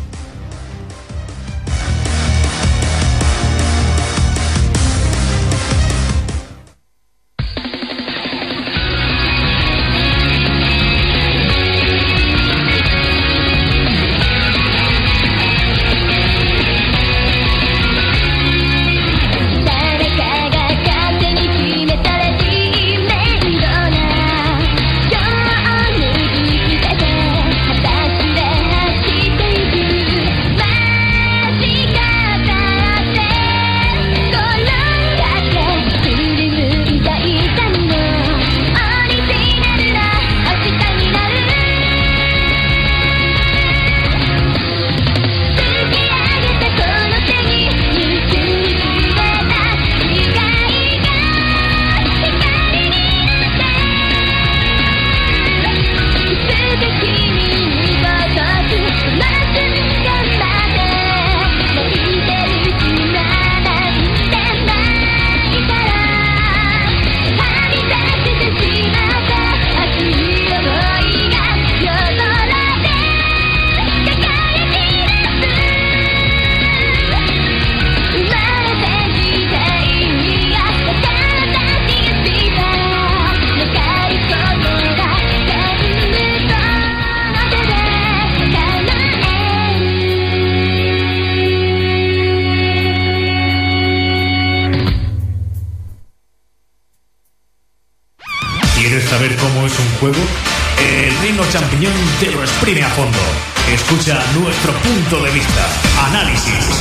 Nuestro 104.41 104.73
punto 104.73 105.23
de 105.23 105.31
vista. 105.31 105.69
Análisis. 106.09 106.81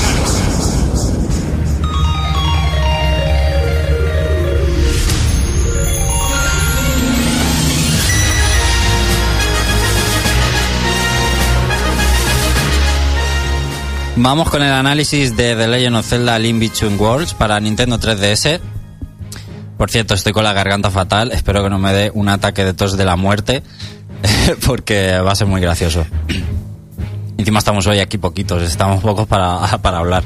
Vamos 14.15 14.49
con 14.49 14.61
el 14.61 14.71
análisis 14.71 15.35
de 15.35 15.55
The 15.55 15.67
Legend 15.67 15.95
of 15.97 16.05
Zelda 16.05 16.39
Link 16.39 16.59
Between 16.59 16.99
Worlds 16.99 17.33
para 17.33 17.59
Nintendo 17.59 17.97
3DS. 17.99 18.78
Por 19.79 19.89
cierto, 19.89 20.13
estoy 20.13 20.33
con 20.33 20.43
la 20.43 20.51
garganta 20.51 20.91
fatal. 20.91 21.31
Espero 21.31 21.63
que 21.63 21.69
no 21.69 21.79
me 21.79 21.93
dé 21.93 22.11
un 22.13 22.27
ataque 22.27 22.65
de 22.65 22.73
tos 22.73 22.97
de 22.97 23.05
la 23.05 23.15
muerte, 23.15 23.63
porque 24.65 25.17
va 25.19 25.31
a 25.31 25.35
ser 25.35 25.47
muy 25.47 25.61
gracioso. 25.61 26.05
Encima 27.37 27.59
estamos 27.59 27.87
hoy 27.87 27.99
aquí 27.99 28.17
poquitos, 28.17 28.61
estamos 28.61 29.01
pocos 29.01 29.25
para, 29.25 29.77
para 29.81 29.99
hablar. 29.99 30.25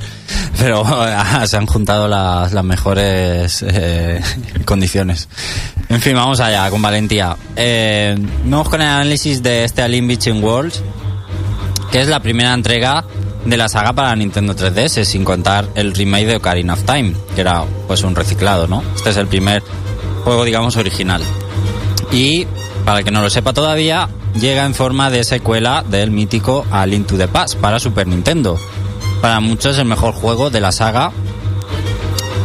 Pero 0.58 0.84
se 1.46 1.56
han 1.56 1.68
juntado 1.68 2.08
las, 2.08 2.52
las 2.52 2.64
mejores 2.64 3.64
eh, 3.68 4.20
condiciones. 4.66 5.30
En 5.88 6.02
fin, 6.02 6.16
vamos 6.16 6.40
allá, 6.40 6.68
con 6.72 6.82
valentía. 6.82 7.38
Eh, 7.56 8.18
vamos 8.46 8.70
con 8.70 8.82
el 8.82 8.88
análisis 8.88 9.44
de 9.44 9.66
este 9.66 9.84
Alien 9.84 10.08
Beaching 10.08 10.44
Worlds, 10.44 10.82
que 11.92 12.02
es 12.02 12.08
la 12.08 12.22
primera 12.22 12.56
entrega 12.56 13.06
de 13.46 13.58
la 13.58 13.68
saga 13.70 13.94
para 13.94 14.16
Nintendo 14.16 14.56
3DS, 14.56 15.04
sin 15.04 15.26
contar 15.26 15.68
el 15.76 15.94
remake 15.94 16.26
de 16.26 16.36
Ocarina 16.38 16.74
of 16.74 16.84
Time, 16.84 17.14
que 17.36 17.42
era 17.42 17.66
pues 17.88 18.04
un 18.04 18.16
reciclado, 18.16 18.68
¿no? 18.68 18.84
Este 18.96 19.10
es 19.10 19.18
el 19.18 19.28
primer 19.28 19.64
juego, 20.24 20.46
digamos, 20.46 20.78
original. 20.78 21.22
Y, 22.12 22.48
para 22.86 23.00
el 23.00 23.06
que 23.06 23.12
no 23.12 23.22
lo 23.22 23.30
sepa 23.30 23.54
todavía, 23.54 24.10
llega 24.40 24.66
en 24.66 24.74
forma 24.74 25.10
de 25.10 25.24
secuela 25.24 25.84
del 25.88 26.12
mítico 26.12 26.66
A 26.72 26.86
Link 26.86 27.08
to 27.08 27.18
the 27.18 27.28
Past 27.28 27.56
para 27.56 27.80
Super 27.80 28.08
Nintendo. 28.08 28.58
Para 29.22 29.40
muchos 29.40 29.78
el 29.78 29.86
mejor 29.86 30.14
juego 30.14 30.50
de 30.50 30.60
la 30.60 30.72
saga 30.72 31.12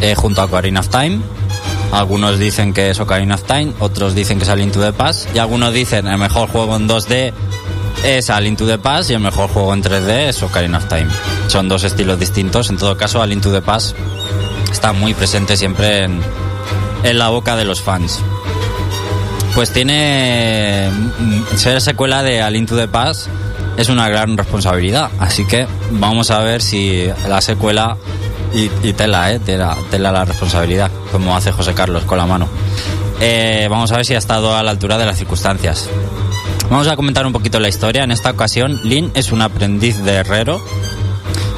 eh, 0.01 0.15
junto 0.15 0.43
a 0.43 0.45
Ocarina 0.45 0.81
of 0.81 0.89
Time. 0.89 1.21
Algunos 1.93 2.39
dicen 2.39 2.75
que 2.75 2.91
es 2.91 3.01
Ocarina 3.01 3.37
of 3.37 3.45
Time, 3.45 3.73
otros 3.81 4.15
dicen 4.15 4.39
que 4.39 4.45
es 4.45 4.51
A 4.51 4.57
Link 4.57 4.73
to 4.73 4.81
the 4.81 4.93
Past 4.93 5.35
y 5.35 5.39
algunos 5.39 5.73
dicen 5.73 6.07
el 6.07 6.19
mejor 6.19 6.49
juego 6.49 6.77
en 6.77 6.89
2D 6.89 7.33
es 8.05 8.31
A 8.31 8.40
Link 8.40 8.59
to 8.59 8.66
the 8.66 8.79
Past 8.79 9.11
y 9.11 9.14
el 9.14 9.20
mejor 9.20 9.48
juego 9.48 9.72
en 9.74 9.83
3D 9.83 10.29
es 10.29 10.42
Ocarina 10.42 10.79
of 10.79 10.88
Time. 10.88 11.09
Son 11.48 11.68
dos 11.68 11.85
estilos 11.85 12.18
distintos, 12.18 12.70
en 12.70 12.77
todo 12.77 12.96
caso 12.96 13.22
A 13.22 13.27
Link 13.27 13.42
to 13.42 13.53
the 13.53 13.62
Past 13.62 13.96
está 14.70 14.92
muy 14.92 15.14
presente 15.14 15.57
siempre 15.57 16.05
en, 16.05 16.20
la 17.03 17.29
boca 17.31 17.57
de 17.57 17.64
los 17.64 17.81
fans 17.81 18.20
pues 19.55 19.72
tiene 19.72 20.90
mm, 20.90 21.57
ser 21.57 21.81
secuela 21.81 22.22
de 22.22 22.42
A 22.42 22.51
Link 22.51 22.68
to 22.68 22.77
the 22.77 22.87
Past 22.87 23.29
es 23.79 23.88
una 23.88 24.09
gran 24.09 24.37
responsabilidad. 24.37 25.09
Así 25.20 25.46
que 25.46 25.66
vamos 25.92 26.31
a 26.33 26.40
ver 26.40 26.61
si 26.61 27.09
la 27.29 27.40
secuela 27.40 27.96
y, 28.53 28.92
tela, 28.92 29.33
¿eh? 29.33 29.38
Tela, 29.38 29.77
la 29.90 30.24
responsabilidad, 30.24 30.90
como 31.12 31.37
hace 31.37 31.53
José 31.53 31.74
Carlos 31.74 32.03
con 32.05 32.18
la 32.18 32.27
mano. 32.27 32.48
Eh, 33.20 33.68
vamos 33.70 33.92
a 33.92 33.96
ver 33.96 34.05
si 34.05 34.14
ha 34.14 34.18
estado 34.18 34.57
a 34.57 34.62
la 34.64 34.72
altura 34.72 34.98
de 34.98 35.07
las 35.07 35.16
circunstancias. 35.16 35.88
Vamos 36.70 36.87
a 36.88 36.96
comentar 36.96 37.26
un 37.26 37.33
poquito 37.33 37.61
la 37.61 37.68
historia. 37.68 38.04
En 38.04 38.11
esta 38.11 38.31
ocasión, 38.31 38.81
Lin 38.85 39.11
es 39.14 39.33
un 39.33 39.42
aprendiz 39.42 40.02
de 40.04 40.12
herrero 40.12 40.61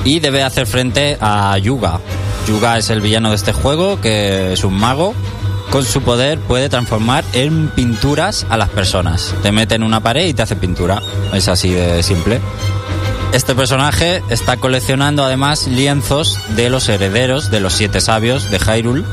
y 0.05 0.21
debe 0.21 0.43
hacer 0.43 0.67
frente 0.67 1.19
a 1.21 1.57
Yuga. 1.59 2.01
Yuga 2.47 2.79
es 2.79 2.91
el 2.91 3.01
villano 3.01 3.31
de 3.31 3.37
este 3.37 3.53
juego, 3.53 4.01
que 4.01 4.53
es 4.53 4.65
un 4.65 4.75
mago 4.75 5.15
con 5.71 5.85
su 5.85 6.03
poder 6.03 6.41
puede 6.41 6.69
transformar 6.69 7.25
en 7.33 7.69
pinturas 7.69 8.45
a 8.51 8.57
las 8.57 8.69
personas. 8.71 9.35
Te 9.43 9.53
mete 9.53 9.77
en 9.77 9.85
una 9.85 10.01
pared 10.01 10.27
y 10.27 10.35
te 10.35 10.43
hace 10.43 10.57
pintura. 10.57 11.01
Es 11.33 11.47
así 11.47 11.71
de 11.71 12.03
simple. 12.03 12.41
Este 13.33 13.55
personaje 13.55 14.23
está 14.31 14.57
coleccionando 14.57 15.25
además 15.25 15.69
lienzos 15.69 16.41
de 16.57 16.71
los 16.71 16.89
herederos 16.89 17.53
de 17.53 17.61
los 17.61 17.75
siete 17.75 18.01
sabios 18.01 18.51
de 18.51 18.59
Hyrule 18.59 19.05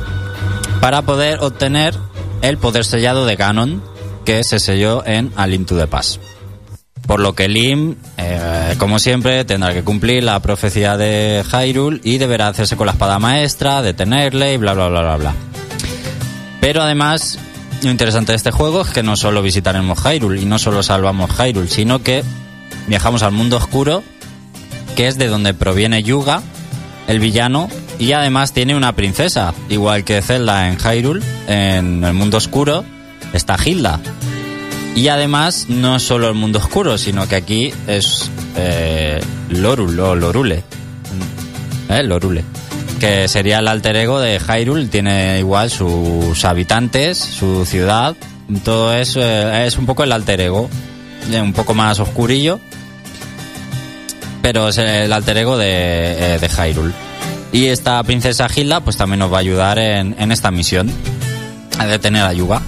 para 0.81 1.03
poder 1.03 1.39
obtener 1.41 1.93
el 2.41 2.57
poder 2.57 2.85
sellado 2.85 3.27
de 3.27 3.35
Ganon 3.35 3.83
que 4.27 4.43
se 4.43 4.59
selló 4.59 5.05
en 5.05 5.31
A 5.37 5.47
Link 5.47 5.67
to 5.67 5.77
the 5.77 5.87
Past. 5.87 6.19
Por 7.07 7.21
lo 7.21 7.33
que 7.33 7.47
Lim, 7.47 7.95
eh, 8.17 8.75
como 8.77 8.99
siempre, 8.99 9.45
tendrá 9.45 9.73
que 9.73 9.85
cumplir 9.85 10.21
la 10.21 10.41
profecía 10.41 10.97
de 10.97 11.45
Hyrule 11.49 12.01
y 12.03 12.17
deberá 12.17 12.49
hacerse 12.49 12.75
con 12.75 12.87
la 12.87 12.91
espada 12.91 13.19
maestra, 13.19 13.81
detenerle 13.81 14.55
y 14.55 14.57
bla 14.57 14.73
bla 14.73 14.89
bla 14.89 14.99
bla 14.99 15.15
bla. 15.15 15.33
Pero 16.59 16.81
además, 16.81 17.39
lo 17.81 17.89
interesante 17.89 18.33
de 18.33 18.35
este 18.35 18.51
juego 18.51 18.81
es 18.81 18.89
que 18.89 19.01
no 19.01 19.15
solo 19.15 19.41
visitaremos 19.41 19.97
Hyrule 20.03 20.41
y 20.41 20.45
no 20.45 20.59
solo 20.59 20.83
salvamos 20.83 21.31
Hyrule, 21.31 21.69
sino 21.69 22.03
que 22.03 22.21
viajamos 22.87 23.23
al 23.23 23.31
mundo 23.31 23.55
oscuro, 23.55 24.03
que 24.97 25.07
es 25.07 25.17
de 25.17 25.27
donde 25.27 25.53
proviene 25.53 26.03
Yuga, 26.03 26.41
el 27.07 27.21
villano 27.21 27.69
Y 27.97 28.11
además 28.11 28.51
tiene 28.51 28.75
una 28.75 28.93
princesa, 28.93 29.53
igual 29.69 30.03
que 30.03 30.21
Zelda 30.21 30.67
en 30.67 30.77
Hyrule, 30.77 31.23
en 31.47 32.03
el 32.03 32.13
mundo 32.13 32.35
oscuro, 32.35 32.83
está 33.37 33.57
Hilda. 33.63 33.99
Y 34.97 35.09
además 35.09 35.67
no 35.69 35.99
solo 35.99 36.27
el 36.27 36.33
mundo 36.33 36.57
oscuro, 36.57 36.97
sino 36.97 37.27
que 37.27 37.35
aquí 37.35 37.71
es 37.85 38.31
eh, 38.55 39.21
Lorul 39.49 39.99
o 39.99 40.15
Lorule. 40.15 40.63
¿Eh? 41.87 42.01
Lorule. 42.01 42.43
Que 42.99 43.27
sería 43.27 43.59
el 43.59 43.67
alter 43.67 43.95
ego 43.95 44.19
de 44.19 44.39
Hyrule, 44.39 44.87
tiene 44.87 45.37
igual 45.37 45.69
sus 45.69 46.43
habitantes, 46.45 47.19
su 47.19 47.63
ciudad, 47.63 48.15
todo 48.63 48.91
eso 48.91 49.21
eh, 49.21 49.67
es 49.67 49.77
un 49.77 49.85
poco 49.85 50.03
el 50.03 50.11
alter 50.11 50.41
ego, 50.41 50.67
eh, 51.31 51.39
un 51.39 51.53
poco 51.53 51.75
más 51.75 51.99
oscurillo, 51.99 52.59
pero 54.41 54.69
es 54.69 54.79
el 54.79 55.13
alter 55.13 55.37
ego 55.37 55.59
de, 55.59 56.39
de 56.41 56.49
Hyrule. 56.49 56.93
Y 57.51 57.67
esta 57.67 58.01
princesa 58.01 58.47
Hilda 58.53 58.79
pues 58.79 58.97
también 58.97 59.19
nos 59.19 59.31
va 59.31 59.37
a 59.37 59.41
ayudar 59.41 59.77
en, 59.77 60.15
en 60.17 60.31
esta 60.31 60.49
misión, 60.49 60.91
a 61.77 61.85
detener 61.85 62.23
a 62.23 62.33
Yuga. 62.33 62.63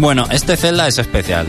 Bueno, 0.00 0.26
este 0.30 0.56
Zelda 0.56 0.88
es 0.88 0.96
especial 0.96 1.46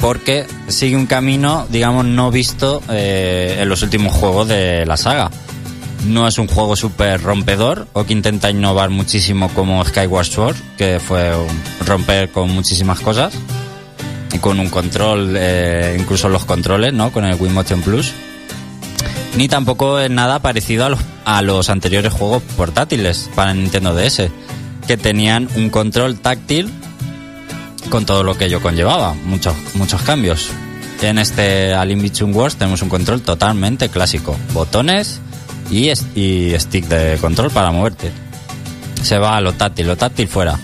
porque 0.00 0.46
sigue 0.68 0.94
un 0.94 1.06
camino, 1.06 1.66
digamos, 1.70 2.04
no 2.04 2.30
visto 2.30 2.80
eh, 2.88 3.56
en 3.58 3.68
los 3.68 3.82
últimos 3.82 4.14
juegos 4.14 4.46
de 4.46 4.86
la 4.86 4.96
saga. 4.96 5.28
No 6.06 6.28
es 6.28 6.38
un 6.38 6.46
juego 6.46 6.76
súper 6.76 7.20
rompedor 7.20 7.88
o 7.92 8.04
que 8.04 8.12
intenta 8.12 8.48
innovar 8.48 8.90
muchísimo 8.90 9.48
como 9.48 9.84
Skyward 9.84 10.26
Sword, 10.26 10.56
que 10.78 11.00
fue 11.00 11.32
romper 11.84 12.30
con 12.30 12.48
muchísimas 12.52 13.00
cosas 13.00 13.34
y 14.32 14.38
con 14.38 14.60
un 14.60 14.68
control, 14.68 15.34
eh, 15.36 15.96
incluso 15.98 16.28
los 16.28 16.44
controles, 16.44 16.92
¿no? 16.92 17.10
Con 17.10 17.24
el 17.24 17.34
Wii 17.34 17.50
Motion 17.50 17.82
Plus. 17.82 18.12
Ni 19.36 19.48
tampoco 19.48 19.98
es 19.98 20.10
nada 20.12 20.38
parecido 20.38 20.84
a 20.84 20.90
los, 20.90 21.00
a 21.24 21.42
los 21.42 21.68
anteriores 21.70 22.12
juegos 22.12 22.40
portátiles 22.56 23.28
para 23.34 23.52
Nintendo 23.52 23.96
DS, 23.96 24.30
que 24.86 24.96
tenían 24.96 25.48
un 25.56 25.70
control 25.70 26.20
táctil 26.20 26.70
con 27.90 28.06
todo 28.06 28.22
lo 28.22 28.36
que 28.36 28.46
ello 28.46 28.60
conllevaba, 28.60 29.14
muchos, 29.14 29.54
muchos 29.74 30.02
cambios. 30.02 30.50
En 31.02 31.18
este 31.18 31.74
Between 31.76 32.34
Wars 32.34 32.56
tenemos 32.56 32.82
un 32.82 32.88
control 32.88 33.22
totalmente 33.22 33.88
clásico, 33.88 34.36
botones 34.52 35.20
y, 35.70 35.90
y 36.18 36.58
stick 36.58 36.86
de 36.86 37.18
control 37.18 37.50
para 37.50 37.70
moverte. 37.70 38.10
Se 39.02 39.18
va 39.18 39.36
a 39.36 39.40
lo 39.40 39.52
táctil, 39.52 39.86
lo 39.86 39.96
táctil 39.96 40.28
fuera. 40.28 40.58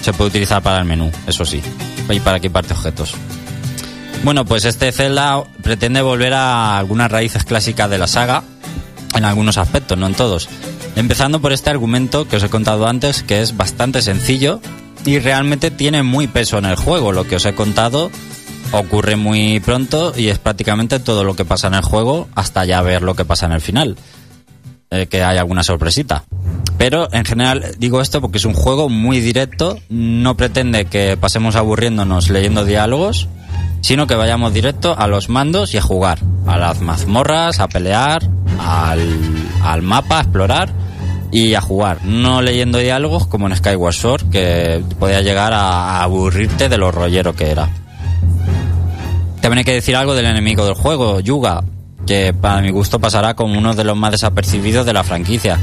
Se 0.00 0.12
puede 0.12 0.30
utilizar 0.30 0.62
para 0.62 0.78
el 0.78 0.84
menú, 0.84 1.10
eso 1.26 1.44
sí, 1.44 1.60
y 2.08 2.20
para 2.20 2.38
equiparte 2.38 2.72
objetos. 2.72 3.14
Bueno, 4.24 4.44
pues 4.44 4.64
este 4.64 4.90
Zelda 4.92 5.44
pretende 5.62 6.02
volver 6.02 6.34
a 6.34 6.78
algunas 6.78 7.10
raíces 7.10 7.44
clásicas 7.44 7.90
de 7.90 7.98
la 7.98 8.06
saga, 8.06 8.42
en 9.14 9.24
algunos 9.24 9.58
aspectos, 9.58 9.98
no 9.98 10.06
en 10.06 10.14
todos. 10.14 10.48
Empezando 10.96 11.40
por 11.40 11.52
este 11.52 11.70
argumento 11.70 12.26
que 12.26 12.36
os 12.36 12.42
he 12.42 12.48
contado 12.48 12.86
antes, 12.86 13.22
que 13.22 13.40
es 13.40 13.56
bastante 13.56 14.02
sencillo 14.02 14.60
y 15.04 15.18
realmente 15.18 15.70
tiene 15.70 16.02
muy 16.02 16.26
peso 16.26 16.58
en 16.58 16.66
el 16.66 16.76
juego. 16.76 17.12
Lo 17.12 17.26
que 17.26 17.36
os 17.36 17.46
he 17.46 17.54
contado 17.54 18.10
ocurre 18.72 19.16
muy 19.16 19.60
pronto 19.60 20.12
y 20.16 20.28
es 20.28 20.38
prácticamente 20.38 21.00
todo 21.00 21.24
lo 21.24 21.34
que 21.34 21.44
pasa 21.44 21.68
en 21.68 21.74
el 21.74 21.82
juego 21.82 22.28
hasta 22.34 22.64
ya 22.64 22.82
ver 22.82 23.02
lo 23.02 23.14
que 23.14 23.24
pasa 23.24 23.46
en 23.46 23.52
el 23.52 23.60
final. 23.60 23.96
Eh, 24.90 25.06
que 25.06 25.22
hay 25.22 25.36
alguna 25.36 25.62
sorpresita. 25.62 26.24
Pero 26.78 27.12
en 27.12 27.26
general 27.26 27.74
digo 27.78 28.00
esto 28.00 28.22
porque 28.22 28.38
es 28.38 28.46
un 28.46 28.54
juego 28.54 28.88
muy 28.88 29.20
directo, 29.20 29.78
no 29.90 30.34
pretende 30.34 30.86
que 30.86 31.18
pasemos 31.18 31.56
aburriéndonos 31.56 32.30
leyendo 32.30 32.64
diálogos, 32.64 33.28
sino 33.82 34.06
que 34.06 34.14
vayamos 34.14 34.54
directo 34.54 34.98
a 34.98 35.06
los 35.06 35.28
mandos 35.28 35.74
y 35.74 35.78
a 35.78 35.82
jugar, 35.82 36.20
a 36.46 36.56
las 36.56 36.80
mazmorras, 36.80 37.60
a 37.60 37.68
pelear, 37.68 38.30
al, 38.58 39.18
al 39.62 39.82
mapa, 39.82 40.18
a 40.18 40.22
explorar 40.22 40.72
y 41.30 41.54
a 41.54 41.60
jugar, 41.60 42.04
no 42.04 42.40
leyendo 42.42 42.78
diálogos 42.78 43.26
como 43.26 43.46
en 43.46 43.56
Skyward 43.56 43.94
Sword, 43.94 44.30
que 44.30 44.82
podía 44.98 45.20
llegar 45.20 45.52
a, 45.52 46.02
aburrirte 46.02 46.68
de 46.68 46.78
lo 46.78 46.90
rollero 46.90 47.34
que 47.34 47.50
era. 47.50 47.68
También 49.40 49.58
hay 49.58 49.64
que 49.64 49.74
decir 49.74 49.96
algo 49.96 50.14
del 50.14 50.26
enemigo 50.26 50.64
del 50.64 50.74
juego, 50.74 51.20
Yuga, 51.20 51.62
que 52.06 52.32
para 52.32 52.60
mi 52.60 52.70
gusto 52.70 52.98
pasará 52.98 53.34
como 53.34 53.58
uno 53.58 53.74
de 53.74 53.84
los 53.84 53.96
más 53.96 54.12
desapercibidos 54.12 54.86
de 54.86 54.92
la 54.92 55.04
franquicia. 55.04 55.58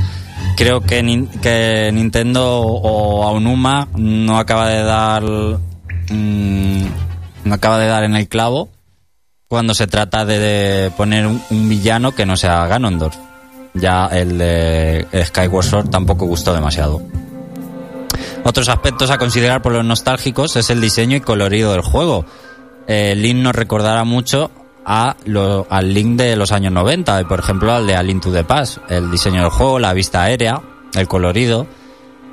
Creo 0.55 0.81
que, 0.81 1.27
que 1.41 1.89
Nintendo 1.91 2.61
o 2.61 3.23
Aonuma 3.23 3.87
no 3.95 4.37
acaba 4.37 4.69
de 4.69 4.83
dar 4.83 5.23
mm, 5.23 6.85
no 7.43 7.53
acaba 7.53 7.77
de 7.79 7.87
dar 7.87 8.03
en 8.03 8.15
el 8.15 8.27
clavo 8.27 8.69
cuando 9.47 9.73
se 9.73 9.87
trata 9.87 10.25
de, 10.25 10.39
de 10.39 10.91
poner 10.91 11.27
un, 11.27 11.41
un 11.49 11.69
villano 11.69 12.13
que 12.13 12.25
no 12.25 12.37
sea 12.37 12.67
Ganondorf. 12.67 13.17
Ya 13.75 14.07
el 14.07 14.37
de 14.37 15.07
Skyward 15.25 15.65
Sword 15.65 15.89
tampoco 15.89 16.25
gustó 16.25 16.53
demasiado. 16.53 17.01
Otros 18.43 18.69
aspectos 18.69 19.09
a 19.09 19.17
considerar 19.17 19.61
por 19.61 19.73
los 19.73 19.83
nostálgicos 19.83 20.55
es 20.55 20.69
el 20.69 20.79
diseño 20.79 21.17
y 21.17 21.21
colorido 21.21 21.71
del 21.71 21.81
juego. 21.81 22.25
Eh, 22.87 23.15
Link 23.15 23.37
nos 23.37 23.55
recordará 23.55 24.03
mucho 24.03 24.51
a 24.85 25.15
al 25.69 25.93
Link 25.93 26.17
de 26.17 26.35
los 26.35 26.51
años 26.51 26.71
90, 26.71 27.21
y 27.21 27.23
por 27.25 27.39
ejemplo 27.39 27.73
al 27.73 27.87
de 27.87 27.95
A 27.95 28.03
to 28.21 28.31
the 28.31 28.43
Past. 28.43 28.77
El 28.87 29.09
diseño 29.09 29.41
del 29.41 29.49
juego, 29.49 29.79
la 29.79 29.93
vista 29.93 30.21
aérea, 30.21 30.61
el 30.93 31.07
colorido. 31.07 31.65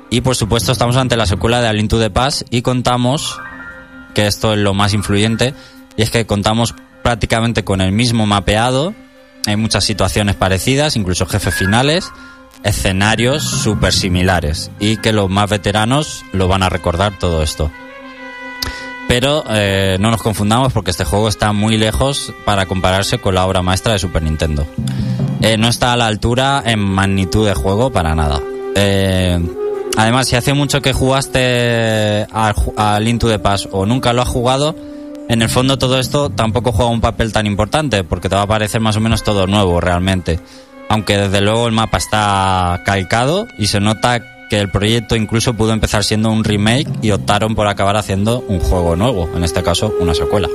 Y 0.09 0.21
por 0.21 0.35
supuesto 0.35 0.71
estamos 0.71 0.95
ante 0.95 1.17
la 1.17 1.25
secuela 1.25 1.61
de 1.61 1.67
A 1.67 1.87
to 1.87 1.99
the 1.99 2.11
Past 2.11 2.43
y 2.51 2.61
contamos, 2.61 3.39
que 4.13 4.27
esto 4.27 4.53
es 4.53 4.59
lo 4.59 4.75
más 4.75 4.93
influyente, 4.93 5.55
y 5.97 6.03
es 6.03 6.11
que 6.11 6.27
contamos 6.27 6.75
prácticamente 7.01 7.63
con 7.63 7.81
el 7.81 7.91
mismo 7.91 8.27
mapeado, 8.27 8.93
hay 9.45 9.55
muchas 9.55 9.83
situaciones 9.83 10.35
parecidas, 10.35 10.95
incluso 10.95 11.25
jefes 11.25 11.53
finales, 11.55 12.11
escenarios 12.63 13.43
súper 13.43 13.93
similares, 13.93 14.71
y 14.79 14.97
que 14.97 15.11
los 15.13 15.29
más 15.29 15.49
veteranos 15.49 16.23
lo 16.31 16.47
van 16.47 16.63
a 16.63 16.69
recordar 16.69 17.17
todo 17.19 17.43
esto. 17.43 17.69
Pero 19.07 19.43
eh, 19.49 19.97
no 19.99 20.11
nos 20.11 20.21
confundamos 20.21 20.71
porque 20.73 20.91
este 20.91 21.03
juego 21.03 21.27
está 21.27 21.51
muy 21.51 21.77
lejos 21.77 22.33
para 22.45 22.65
compararse 22.65 23.19
con 23.19 23.35
la 23.35 23.45
obra 23.45 23.61
maestra 23.61 23.93
de 23.93 23.99
Super 23.99 24.23
Nintendo. 24.23 24.65
Eh, 25.41 25.57
no 25.57 25.67
está 25.67 25.93
a 25.93 25.97
la 25.97 26.07
altura 26.07 26.63
en 26.65 26.79
magnitud 26.79 27.45
de 27.45 27.53
juego 27.53 27.91
para 27.91 28.15
nada. 28.15 28.39
Eh, 28.75 29.37
además, 29.97 30.27
si 30.29 30.37
hace 30.37 30.53
mucho 30.53 30.81
que 30.81 30.93
jugaste 30.93 32.25
al 32.31 32.55
ju- 32.55 32.73
a 32.77 32.97
Link 33.01 33.19
to 33.19 33.27
the 33.27 33.39
Past 33.39 33.67
o 33.71 33.85
nunca 33.85 34.13
lo 34.13 34.21
has 34.21 34.29
jugado, 34.29 34.73
en 35.29 35.41
el 35.41 35.49
fondo 35.49 35.77
todo 35.77 35.99
esto 35.99 36.29
tampoco 36.29 36.71
juega 36.71 36.91
un 36.91 37.01
papel 37.01 37.31
tan 37.31 37.47
importante 37.47 38.03
porque 38.03 38.29
te 38.29 38.35
va 38.35 38.43
a 38.43 38.47
parecer 38.47 38.81
más 38.81 38.97
o 38.97 38.99
menos 38.99 39.23
todo 39.23 39.47
nuevo 39.47 39.79
realmente. 39.79 40.39
Aunque 40.89 41.17
desde 41.17 41.41
luego 41.41 41.67
el 41.67 41.73
mapa 41.73 41.97
está 41.97 42.81
calcado 42.85 43.47
y 43.57 43.67
se 43.67 43.79
nota 43.79 44.21
que 44.49 44.59
el 44.59 44.69
proyecto 44.69 45.15
incluso 45.15 45.53
pudo 45.53 45.73
empezar 45.73 46.03
siendo 46.03 46.29
un 46.29 46.43
remake 46.43 46.87
y 47.01 47.11
optaron 47.11 47.55
por 47.55 47.67
acabar 47.67 47.97
haciendo 47.97 48.43
un 48.47 48.59
juego 48.59 48.95
nuevo, 48.95 49.29
en 49.35 49.43
este 49.43 49.63
caso 49.63 49.93
una 49.99 50.13
secuela. 50.13 50.49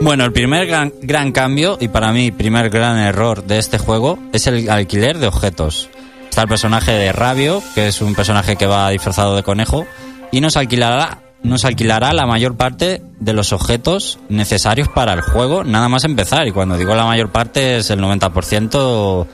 Bueno, 0.00 0.24
el 0.24 0.32
primer 0.32 0.66
gran, 0.66 0.92
gran 1.02 1.32
cambio 1.32 1.76
y 1.80 1.88
para 1.88 2.12
mí 2.12 2.30
primer 2.30 2.70
gran 2.70 2.98
error 2.98 3.44
de 3.44 3.58
este 3.58 3.78
juego 3.78 4.18
es 4.32 4.46
el 4.46 4.70
alquiler 4.70 5.18
de 5.18 5.26
objetos. 5.26 5.90
Está 6.30 6.42
el 6.42 6.48
personaje 6.48 6.92
de 6.92 7.12
Rabio, 7.12 7.62
que 7.74 7.88
es 7.88 8.00
un 8.00 8.14
personaje 8.14 8.54
que 8.54 8.66
va 8.66 8.90
disfrazado 8.90 9.34
de 9.34 9.42
conejo, 9.42 9.86
y 10.30 10.40
nos 10.40 10.56
alquilará, 10.56 11.18
nos 11.42 11.64
alquilará 11.64 12.12
la 12.12 12.26
mayor 12.26 12.56
parte 12.56 13.02
de 13.20 13.32
los 13.32 13.52
objetos 13.52 14.18
necesarios 14.28 14.88
para 14.88 15.12
el 15.12 15.20
juego, 15.20 15.64
nada 15.64 15.88
más 15.88 16.04
empezar. 16.04 16.46
Y 16.46 16.52
cuando 16.52 16.76
digo 16.76 16.94
la 16.94 17.04
mayor 17.04 17.30
parte 17.30 17.78
es 17.78 17.90
el 17.90 18.00
90%, 18.00 19.26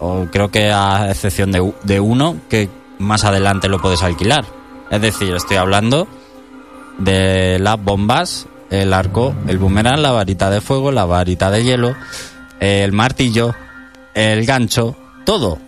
o, 0.00 0.26
creo 0.30 0.50
que 0.50 0.70
a 0.72 1.10
excepción 1.10 1.52
de, 1.52 1.72
de 1.82 2.00
uno, 2.00 2.36
que 2.48 2.68
más 2.98 3.24
adelante 3.24 3.68
lo 3.68 3.80
puedes 3.80 4.02
alquilar. 4.02 4.44
Es 4.90 5.00
decir, 5.00 5.34
estoy 5.34 5.56
hablando 5.56 6.08
de 6.98 7.58
las 7.58 7.82
bombas, 7.82 8.46
el 8.70 8.92
arco, 8.92 9.34
el 9.46 9.58
boomerang, 9.58 10.00
la 10.00 10.12
varita 10.12 10.50
de 10.50 10.60
fuego, 10.60 10.92
la 10.92 11.04
varita 11.04 11.50
de 11.50 11.64
hielo, 11.64 11.94
el 12.60 12.92
martillo, 12.92 13.54
el 14.14 14.44
gancho, 14.46 14.96
todo. 15.24 15.58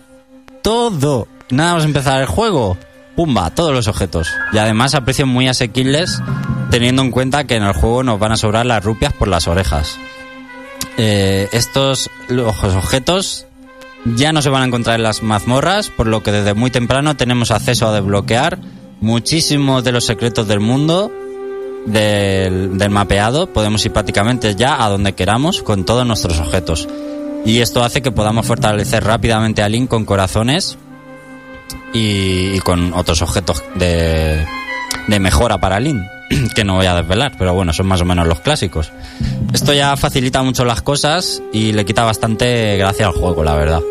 Todo. 0.61 1.27
Nada 1.49 1.75
más 1.75 1.85
empezar 1.85 2.19
el 2.21 2.27
juego. 2.27 2.77
Pumba, 3.17 3.49
todos 3.49 3.73
los 3.73 3.87
objetos. 3.87 4.31
Y 4.53 4.59
además 4.59 4.93
a 4.93 5.01
precios 5.01 5.27
muy 5.27 5.47
asequibles, 5.47 6.21
teniendo 6.69 7.01
en 7.01 7.09
cuenta 7.09 7.45
que 7.45 7.55
en 7.55 7.63
el 7.63 7.73
juego 7.73 8.03
nos 8.03 8.19
van 8.19 8.31
a 8.31 8.37
sobrar 8.37 8.67
las 8.67 8.83
rupias 8.83 9.11
por 9.11 9.27
las 9.27 9.47
orejas. 9.47 9.97
Eh, 10.97 11.49
estos 11.51 12.11
los 12.27 12.63
objetos 12.63 13.47
ya 14.05 14.31
no 14.33 14.43
se 14.43 14.49
van 14.49 14.61
a 14.61 14.65
encontrar 14.67 14.97
en 14.97 15.03
las 15.03 15.23
mazmorras, 15.23 15.89
por 15.89 16.05
lo 16.05 16.21
que 16.21 16.31
desde 16.31 16.53
muy 16.53 16.69
temprano 16.69 17.17
tenemos 17.17 17.49
acceso 17.49 17.87
a 17.87 17.91
desbloquear 17.91 18.59
muchísimos 19.01 19.83
de 19.83 19.93
los 19.93 20.05
secretos 20.05 20.47
del 20.47 20.59
mundo 20.59 21.11
del, 21.87 22.77
del 22.77 22.89
mapeado. 22.91 23.47
Podemos 23.51 23.83
ir 23.83 23.93
prácticamente 23.93 24.53
ya 24.53 24.85
a 24.85 24.89
donde 24.89 25.13
queramos 25.13 25.63
con 25.63 25.85
todos 25.85 26.05
nuestros 26.05 26.39
objetos. 26.39 26.87
Y 27.45 27.61
esto 27.61 27.83
hace 27.83 28.03
que 28.03 28.11
podamos 28.11 28.45
fortalecer 28.45 29.03
rápidamente 29.03 29.63
a 29.63 29.69
Link 29.69 29.89
con 29.89 30.05
corazones 30.05 30.77
y, 31.93 32.55
y 32.55 32.59
con 32.59 32.93
otros 32.93 33.21
objetos 33.21 33.63
de, 33.75 34.45
de 35.07 35.19
mejora 35.19 35.57
para 35.57 35.79
Link, 35.79 36.01
que 36.55 36.63
no 36.63 36.75
voy 36.75 36.85
a 36.85 36.95
desvelar, 36.95 37.33
pero 37.37 37.53
bueno, 37.53 37.73
son 37.73 37.87
más 37.87 38.01
o 38.01 38.05
menos 38.05 38.27
los 38.27 38.39
clásicos. 38.41 38.91
Esto 39.53 39.73
ya 39.73 39.95
facilita 39.97 40.43
mucho 40.43 40.65
las 40.65 40.81
cosas 40.81 41.41
y 41.53 41.71
le 41.71 41.85
quita 41.85 42.03
bastante 42.03 42.77
gracia 42.77 43.07
al 43.07 43.13
juego, 43.13 43.43
la 43.43 43.55
verdad. 43.55 43.81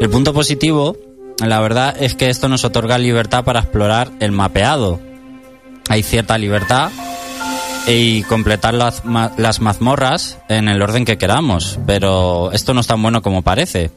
El 0.00 0.10
punto 0.10 0.34
positivo 0.34 0.96
la 1.44 1.60
verdad 1.60 1.94
es 2.00 2.14
que 2.14 2.30
esto 2.30 2.48
nos 2.48 2.64
otorga 2.64 2.98
libertad 2.98 3.44
para 3.44 3.60
explorar 3.60 4.10
el 4.20 4.32
mapeado. 4.32 5.00
Hay 5.88 6.02
cierta 6.02 6.38
libertad 6.38 6.90
y 7.86 8.22
completar 8.22 8.74
las, 8.74 9.02
las 9.36 9.60
mazmorras 9.60 10.38
en 10.48 10.68
el 10.68 10.80
orden 10.80 11.04
que 11.04 11.18
queramos, 11.18 11.78
pero 11.86 12.52
esto 12.52 12.74
no 12.74 12.80
es 12.80 12.86
tan 12.86 13.02
bueno 13.02 13.22
como 13.22 13.42
parece. 13.42 13.90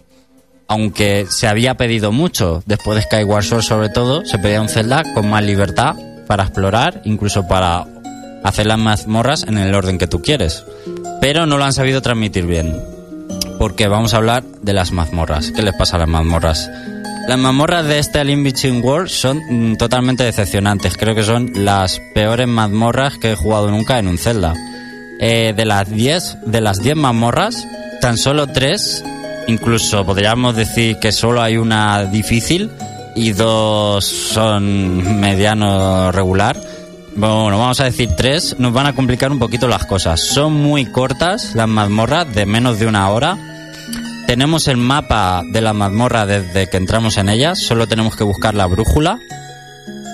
Aunque 0.70 1.26
se 1.30 1.48
había 1.48 1.76
pedido 1.76 2.12
mucho, 2.12 2.64
después 2.66 2.96
de 2.96 3.02
Skyward 3.02 3.44
Sword 3.44 3.64
sobre 3.64 3.90
todo, 3.90 4.26
se 4.26 4.40
pedía 4.40 4.62
un 4.62 4.70
Zelda 4.70 5.04
con 5.14 5.30
más 5.30 5.44
libertad 5.44 5.96
para 6.28 6.44
explorar, 6.44 7.02
incluso 7.04 7.48
para 7.48 7.86
hacer 8.44 8.68
las 8.68 8.78
mazmorras 8.78 9.44
en 9.44 9.58
el 9.58 9.76
orden 9.76 9.98
que 9.98 10.08
tú 10.08 10.22
quieres. 10.22 10.64
Pero 11.20 11.46
no 11.46 11.58
lo 11.58 11.66
han 11.66 11.74
sabido 11.74 12.02
transmitir 12.02 12.46
bien 12.46 12.74
porque 13.60 13.90
vamos 13.90 14.14
a 14.14 14.18
hablar 14.18 14.44
de 14.62 14.74
las 14.74 14.92
mazmorras. 14.94 15.52
¿Qué 15.52 15.62
les 15.62 15.76
pasa 15.76 15.98
a 15.98 16.00
las 16.00 16.08
mazmorras? 16.08 16.72
Las 17.28 17.38
mazmorras 17.38 17.86
de 17.86 18.00
este 18.00 18.24
Link 18.24 18.44
Between 18.44 18.82
Worlds 18.82 19.12
son 19.12 19.42
mm, 19.50 19.76
totalmente 19.76 20.24
decepcionantes. 20.24 20.98
Creo 20.98 21.14
que 21.14 21.24
son 21.24 21.52
las 21.54 22.02
peores 22.16 22.48
mazmorras 22.48 23.18
que 23.18 23.34
he 23.34 23.36
jugado 23.36 23.70
nunca 23.70 24.00
en 24.00 24.08
un 24.08 24.18
Zelda. 24.18 24.56
Eh, 25.20 25.54
de 25.56 25.66
las 25.66 25.90
10 25.92 26.38
de 26.46 26.62
las 26.62 26.82
10 26.82 26.96
mazmorras, 26.96 27.68
tan 28.00 28.18
solo 28.18 28.48
3, 28.48 29.04
incluso 29.50 30.06
podríamos 30.06 30.56
decir 30.56 30.98
que 31.00 31.12
solo 31.12 31.42
hay 31.42 31.58
una 31.58 32.06
difícil 32.06 32.70
y 33.16 33.32
dos 33.32 34.06
son 34.06 35.20
mediano 35.20 36.12
regular. 36.12 36.60
Bueno, 37.16 37.58
vamos 37.58 37.80
a 37.82 37.86
decir 37.86 38.10
tres, 38.16 38.56
nos 38.60 38.72
van 38.72 38.86
a 38.86 38.94
complicar 38.94 39.32
un 39.32 39.40
poquito 39.40 39.68
las 39.68 39.86
cosas. 39.86 40.22
Son 40.22 40.54
muy 40.54 40.86
cortas 40.86 41.56
las 41.56 41.68
mazmorras, 41.68 42.34
de 42.34 42.46
menos 42.46 42.80
de 42.80 42.88
una 42.88 43.10
hora. 43.10 43.38
Tenemos 44.28 44.68
el 44.68 44.78
mapa 44.78 45.42
de 45.46 45.62
la 45.62 45.74
mazmorra 45.74 46.26
desde 46.26 46.70
que 46.70 46.78
entramos 46.78 47.18
en 47.18 47.30
ellas, 47.30 47.60
solo 47.60 47.88
tenemos 47.88 48.16
que 48.16 48.24
buscar 48.24 48.54
la 48.54 48.68
brújula. 48.68 49.20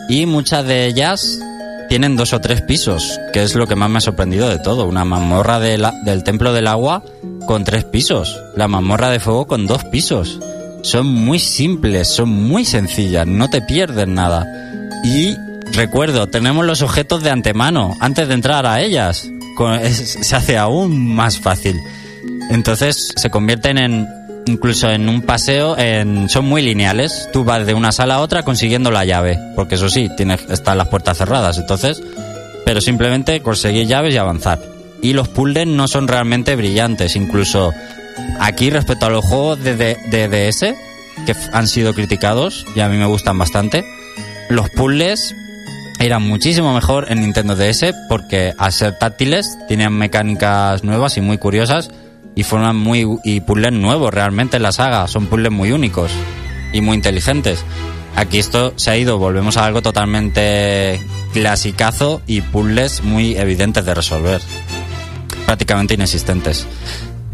Y 0.07 0.25
muchas 0.25 0.65
de 0.65 0.85
ellas 0.85 1.39
tienen 1.89 2.15
dos 2.15 2.33
o 2.33 2.41
tres 2.41 2.61
pisos, 2.61 3.19
que 3.33 3.43
es 3.43 3.55
lo 3.55 3.67
que 3.67 3.75
más 3.75 3.89
me 3.89 3.97
ha 3.97 4.01
sorprendido 4.01 4.49
de 4.49 4.59
todo. 4.59 4.87
Una 4.87 5.05
mazmorra 5.05 5.59
del 5.59 6.23
Templo 6.23 6.53
del 6.53 6.67
Agua 6.67 7.03
con 7.45 7.63
tres 7.63 7.83
pisos, 7.83 8.39
la 8.55 8.67
mazmorra 8.67 9.09
de 9.09 9.19
fuego 9.19 9.47
con 9.47 9.67
dos 9.67 9.83
pisos. 9.85 10.39
Son 10.81 11.07
muy 11.07 11.39
simples, 11.39 12.07
son 12.07 12.29
muy 12.29 12.65
sencillas, 12.65 13.25
no 13.25 13.49
te 13.49 13.61
pierdes 13.61 14.07
nada. 14.07 14.45
Y 15.03 15.35
recuerdo, 15.73 16.27
tenemos 16.27 16.65
los 16.65 16.81
objetos 16.81 17.23
de 17.23 17.31
antemano, 17.31 17.95
antes 17.99 18.27
de 18.27 18.33
entrar 18.33 18.65
a 18.65 18.81
ellas. 18.81 19.29
Se 19.91 20.35
hace 20.35 20.57
aún 20.57 21.15
más 21.15 21.39
fácil. 21.39 21.79
Entonces 22.49 23.13
se 23.15 23.29
convierten 23.29 23.77
en 23.77 24.07
incluso 24.45 24.89
en 24.89 25.09
un 25.09 25.21
paseo, 25.21 25.77
en, 25.77 26.29
son 26.29 26.45
muy 26.45 26.61
lineales. 26.61 27.29
Tú 27.33 27.43
vas 27.43 27.65
de 27.65 27.73
una 27.73 27.91
sala 27.91 28.15
a 28.15 28.19
otra 28.21 28.43
consiguiendo 28.43 28.91
la 28.91 29.05
llave, 29.05 29.39
porque 29.55 29.75
eso 29.75 29.89
sí, 29.89 30.09
tienes, 30.15 30.41
están 30.49 30.77
las 30.77 30.87
puertas 30.87 31.17
cerradas, 31.17 31.57
entonces, 31.57 32.01
pero 32.65 32.81
simplemente 32.81 33.41
conseguir 33.41 33.87
llaves 33.87 34.13
y 34.13 34.17
avanzar. 34.17 34.59
Y 35.01 35.13
los 35.13 35.27
puzzles 35.27 35.67
no 35.67 35.87
son 35.87 36.07
realmente 36.07 36.55
brillantes, 36.55 37.15
incluso 37.15 37.73
aquí 38.39 38.69
respecto 38.69 39.05
a 39.05 39.09
los 39.09 39.25
juegos 39.25 39.63
de, 39.63 39.75
de, 39.75 39.97
de 40.09 40.27
DS 40.27 40.75
que 41.25 41.35
han 41.53 41.67
sido 41.67 41.93
criticados 41.93 42.65
y 42.75 42.79
a 42.81 42.89
mí 42.89 42.97
me 42.97 43.05
gustan 43.05 43.37
bastante, 43.37 43.83
los 44.49 44.69
puzzles 44.69 45.35
eran 45.99 46.23
muchísimo 46.23 46.73
mejor 46.73 47.09
en 47.09 47.21
Nintendo 47.21 47.55
DS 47.55 47.93
porque 48.09 48.53
al 48.57 48.71
ser 48.73 48.97
táctiles 48.99 49.57
tenían 49.67 49.93
mecánicas 49.93 50.83
nuevas 50.83 51.17
y 51.17 51.21
muy 51.21 51.37
curiosas 51.37 51.89
y 52.35 52.43
forman 52.43 52.75
muy 52.75 53.07
y 53.23 53.39
puzzles 53.39 53.71
nuevos 53.71 54.13
realmente 54.13 54.57
en 54.57 54.63
la 54.63 54.71
saga, 54.71 55.07
son 55.07 55.27
puzzles 55.27 55.51
muy 55.51 55.71
únicos 55.71 56.11
y 56.73 56.81
muy 56.81 56.95
inteligentes. 56.95 57.63
Aquí 58.15 58.39
esto 58.39 58.73
se 58.75 58.91
ha 58.91 58.97
ido, 58.97 59.17
volvemos 59.17 59.57
a 59.57 59.65
algo 59.65 59.81
totalmente 59.81 60.99
clasicazo 61.33 62.21
y 62.27 62.41
puzzles 62.41 63.03
muy 63.03 63.35
evidentes 63.35 63.85
de 63.85 63.93
resolver, 63.93 64.41
prácticamente 65.45 65.95
inexistentes. 65.95 66.67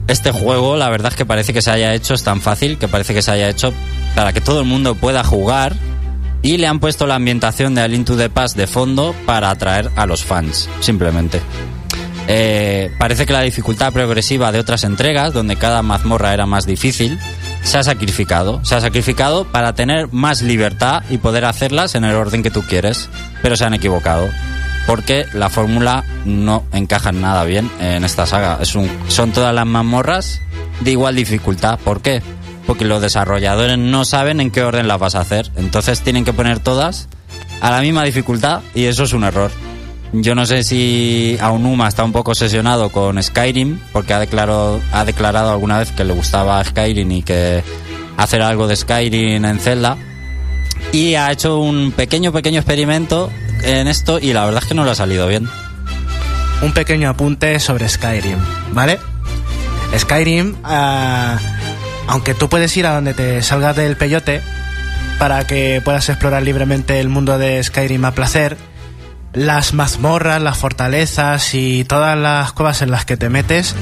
Este 0.08 0.32
juego, 0.32 0.78
la 0.78 0.90
verdad 0.90 1.12
es 1.12 1.18
que 1.18 1.26
parece 1.26 1.54
que 1.54 1.62
se 1.62 1.72
haya 1.72 1.94
hecho, 1.94 2.14
es 2.14 2.24
tan 2.24 2.42
fácil 2.42 2.78
que 2.78 2.88
parece 2.88 3.14
que 3.14 3.22
se 3.22 3.32
haya 3.32 3.50
hecho 3.50 3.74
para 4.16 4.34
que 4.34 4.42
todo 4.42 4.60
el 4.60 4.66
mundo 4.66 4.96
pueda 4.96 5.24
jugar 5.24 5.76
y 6.42 6.58
le 6.58 6.68
han 6.68 6.80
puesto 6.80 7.06
la 7.06 7.16
ambientación 7.16 7.76
de 7.76 7.82
A 7.82 7.88
Link 7.88 8.06
to 8.06 8.18
the 8.18 8.30
Past 8.30 8.58
de 8.58 8.68
fondo 8.68 9.16
para 9.26 9.52
atraer 9.52 9.92
a 9.96 10.06
los 10.06 10.24
fans, 10.24 10.68
simplemente. 10.80 11.40
Eh, 12.28 12.92
parece 12.98 13.26
que 13.26 13.34
la 13.34 13.42
dificultad 13.42 13.92
progresiva 13.92 14.52
de 14.52 14.60
otras 14.60 14.84
entregas, 14.84 15.34
donde 15.34 15.56
cada 15.56 15.82
mazmorra 15.82 16.34
era 16.34 16.46
más 16.46 16.66
difícil, 16.66 17.20
se 17.64 17.78
ha 17.78 17.84
sacrificado. 17.84 18.64
Se 18.64 18.76
ha 18.76 18.82
sacrificado 18.82 19.46
para 19.46 19.74
tener 19.74 20.12
más 20.12 20.42
libertad 20.42 21.04
y 21.10 21.18
poder 21.18 21.46
hacerlas 21.46 21.96
en 21.96 22.04
el 22.04 22.16
orden 22.16 22.44
que 22.44 22.52
tú 22.52 22.62
quieres. 22.64 23.10
Pero 23.42 23.56
se 23.56 23.66
han 23.66 23.74
equivocado. 23.74 24.30
Porque 24.88 25.26
la 25.34 25.50
fórmula 25.50 26.04
no 26.26 26.64
encaja 26.74 27.12
nada 27.12 27.44
bien 27.44 27.70
en 27.80 28.04
esta 28.04 28.26
saga. 28.26 28.60
Son 28.66 29.32
todas 29.32 29.54
las 29.54 29.66
mazmorras 29.66 30.42
de 30.82 30.92
igual 30.92 31.16
dificultad. 31.16 31.80
¿Por 31.80 32.02
qué? 32.02 32.22
Porque 32.66 32.86
los 32.86 33.02
desarrolladores 33.02 33.78
no 33.78 34.06
saben 34.06 34.40
en 34.40 34.52
qué 34.52 34.64
orden 34.64 34.88
las 34.88 35.00
vas 35.00 35.16
a 35.16 35.22
hacer. 35.22 35.52
Entonces 35.56 36.02
tienen 36.02 36.26
que 36.26 36.34
poner 36.34 36.60
todas 36.60 37.08
a 37.62 37.70
la 37.70 37.82
misma 37.82 38.04
dificultad 38.04 38.62
y 38.74 38.86
eso 38.86 39.04
es 39.04 39.14
un 39.14 39.24
error. 39.24 39.52
Yo 40.14 40.36
no 40.36 40.46
sé 40.46 40.64
si 40.64 41.38
Aonuma 41.40 41.88
está 41.88 42.04
un 42.04 42.12
poco 42.12 42.32
obsesionado 42.32 42.90
con 42.90 43.22
Skyrim, 43.22 43.80
porque 43.94 44.14
ha 44.14 44.20
declarado, 44.20 44.82
ha 44.92 45.06
declarado 45.06 45.52
alguna 45.52 45.80
vez 45.80 45.92
que 45.92 46.04
le 46.04 46.14
gustaba 46.14 46.64
Skyrim 46.64 47.10
y 47.12 47.24
que 47.24 47.64
hacer 48.18 48.42
algo 48.42 48.68
de 48.68 48.76
Skyrim 48.76 49.46
en 49.46 49.60
Zelda. 49.60 49.98
Y 50.92 51.16
ha 51.16 51.32
hecho 51.32 51.60
un 51.60 51.94
pequeño, 51.94 52.34
pequeño 52.34 52.60
experimento 52.60 53.32
en 53.64 53.88
esto 53.88 54.20
y 54.20 54.34
la 54.34 54.46
verdad 54.46 54.62
es 54.64 54.68
que 54.68 54.76
no 54.76 54.84
le 54.84 54.92
ha 54.92 54.96
salido 54.96 55.28
bien. 55.28 55.48
un 56.62 56.74
pequeño 56.74 57.10
apunte 57.10 57.60
sobre 57.60 57.88
Skyrim, 57.88 58.38
¿vale? 58.74 59.00
Skyrim, 59.98 60.56
ah, 60.64 61.40
aunque 62.08 62.34
tú 62.34 62.50
puedes 62.50 62.76
ir 62.78 62.86
a 62.86 62.94
donde 62.94 63.14
te 63.14 63.42
salgas 63.42 63.76
del 63.76 63.96
peyote 63.96 64.42
para 65.18 65.48
que 65.48 65.82
puedas 65.84 66.08
explorar 66.10 66.44
libremente 66.44 67.00
el 67.00 67.10
mundo 67.10 67.38
de 67.38 67.64
Skyrim 67.64 68.06
a 68.06 68.12
placer, 68.12 68.58
las 69.34 69.74
mazmorras, 69.74 70.42
las 70.42 70.58
fortalezas 70.58 71.54
y 71.54 71.84
todas 71.86 72.18
las 72.18 72.52
cuevas 72.54 72.82
en 72.82 72.92
las 72.92 73.06
que 73.06 73.18
te 73.18 73.30
metes, 73.30 73.76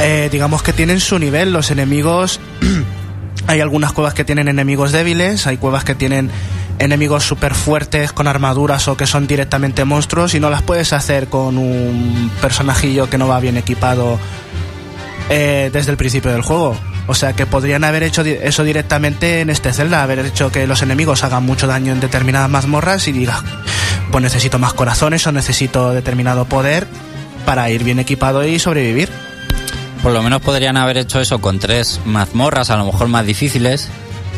eh, 0.00 0.28
digamos 0.32 0.62
que 0.62 0.72
tienen 0.72 1.00
su 1.00 1.18
nivel. 1.18 1.52
Los 1.52 1.70
enemigos, 1.70 2.40
hay 3.46 3.60
algunas 3.60 3.92
cuevas 3.92 4.14
que 4.14 4.24
tienen 4.24 4.48
enemigos 4.48 4.92
débiles, 4.92 5.46
hay 5.46 5.56
cuevas 5.56 5.84
que 5.84 5.94
tienen 5.94 6.30
enemigos 6.78 7.24
súper 7.24 7.54
fuertes 7.54 8.12
con 8.12 8.26
armaduras 8.26 8.88
o 8.88 8.96
que 8.96 9.06
son 9.06 9.26
directamente 9.26 9.84
monstruos 9.84 10.34
y 10.34 10.40
no 10.40 10.50
las 10.50 10.62
puedes 10.62 10.92
hacer 10.92 11.28
con 11.28 11.58
un 11.58 12.30
personajillo 12.40 13.08
que 13.08 13.18
no 13.18 13.28
va 13.28 13.38
bien 13.40 13.56
equipado 13.56 14.18
eh, 15.28 15.70
desde 15.72 15.90
el 15.90 15.96
principio 15.96 16.32
del 16.32 16.42
juego. 16.42 16.76
O 17.06 17.14
sea 17.14 17.34
que 17.34 17.46
podrían 17.46 17.84
haber 17.84 18.04
hecho 18.04 18.22
eso 18.22 18.64
directamente 18.64 19.40
en 19.40 19.50
este 19.50 19.72
Zelda, 19.72 20.02
haber 20.02 20.20
hecho 20.20 20.50
que 20.50 20.66
los 20.66 20.82
enemigos 20.82 21.24
hagan 21.24 21.44
mucho 21.44 21.66
daño 21.66 21.92
en 21.92 22.00
determinadas 22.00 22.48
mazmorras 22.48 23.06
y 23.08 23.12
digas, 23.12 23.42
pues 24.12 24.22
necesito 24.22 24.58
más 24.58 24.74
corazones 24.74 25.26
o 25.26 25.32
necesito 25.32 25.92
determinado 25.92 26.44
poder 26.44 26.86
para 27.46 27.70
ir 27.70 27.82
bien 27.82 27.98
equipado 27.98 28.46
y 28.46 28.58
sobrevivir. 28.58 29.08
Por 30.02 30.12
lo 30.12 30.22
menos 30.22 30.42
podrían 30.42 30.76
haber 30.76 30.98
hecho 30.98 31.18
eso 31.18 31.40
con 31.40 31.58
tres 31.58 31.98
mazmorras, 32.04 32.70
a 32.70 32.76
lo 32.76 32.84
mejor 32.84 33.08
más 33.08 33.24
difíciles. 33.24 33.88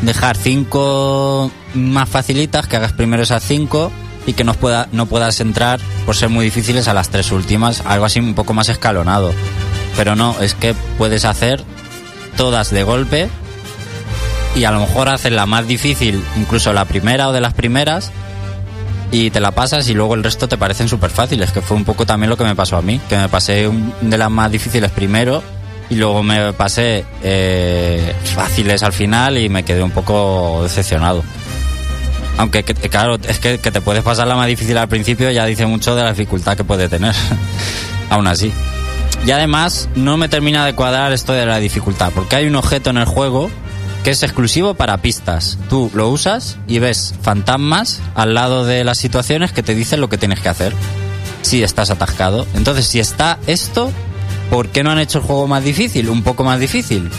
Dejar 0.03 0.37
cinco 0.37 1.51
más 1.75 2.09
facilitas, 2.09 2.69
que 2.69 2.77
hagas 2.77 2.93
primero 2.93 3.25
esas 3.25 3.43
cinco 3.43 3.91
y 4.27 4.35
que 4.35 4.45
no, 4.45 4.55
pueda, 4.55 4.89
no 4.93 5.07
puedas 5.07 5.41
entrar 5.41 5.81
por 6.07 6.15
ser 6.15 6.29
muy 6.29 6.45
difíciles 6.45 6.87
a 6.87 6.95
las 6.95 7.09
tres 7.09 7.33
últimas, 7.33 7.83
algo 7.85 8.05
así 8.05 8.21
un 8.21 8.35
poco 8.35 8.55
más 8.55 8.69
escalonado. 8.69 9.35
Pero 9.97 10.15
no, 10.15 10.37
es 10.41 10.55
que 10.55 10.75
puedes 10.99 11.25
hacer 11.25 11.65
todas 12.37 12.71
de 12.71 12.85
golpe 12.85 13.29
y 14.55 14.65
a 14.65 14.71
lo 14.71 14.81
mejor 14.81 15.09
haces 15.09 15.33
la 15.33 15.47
más 15.47 15.67
difícil, 15.67 16.23
incluso 16.37 16.73
la 16.73 16.85
primera 16.85 17.29
o 17.29 17.33
de 17.33 17.41
las 17.41 17.55
primeras, 17.55 18.13
y 19.11 19.31
te 19.31 19.41
la 19.41 19.53
pasas 19.53 19.89
y 19.89 19.95
luego 19.95 20.15
el 20.15 20.25
resto 20.25 20.49
te 20.49 20.57
parecen 20.59 20.89
súper 20.89 21.11
fáciles, 21.11 21.53
que 21.53 21.61
fue 21.61 21.77
un 21.77 21.85
poco 21.85 22.05
también 22.07 22.31
lo 22.31 22.37
que 22.37 22.45
me 22.45 22.55
pasó 22.57 22.77
a 22.77 22.83
mí, 22.83 23.01
que 23.09 23.17
me 23.17 23.29
pasé 23.29 23.69
un- 23.69 23.93
de 24.01 24.19
las 24.19 24.31
más 24.31 24.51
difíciles 24.51 24.91
primero 24.91 25.43
y 25.91 25.97
luego 25.97 26.23
me 26.23 26.53
pasé 26.55 27.05
eh, 27.23 28.15
fáciles 28.35 28.83
al 28.83 28.93
final 28.93 29.39
y 29.39 29.49
me 29.49 29.63
quedé 29.65 29.83
un 29.83 29.91
poco 29.93 30.61
decepcionado. 30.63 31.23
Aunque, 32.37 32.65
que- 32.65 32.75
claro, 32.75 33.17
es 33.29 33.39
que, 33.39 33.59
que 33.59 33.71
te 33.71 33.81
puedes 33.81 34.03
pasar 34.03 34.27
la 34.27 34.35
más 34.35 34.49
difícil 34.49 34.77
al 34.77 34.89
principio 34.89 35.31
ya 35.31 35.47
dice 35.47 35.67
mucho 35.67 35.95
de 35.95 36.03
la 36.03 36.11
dificultad 36.11 36.57
que 36.57 36.65
puede 36.65 36.89
tener. 36.89 37.15
Aún 38.11 38.27
así. 38.27 38.53
Y 39.27 39.31
además, 39.31 39.89
no 39.95 40.17
me 40.17 40.29
termina 40.29 40.67
de 40.67 40.75
cuadrar 40.75 41.13
esto 41.13 41.33
de 41.33 41.47
la 41.47 41.59
dificultad, 41.59 42.11
porque 42.15 42.37
hay 42.37 42.47
un 42.47 42.57
objeto 42.57 42.91
en 42.91 42.99
el 42.99 43.05
juego 43.07 43.51
que 44.05 44.11
es 44.11 44.23
exclusivo 44.23 44.75
para 44.75 44.99
pistas. 44.99 45.59
Tú 45.71 45.91
lo 45.95 46.11
usas 46.11 46.59
y 46.69 46.79
ves 46.79 47.15
fantasmas 47.23 48.01
al 48.15 48.35
lado 48.35 48.67
de 48.67 48.85
las 48.85 48.99
situaciones 48.99 49.53
que 49.53 49.63
te 49.63 49.75
dicen 49.75 50.03
lo 50.03 50.11
que 50.11 50.19
tienes 50.19 50.41
que 50.41 50.51
hacer 50.51 50.75
si 51.41 51.63
estás 51.63 51.91
atascado. 51.91 52.47
Entonces, 52.55 52.87
si 52.87 53.01
está 53.01 53.39
esto, 53.47 53.91
¿por 54.51 54.69
qué 54.69 54.83
no 54.85 54.91
han 54.91 54.99
hecho 54.99 55.19
el 55.19 55.25
juego 55.25 55.47
más 55.47 55.65
difícil? 55.65 56.11
Un 56.11 56.23
poco 56.23 56.45
más 56.45 56.61
difícil. 56.61 57.11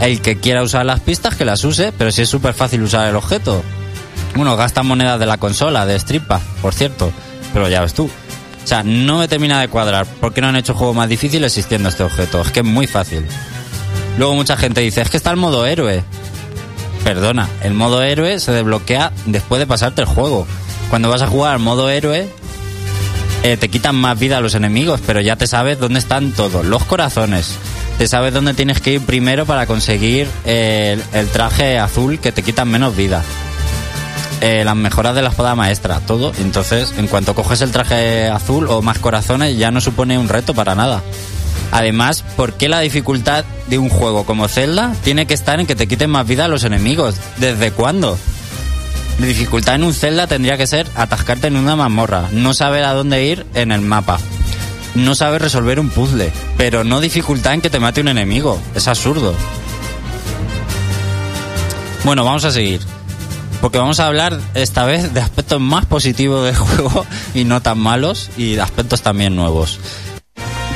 El 0.00 0.20
que 0.20 0.38
quiera 0.38 0.62
usar 0.62 0.86
las 0.86 1.00
pistas, 1.00 1.34
que 1.34 1.44
las 1.44 1.64
use, 1.64 1.92
pero 1.98 2.12
si 2.12 2.22
es 2.22 2.28
súper 2.28 2.54
fácil 2.54 2.82
usar 2.82 3.08
el 3.08 3.16
objeto. 3.16 3.62
Bueno, 4.36 4.56
gastan 4.56 4.86
monedas 4.86 5.18
de 5.18 5.26
la 5.26 5.38
consola, 5.38 5.84
de 5.84 5.98
Stripa, 5.98 6.40
por 6.62 6.74
cierto, 6.74 7.12
pero 7.52 7.68
ya 7.68 7.80
ves 7.80 7.92
tú. 7.92 8.04
O 8.04 8.66
sea, 8.66 8.84
no 8.84 9.18
me 9.18 9.26
termina 9.26 9.60
de 9.60 9.66
cuadrar. 9.66 10.06
¿Por 10.06 10.32
qué 10.32 10.40
no 10.40 10.46
han 10.46 10.56
hecho 10.56 10.74
juego 10.74 10.94
más 10.94 11.08
difícil 11.08 11.42
existiendo 11.42 11.88
este 11.88 12.04
objeto? 12.04 12.40
Es 12.40 12.52
que 12.52 12.60
es 12.60 12.66
muy 12.66 12.86
fácil. 12.86 13.26
Luego 14.16 14.34
mucha 14.34 14.56
gente 14.56 14.80
dice, 14.80 15.00
es 15.00 15.10
que 15.10 15.16
está 15.16 15.30
el 15.30 15.36
modo 15.36 15.66
héroe. 15.66 16.04
Perdona, 17.10 17.48
el 17.64 17.74
modo 17.74 18.04
héroe 18.04 18.38
se 18.38 18.52
desbloquea 18.52 19.10
después 19.26 19.58
de 19.58 19.66
pasarte 19.66 20.00
el 20.00 20.06
juego. 20.06 20.46
Cuando 20.90 21.10
vas 21.10 21.22
a 21.22 21.26
jugar 21.26 21.54
al 21.54 21.58
modo 21.58 21.90
héroe, 21.90 22.28
eh, 23.42 23.56
te 23.56 23.68
quitan 23.68 23.96
más 23.96 24.16
vida 24.16 24.36
a 24.36 24.40
los 24.40 24.54
enemigos, 24.54 25.00
pero 25.04 25.20
ya 25.20 25.34
te 25.34 25.48
sabes 25.48 25.80
dónde 25.80 25.98
están 25.98 26.30
todos. 26.30 26.64
Los 26.64 26.84
corazones. 26.84 27.56
Te 27.98 28.06
sabes 28.06 28.32
dónde 28.32 28.54
tienes 28.54 28.80
que 28.80 28.92
ir 28.92 29.00
primero 29.00 29.44
para 29.44 29.66
conseguir 29.66 30.28
el, 30.44 31.02
traje 31.32 31.80
azul 31.80 32.20
que 32.20 32.30
te 32.30 32.44
quitan 32.44 32.68
menos 32.68 32.94
vida. 32.94 33.24
Eh, 34.40 34.62
las 34.64 34.76
mejoras 34.76 35.16
de 35.16 35.22
la 35.22 35.30
espada 35.30 35.56
maestra, 35.56 35.98
todo. 35.98 36.32
Entonces, 36.38 36.94
en 36.96 37.08
cuanto 37.08 37.34
coges 37.34 37.60
el 37.60 37.72
traje 37.72 38.28
azul 38.28 38.68
o 38.68 38.82
más 38.82 39.00
corazones, 39.00 39.58
ya 39.58 39.72
no 39.72 39.80
supone 39.80 40.16
un 40.16 40.28
reto 40.28 40.54
para 40.54 40.76
nada. 40.76 41.02
Además, 41.72 42.24
¿por 42.36 42.54
qué 42.54 42.68
la 42.68 42.80
dificultad 42.80 43.44
de 43.68 43.78
un 43.78 43.88
juego 43.88 44.24
como 44.24 44.48
Zelda 44.48 44.94
tiene 45.04 45.26
que 45.26 45.34
estar 45.34 45.60
en 45.60 45.66
que 45.66 45.76
te 45.76 45.86
quiten 45.86 46.10
más 46.10 46.26
vida 46.26 46.46
a 46.46 46.48
los 46.48 46.64
enemigos? 46.64 47.14
¿Desde 47.36 47.70
cuándo? 47.70 48.18
La 49.20 49.26
dificultad 49.26 49.74
en 49.74 49.84
un 49.84 49.94
Zelda 49.94 50.26
tendría 50.26 50.56
que 50.56 50.66
ser 50.66 50.86
atascarte 50.96 51.46
en 51.46 51.56
una 51.56 51.76
mazmorra, 51.76 52.28
no 52.32 52.54
saber 52.54 52.84
a 52.84 52.94
dónde 52.94 53.24
ir 53.26 53.46
en 53.54 53.70
el 53.70 53.82
mapa, 53.82 54.18
no 54.94 55.14
saber 55.14 55.42
resolver 55.42 55.78
un 55.78 55.90
puzzle, 55.90 56.32
pero 56.56 56.84
no 56.84 57.00
dificultad 57.00 57.54
en 57.54 57.60
que 57.60 57.70
te 57.70 57.80
mate 57.80 58.00
un 58.00 58.08
enemigo. 58.08 58.58
Es 58.74 58.88
absurdo. 58.88 59.34
Bueno, 62.04 62.24
vamos 62.24 62.44
a 62.44 62.50
seguir. 62.50 62.80
Porque 63.60 63.76
vamos 63.76 64.00
a 64.00 64.06
hablar 64.06 64.40
esta 64.54 64.86
vez 64.86 65.12
de 65.12 65.20
aspectos 65.20 65.60
más 65.60 65.84
positivos 65.84 66.46
del 66.46 66.56
juego 66.56 67.04
y 67.34 67.44
no 67.44 67.60
tan 67.60 67.78
malos 67.78 68.30
y 68.36 68.54
de 68.54 68.62
aspectos 68.62 69.02
también 69.02 69.36
nuevos. 69.36 69.78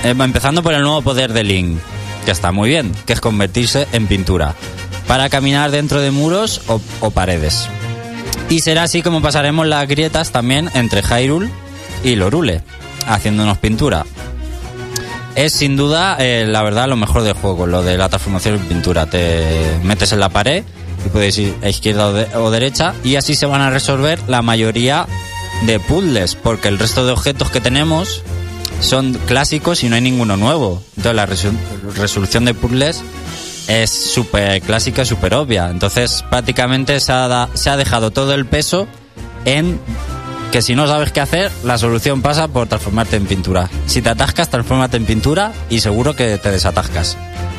Eh, 0.04 0.10
empezando 0.10 0.62
por 0.62 0.74
el 0.74 0.82
nuevo 0.82 1.00
poder 1.00 1.32
de 1.32 1.42
Link, 1.42 1.78
que 2.26 2.30
está 2.30 2.52
muy 2.52 2.68
bien, 2.68 2.92
que 3.06 3.14
es 3.14 3.22
convertirse 3.22 3.88
en 3.92 4.06
pintura, 4.06 4.54
para 5.06 5.30
caminar 5.30 5.70
dentro 5.70 5.98
de 6.02 6.10
muros 6.10 6.60
o, 6.66 7.10
paredes. 7.10 7.66
Y 8.50 8.60
será 8.60 8.82
así 8.82 9.00
como 9.00 9.22
pasaremos 9.22 9.66
las 9.66 9.88
grietas 9.88 10.30
también 10.30 10.70
entre 10.74 11.00
Hyrule 11.00 11.48
y 12.04 12.16
Lorule, 12.16 12.60
haciéndonos 13.08 13.56
pintura. 13.56 14.04
Es 15.36 15.54
sin 15.54 15.74
duda, 15.74 16.18
eh, 16.20 16.44
la 16.46 16.62
verdad, 16.62 16.86
lo 16.86 16.96
mejor 16.96 17.22
del 17.22 17.32
juego, 17.32 17.66
lo 17.66 17.82
de 17.82 17.96
la 17.96 18.10
transformación 18.10 18.56
en 18.56 18.66
pintura. 18.66 19.06
Te 19.06 19.78
metes 19.82 20.12
en 20.12 20.20
la 20.20 20.28
pared 20.28 20.64
y 21.04 21.08
puedes 21.08 21.38
ir 21.38 21.54
a 21.62 21.70
izquierda 21.70 22.28
o, 22.34 22.44
o 22.44 22.50
derecha 22.50 22.92
y 23.04 23.16
así 23.16 23.34
se 23.34 23.46
van 23.46 23.62
a 23.62 23.70
resolver 23.70 24.20
la 24.28 24.42
mayoría 24.42 25.06
de 25.64 25.80
puzzles, 25.80 26.34
porque 26.34 26.68
el 26.68 26.78
resto 26.78 27.06
de 27.06 27.12
objetos 27.12 27.50
que 27.50 27.62
tenemos 27.62 28.22
son 28.84 29.14
clásicos 29.26 29.82
y 29.84 29.88
no 29.88 29.96
hay 29.96 30.02
ninguno 30.02 30.36
nuevo. 30.36 30.82
Entonces 30.96 31.16
la 31.16 31.26
resol- 31.26 31.94
resolución 31.96 32.44
de 32.44 32.54
puzzles 32.54 33.02
es 33.68 33.90
súper 33.90 34.60
clásica 34.62 35.04
súper 35.04 35.34
obvia. 35.34 35.70
Entonces 35.70 36.24
prácticamente 36.30 37.00
se 37.00 37.12
ha, 37.12 37.28
da- 37.28 37.48
se 37.54 37.70
ha 37.70 37.76
dejado 37.76 38.10
todo 38.10 38.34
el 38.34 38.46
peso 38.46 38.86
en 39.44 39.80
que 40.52 40.62
si 40.62 40.74
no 40.76 40.86
sabes 40.86 41.10
qué 41.12 41.20
hacer, 41.20 41.50
la 41.64 41.78
solución 41.78 42.22
pasa 42.22 42.46
por 42.48 42.68
transformarte 42.68 43.16
en 43.16 43.26
pintura. 43.26 43.68
Si 43.86 44.02
te 44.02 44.10
atascas, 44.10 44.48
transfórmate 44.50 44.96
en 44.98 45.04
pintura 45.06 45.52
y 45.68 45.80
seguro 45.80 46.14
que 46.14 46.38
te 46.38 46.50
desatascas. 46.50 47.16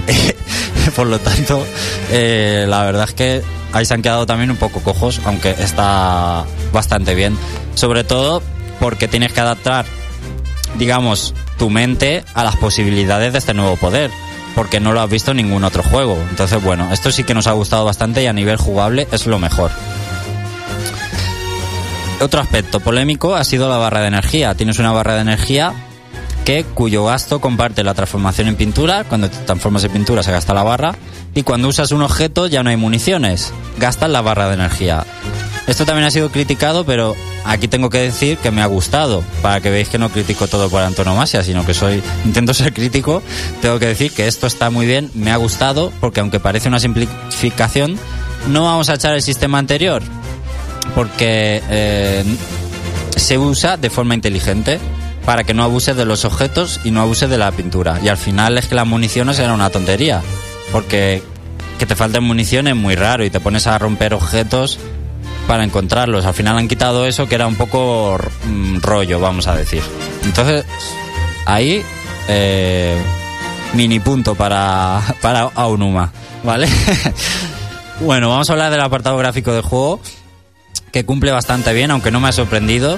por 0.96 1.08
lo 1.08 1.20
tanto, 1.20 1.66
eh, 2.12 2.66
la 2.70 2.84
verdad 2.86 3.06
es 3.10 3.14
que 3.16 3.42
ahí 3.74 3.86
se 3.86 3.94
han 3.96 4.02
quedado 4.02 4.26
también 4.26 4.50
un 4.52 4.58
poco 4.58 4.80
cojos, 4.82 5.20
aunque 5.26 5.52
está 5.60 6.46
bastante 6.72 7.16
bien. 7.16 7.38
Sobre 7.74 8.04
todo 8.06 8.42
porque 8.80 9.08
tienes 9.10 9.34
que 9.34 9.42
adaptar 9.42 9.86
digamos, 10.78 11.34
tu 11.58 11.70
mente 11.70 12.24
a 12.34 12.44
las 12.44 12.56
posibilidades 12.56 13.34
de 13.34 13.40
este 13.40 13.54
nuevo 13.54 13.76
poder, 13.78 14.12
porque 14.56 14.80
no 14.80 14.94
lo 14.94 15.02
has 15.02 15.10
visto 15.10 15.32
en 15.32 15.38
ningún 15.38 15.64
otro 15.64 15.84
juego. 15.84 16.18
Entonces, 16.30 16.62
bueno, 16.64 16.92
esto 16.92 17.12
sí 17.12 17.24
que 17.24 17.34
nos 17.34 17.48
ha 17.48 17.52
gustado 17.52 17.86
bastante 17.86 18.24
y 18.24 18.28
a 18.28 18.34
nivel 18.34 18.58
jugable 18.58 19.08
es 19.12 19.26
lo 19.26 19.40
mejor. 19.40 19.72
Otro 22.22 22.40
aspecto 22.40 22.80
polémico 22.80 23.36
ha 23.36 23.44
sido 23.44 23.70
la 23.70 23.78
barra 23.78 24.02
de 24.02 24.08
energía. 24.08 24.56
Tienes 24.56 24.80
una 24.80 24.92
barra 24.92 25.16
de 25.16 25.22
energía 25.22 25.74
que 26.46 26.64
cuyo 26.64 27.04
gasto 27.06 27.42
comparte 27.42 27.84
la 27.84 27.94
transformación 27.94 28.48
en 28.48 28.56
pintura. 28.56 29.04
Cuando 29.04 29.30
te 29.30 29.38
transformas 29.40 29.84
en 29.84 29.92
pintura 29.92 30.24
se 30.24 30.32
gasta 30.32 30.54
la 30.54 30.64
barra. 30.64 30.96
Y 31.34 31.44
cuando 31.44 31.68
usas 31.68 31.92
un 31.92 32.02
objeto 32.02 32.48
ya 32.48 32.64
no 32.64 32.70
hay 32.70 32.78
municiones. 32.78 33.52
Gastas 33.78 34.10
la 34.10 34.22
barra 34.22 34.48
de 34.48 34.54
energía. 34.54 35.06
Esto 35.68 35.86
también 35.86 36.06
ha 36.06 36.12
sido 36.12 36.32
criticado, 36.32 36.86
pero 36.86 37.16
aquí 37.44 37.68
tengo 37.68 37.90
que 37.90 37.98
decir 37.98 38.38
que 38.38 38.52
me 38.52 38.62
ha 38.62 38.68
gustado. 38.68 39.24
Para 39.42 39.62
que 39.62 39.70
veáis 39.70 39.90
que 39.90 39.98
no 39.98 40.10
critico 40.10 40.48
todo 40.48 40.70
por 40.70 40.82
antonomasia, 40.82 41.44
sino 41.44 41.66
que 41.66 41.74
soy 41.74 42.04
intento 42.26 42.54
ser 42.54 42.74
crítico. 42.74 43.24
Tengo 43.62 43.80
que 43.80 43.88
decir 43.88 44.12
que 44.12 44.28
esto 44.28 44.48
está 44.48 44.70
muy 44.70 44.86
bien, 44.86 45.10
me 45.14 45.32
ha 45.32 45.38
gustado, 45.38 45.92
porque 46.00 46.20
aunque 46.20 46.40
parece 46.40 46.68
una 46.68 46.80
simplificación, 46.80 47.98
no 48.48 48.66
vamos 48.66 48.90
a 48.90 48.96
echar 48.96 49.16
el 49.16 49.24
sistema 49.24 49.58
anterior, 49.58 50.04
porque 50.94 51.64
eh, 51.70 52.24
se 53.16 53.38
usa 53.38 53.78
de 53.78 53.90
forma 53.90 54.14
inteligente 54.14 54.80
para 55.26 55.44
que 55.44 55.56
no 55.56 55.64
abuses 55.64 55.98
de 55.98 56.06
los 56.06 56.24
objetos 56.26 56.80
y 56.84 56.92
no 56.92 57.02
abuses 57.02 57.30
de 57.30 57.40
la 57.40 57.52
pintura. 57.52 58.00
Y 58.04 58.10
al 58.10 58.18
final 58.18 58.60
es 58.60 58.68
que 58.68 58.76
las 58.76 58.86
municiones 58.86 59.40
era 59.40 59.54
una 59.54 59.72
tontería, 59.72 60.22
porque 60.72 61.24
que 61.80 61.86
te 61.86 61.96
falten 61.96 62.24
municiones 62.24 62.74
es 62.74 62.80
muy 62.80 62.96
raro 62.96 63.26
y 63.26 63.30
te 63.30 63.40
pones 63.40 63.68
a 63.68 63.78
romper 63.78 64.14
objetos 64.14 64.80
para 65.48 65.64
encontrarlos. 65.64 66.26
Al 66.26 66.34
final 66.34 66.58
han 66.58 66.68
quitado 66.68 67.06
eso 67.06 67.28
que 67.28 67.36
era 67.36 67.48
un 67.48 67.56
poco 67.56 68.18
mm, 68.46 68.80
rollo, 68.82 69.20
vamos 69.20 69.48
a 69.48 69.56
decir. 69.56 69.82
Entonces, 70.24 70.66
ahí, 71.46 71.84
eh, 72.28 72.98
mini 73.74 74.00
punto 74.00 74.36
para, 74.36 75.02
para 75.22 75.42
Aonuma, 75.56 76.12
¿vale? 76.44 76.68
bueno, 78.02 78.30
vamos 78.30 78.50
a 78.50 78.54
hablar 78.54 78.72
del 78.72 78.82
apartado 78.82 79.18
gráfico 79.18 79.54
del 79.54 79.64
juego, 79.64 80.00
que 80.92 81.06
cumple 81.06 81.32
bastante 81.32 81.74
bien, 81.74 81.92
aunque 81.92 82.12
no 82.12 82.20
me 82.20 82.30
ha 82.30 82.32
sorprendido. 82.32 82.98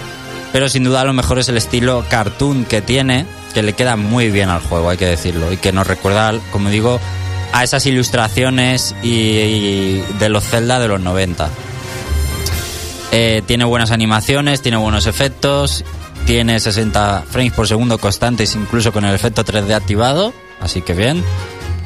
Pero 0.54 0.70
sin 0.70 0.86
duda 0.86 1.04
lo 1.04 1.12
mejor 1.12 1.40
es 1.40 1.50
el 1.50 1.58
estilo 1.58 2.06
cartoon 2.10 2.64
que 2.64 2.82
tiene, 2.82 3.26
que 3.54 3.62
le 3.62 3.74
queda 3.74 3.98
muy 3.98 4.32
bien 4.32 4.50
al 4.50 4.62
juego, 4.62 4.90
hay 4.90 4.98
que 4.98 5.06
decirlo. 5.06 5.52
Y 5.52 5.58
que 5.58 5.74
nos 5.74 5.86
recuerda, 5.86 6.34
como 6.52 6.70
digo, 6.70 7.02
a 7.52 7.66
esas 7.66 7.86
ilustraciones 7.86 8.96
y, 9.04 9.10
y 9.10 10.06
de 10.20 10.30
los 10.30 10.46
Zelda 10.46 10.80
de 10.80 10.88
los 10.88 11.02
90. 11.02 11.50
Eh, 13.12 13.42
tiene 13.46 13.66
buenas 13.66 13.92
animaciones, 13.92 14.62
tiene 14.62 14.78
buenos 14.78 15.08
efectos, 15.08 15.86
tiene 16.26 16.60
60 16.60 17.24
frames 17.30 17.54
por 17.54 17.68
segundo 17.68 17.98
constantes, 17.98 18.56
incluso 18.56 18.92
con 18.92 19.06
el 19.06 19.16
efecto 19.16 19.46
3D 19.46 19.74
activado, 19.74 20.34
así 20.60 20.82
que 20.82 20.94
bien. 20.94 21.24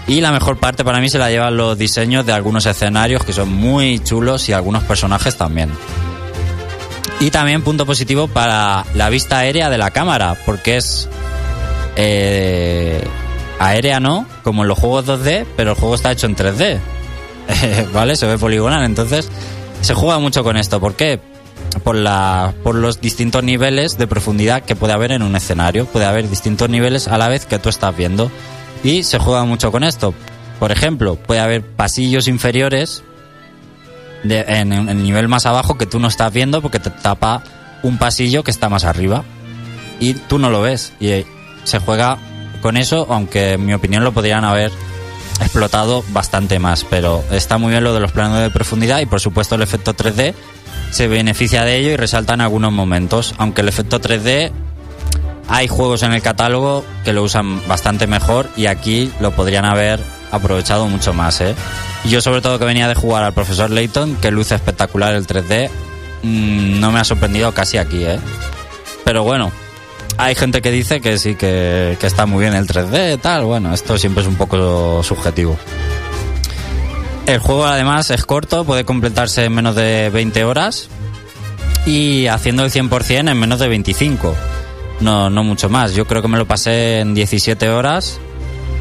Y 0.08 0.22
la 0.22 0.32
mejor 0.32 0.58
parte 0.58 0.84
para 0.84 1.00
mí 1.00 1.10
se 1.10 1.20
la 1.20 1.30
llevan 1.30 1.58
los 1.58 1.78
diseños 1.78 2.26
de 2.26 2.34
algunos 2.34 2.66
escenarios 2.66 3.24
que 3.24 3.34
son 3.34 3.54
muy 3.54 4.00
chulos 4.00 4.50
y 4.50 4.54
algunos 4.54 4.84
personajes 4.84 5.38
también. 5.38 5.72
Y 7.20 7.30
también 7.30 7.62
punto 7.62 7.86
positivo 7.86 8.28
para 8.28 8.84
la 8.96 9.10
vista 9.10 9.38
aérea 9.38 9.70
de 9.70 9.78
la 9.78 9.92
cámara, 9.92 10.36
porque 10.44 10.78
es 10.78 11.08
eh, 11.96 13.00
aérea 13.60 14.00
no, 14.00 14.26
como 14.44 14.64
en 14.64 14.70
los 14.70 14.80
juegos 14.80 15.06
2D, 15.06 15.46
pero 15.56 15.72
el 15.72 15.78
juego 15.78 15.94
está 15.94 16.12
hecho 16.12 16.26
en 16.26 16.36
3D. 16.36 16.80
¿Vale? 17.94 18.16
Se 18.16 18.26
ve 18.26 18.40
poligonal, 18.40 18.84
entonces 18.84 19.30
se 19.82 19.94
juega 19.94 20.20
mucho 20.20 20.44
con 20.44 20.58
esto. 20.58 20.80
¿Por 20.80 20.96
qué? 20.96 21.20
Por, 21.84 21.96
la, 21.96 22.54
por 22.64 22.76
los 22.76 23.02
distintos 23.02 23.44
niveles 23.44 23.98
de 23.98 24.08
profundidad 24.08 24.64
que 24.64 24.76
puede 24.76 24.94
haber 24.94 25.12
en 25.12 25.22
un 25.22 25.36
escenario. 25.36 25.86
Puede 25.86 26.06
haber 26.06 26.30
distintos 26.30 26.70
niveles 26.70 27.08
a 27.08 27.18
la 27.18 27.30
vez 27.30 27.46
que 27.46 27.60
tú 27.60 27.70
estás 27.70 27.96
viendo. 27.96 28.32
Y 28.84 29.04
se 29.04 29.20
juega 29.20 29.46
mucho 29.46 29.72
con 29.72 29.84
esto. 29.84 30.14
Por 30.60 30.72
ejemplo, 30.72 31.16
puede 31.16 31.40
haber 31.40 31.64
pasillos 31.64 32.28
inferiores 32.28 33.04
en, 34.24 34.74
en 34.74 34.90
el 34.90 35.04
nivel 35.04 35.28
más 35.28 35.46
abajo 35.46 35.78
que 35.78 35.86
tú 35.86 36.00
no 36.00 36.08
estás 36.08 36.32
viendo 36.32 36.62
porque 36.62 36.80
te 36.80 36.92
tapa 36.92 37.44
un 37.84 37.98
pasillo 37.98 38.44
que 38.44 38.52
está 38.52 38.70
más 38.70 38.84
arriba. 38.84 39.24
Y 40.00 40.14
tú 40.14 40.40
no 40.40 40.50
lo 40.50 40.62
ves. 40.62 40.94
Y 41.00 41.10
eh, 41.10 41.26
se 41.64 41.80
juega 41.80 42.18
con 42.62 42.78
eso, 42.78 43.08
aunque 43.10 43.54
en 43.54 43.66
mi 43.66 43.74
opinión 43.74 44.04
lo 44.04 44.12
podrían 44.12 44.44
haber 44.46 44.72
explotado 45.40 46.04
bastante 46.10 46.60
más. 46.60 46.86
Pero 46.90 47.24
está 47.32 47.58
muy 47.58 47.72
bien 47.72 47.84
lo 47.84 47.94
de 47.94 48.00
los 48.00 48.12
planos 48.12 48.40
de 48.40 48.50
profundidad 48.50 49.00
y 49.00 49.06
por 49.06 49.20
supuesto 49.20 49.56
el 49.56 49.62
efecto 49.62 49.96
3D 49.96 50.34
se 50.92 51.08
beneficia 51.08 51.64
de 51.64 51.78
ello 51.78 51.92
y 51.92 51.96
resalta 51.96 52.34
en 52.34 52.42
algunos 52.42 52.72
momentos. 52.72 53.34
Aunque 53.38 53.62
el 53.62 53.70
efecto 53.70 54.00
3D 54.00 54.52
hay 55.48 55.68
juegos 55.68 56.04
en 56.04 56.14
el 56.14 56.22
catálogo 56.22 56.86
que 57.04 57.14
lo 57.14 57.24
usan 57.24 57.68
bastante 57.68 58.08
mejor 58.08 58.50
y 58.56 58.68
aquí 58.68 59.12
lo 59.20 59.32
podrían 59.32 59.66
haber 59.66 60.00
aprovechado 60.32 60.88
mucho 60.88 61.14
más. 61.14 61.42
¿eh? 61.42 61.56
Yo 62.06 62.22
sobre 62.22 62.42
todo 62.42 62.58
que 62.58 62.66
venía 62.66 62.88
de 62.88 62.96
jugar 62.96 63.24
al 63.24 63.34
profesor 63.34 63.70
Layton, 63.70 64.16
que 64.16 64.32
luce 64.32 64.56
espectacular 64.56 65.14
el 65.14 65.28
3D, 65.28 65.70
mm, 66.24 66.80
no 66.80 66.92
me 66.92 67.00
ha 67.00 67.04
sorprendido 67.04 67.54
casi 67.54 67.78
aquí. 67.78 68.04
¿eh? 68.04 68.20
Pero 69.04 69.24
bueno, 69.24 69.52
hay 70.18 70.36
gente 70.36 70.62
que 70.62 70.72
dice 70.72 71.02
que 71.02 71.18
sí, 71.18 71.36
que, 71.36 71.98
que 72.00 72.08
está 72.08 72.26
muy 72.26 72.42
bien 72.42 72.54
el 72.54 72.68
3D, 72.68 73.20
tal. 73.20 73.46
Bueno, 73.46 73.74
esto 73.74 73.98
siempre 73.98 74.24
es 74.24 74.28
un 74.28 74.36
poco 74.36 75.02
subjetivo. 75.04 75.58
El 77.26 77.40
juego 77.40 77.66
además 77.66 78.10
es 78.10 78.26
corto, 78.26 78.66
puede 78.66 78.84
completarse 78.84 79.46
en 79.46 79.54
menos 79.54 79.76
de 79.76 80.10
20 80.10 80.44
horas 80.44 80.90
y 81.86 82.28
haciendo 82.28 82.64
el 82.64 82.72
100% 82.72 83.32
en 83.32 83.40
menos 83.40 83.60
de 83.60 83.68
25. 83.68 84.36
No, 85.02 85.30
no 85.30 85.44
mucho 85.44 85.70
más. 85.70 85.94
Yo 85.94 86.06
creo 86.06 86.22
que 86.22 86.28
me 86.28 86.38
lo 86.38 86.46
pasé 86.46 87.00
en 87.00 87.14
17 87.14 87.70
horas 87.70 88.20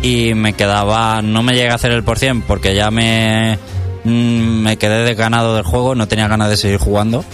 y 0.02 0.34
me 0.34 0.54
quedaba, 0.54 1.22
no 1.22 1.42
me 1.42 1.52
llegué 1.52 1.70
a 1.70 1.74
hacer 1.74 1.92
el 1.92 2.02
por 2.02 2.18
cien 2.18 2.42
porque 2.42 2.74
ya 2.74 2.90
me, 2.90 3.58
mm, 4.04 4.62
me 4.62 4.76
quedé 4.76 5.04
desganado 5.04 5.54
del 5.54 5.64
juego, 5.64 5.94
no 5.94 6.08
tenía 6.08 6.28
ganas 6.28 6.50
de 6.50 6.56
seguir 6.56 6.78
jugando, 6.78 7.24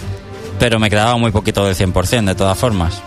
pero 0.59 0.79
me 0.79 0.89
quedaba 0.89 1.17
muy 1.17 1.31
poquito 1.31 1.65
del 1.65 1.75
100% 1.75 2.25
de 2.25 2.35
todas 2.35 2.57
formas. 2.57 3.01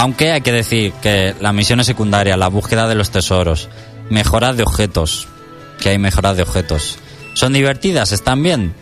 Aunque 0.00 0.32
hay 0.32 0.40
que 0.40 0.50
decir 0.50 0.94
que 1.02 1.34
las 1.42 1.52
misiones 1.52 1.84
secundarias, 1.84 2.38
la 2.38 2.48
búsqueda 2.48 2.88
de 2.88 2.94
los 2.94 3.10
tesoros, 3.10 3.68
mejoras 4.08 4.56
de 4.56 4.62
objetos, 4.62 5.28
que 5.78 5.90
hay 5.90 5.98
mejoras 5.98 6.38
de 6.38 6.42
objetos, 6.42 6.98
son 7.34 7.52
divertidas, 7.52 8.10
están 8.10 8.42
bien, 8.42 8.72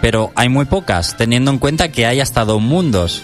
pero 0.00 0.32
hay 0.34 0.48
muy 0.48 0.64
pocas, 0.64 1.14
teniendo 1.18 1.50
en 1.50 1.58
cuenta 1.58 1.92
que 1.92 2.06
hay 2.06 2.20
hasta 2.20 2.46
dos 2.46 2.62
mundos. 2.62 3.22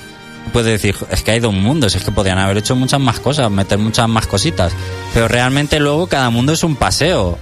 Puede 0.52 0.72
decir, 0.72 0.94
es 1.10 1.22
que 1.22 1.30
hay 1.30 1.40
dos 1.40 1.54
mundos, 1.54 1.94
es 1.94 2.04
que 2.04 2.12
podrían 2.12 2.36
haber 2.36 2.58
hecho 2.58 2.76
muchas 2.76 3.00
más 3.00 3.18
cosas, 3.18 3.50
meter 3.50 3.78
muchas 3.78 4.10
más 4.10 4.26
cositas. 4.26 4.74
Pero 5.14 5.26
realmente 5.26 5.80
luego 5.80 6.06
cada 6.06 6.28
mundo 6.28 6.52
es 6.52 6.62
un 6.62 6.76
paseo. 6.76 7.38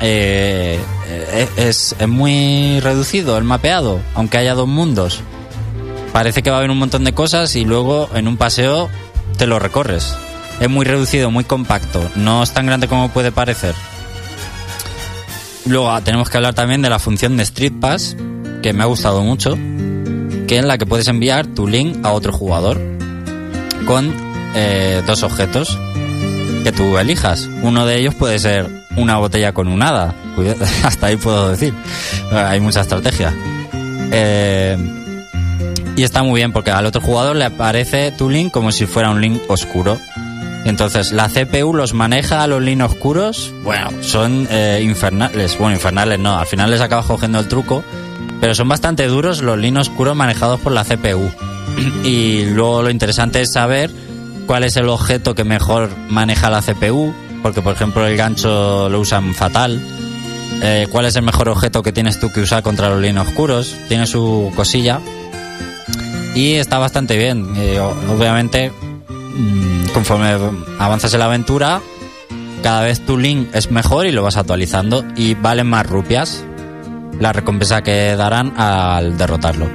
Eh, 0.00 0.76
eh, 1.06 1.48
es, 1.56 1.94
es 1.96 2.08
muy 2.08 2.80
reducido 2.80 3.38
el 3.38 3.44
mapeado, 3.44 4.00
aunque 4.14 4.38
haya 4.38 4.54
dos 4.54 4.66
mundos. 4.66 5.20
Parece 6.12 6.42
que 6.42 6.50
va 6.50 6.56
a 6.56 6.58
haber 6.58 6.70
un 6.72 6.78
montón 6.78 7.04
de 7.04 7.12
cosas 7.12 7.54
y 7.54 7.64
luego 7.64 8.08
en 8.12 8.26
un 8.26 8.36
paseo 8.36 8.90
te 9.36 9.46
lo 9.46 9.58
recorres. 9.58 10.14
Es 10.60 10.70
muy 10.70 10.84
reducido, 10.84 11.30
muy 11.30 11.44
compacto, 11.44 12.08
no 12.16 12.42
es 12.42 12.52
tan 12.52 12.66
grande 12.66 12.88
como 12.88 13.10
puede 13.10 13.32
parecer. 13.32 13.74
Luego 15.66 15.90
ah, 15.90 16.00
tenemos 16.00 16.30
que 16.30 16.36
hablar 16.36 16.54
también 16.54 16.80
de 16.82 16.88
la 16.88 16.98
función 16.98 17.36
de 17.36 17.42
Street 17.42 17.72
Pass, 17.80 18.16
que 18.62 18.72
me 18.72 18.82
ha 18.82 18.86
gustado 18.86 19.22
mucho, 19.22 19.54
que 20.46 20.58
es 20.58 20.64
la 20.64 20.78
que 20.78 20.86
puedes 20.86 21.08
enviar 21.08 21.46
tu 21.46 21.66
link 21.66 22.04
a 22.04 22.12
otro 22.12 22.32
jugador 22.32 22.80
con 23.86 24.14
eh, 24.54 25.02
dos 25.06 25.22
objetos 25.22 25.78
que 26.64 26.72
tú 26.72 26.96
elijas. 26.98 27.48
Uno 27.62 27.84
de 27.84 27.98
ellos 27.98 28.14
puede 28.14 28.38
ser 28.38 28.86
una 28.96 29.18
botella 29.18 29.52
con 29.52 29.68
un 29.68 29.82
hada. 29.82 30.14
Hasta 30.84 31.08
ahí 31.08 31.16
puedo 31.16 31.50
decir. 31.50 31.74
Hay 32.32 32.60
mucha 32.60 32.80
estrategia. 32.80 33.34
Eh, 34.12 35.05
y 35.96 36.02
está 36.02 36.22
muy 36.22 36.40
bien 36.40 36.52
porque 36.52 36.70
al 36.70 36.84
otro 36.84 37.00
jugador 37.00 37.36
le 37.36 37.46
aparece 37.46 38.12
tu 38.12 38.28
link 38.28 38.52
como 38.52 38.70
si 38.70 38.86
fuera 38.86 39.10
un 39.10 39.20
link 39.20 39.40
oscuro. 39.48 39.98
Entonces 40.66 41.12
la 41.12 41.28
CPU 41.28 41.72
los 41.72 41.94
maneja 41.94 42.42
a 42.42 42.46
los 42.46 42.60
links 42.60 42.84
oscuros. 42.84 43.54
Bueno, 43.62 43.90
son 44.02 44.46
eh, 44.50 44.80
infernales. 44.82 45.56
Bueno, 45.58 45.74
infernales 45.74 46.18
no. 46.18 46.38
Al 46.38 46.46
final 46.46 46.70
les 46.70 46.80
acabas 46.80 47.06
cogiendo 47.06 47.38
el 47.38 47.48
truco. 47.48 47.82
Pero 48.40 48.54
son 48.54 48.68
bastante 48.68 49.06
duros 49.06 49.40
los 49.40 49.56
links 49.58 49.88
oscuros 49.88 50.14
manejados 50.14 50.60
por 50.60 50.72
la 50.72 50.84
CPU. 50.84 51.30
y 52.04 52.44
luego 52.44 52.82
lo 52.82 52.90
interesante 52.90 53.40
es 53.40 53.52
saber 53.52 53.90
cuál 54.46 54.64
es 54.64 54.76
el 54.76 54.88
objeto 54.90 55.34
que 55.34 55.44
mejor 55.44 55.88
maneja 56.08 56.50
la 56.50 56.60
CPU. 56.60 57.14
Porque 57.42 57.62
por 57.62 57.74
ejemplo 57.74 58.06
el 58.06 58.16
gancho 58.18 58.90
lo 58.90 59.00
usan 59.00 59.34
fatal. 59.34 59.80
Eh, 60.62 60.88
cuál 60.90 61.06
es 61.06 61.16
el 61.16 61.22
mejor 61.22 61.48
objeto 61.48 61.82
que 61.82 61.92
tienes 61.92 62.18
tú 62.20 62.30
que 62.32 62.40
usar 62.40 62.62
contra 62.62 62.90
los 62.90 63.00
links 63.00 63.22
oscuros. 63.22 63.76
Tiene 63.88 64.06
su 64.06 64.52
cosilla 64.54 65.00
y 66.36 66.54
está 66.54 66.78
bastante 66.78 67.16
bien. 67.16 67.54
Eh, 67.56 67.80
obviamente, 67.80 68.70
mm, 69.08 69.88
conforme 69.94 70.36
avanzas 70.78 71.12
en 71.14 71.20
la 71.20 71.24
aventura, 71.24 71.80
cada 72.62 72.82
vez 72.82 73.04
tu 73.04 73.16
link 73.16 73.48
es 73.54 73.70
mejor 73.70 74.06
y 74.06 74.12
lo 74.12 74.22
vas 74.22 74.36
actualizando 74.36 75.02
y 75.16 75.34
valen 75.34 75.66
más 75.66 75.86
rupias 75.86 76.44
la 77.18 77.32
recompensa 77.32 77.82
que 77.82 78.14
darán 78.16 78.52
al 78.60 79.16
derrotarlo. 79.16 79.66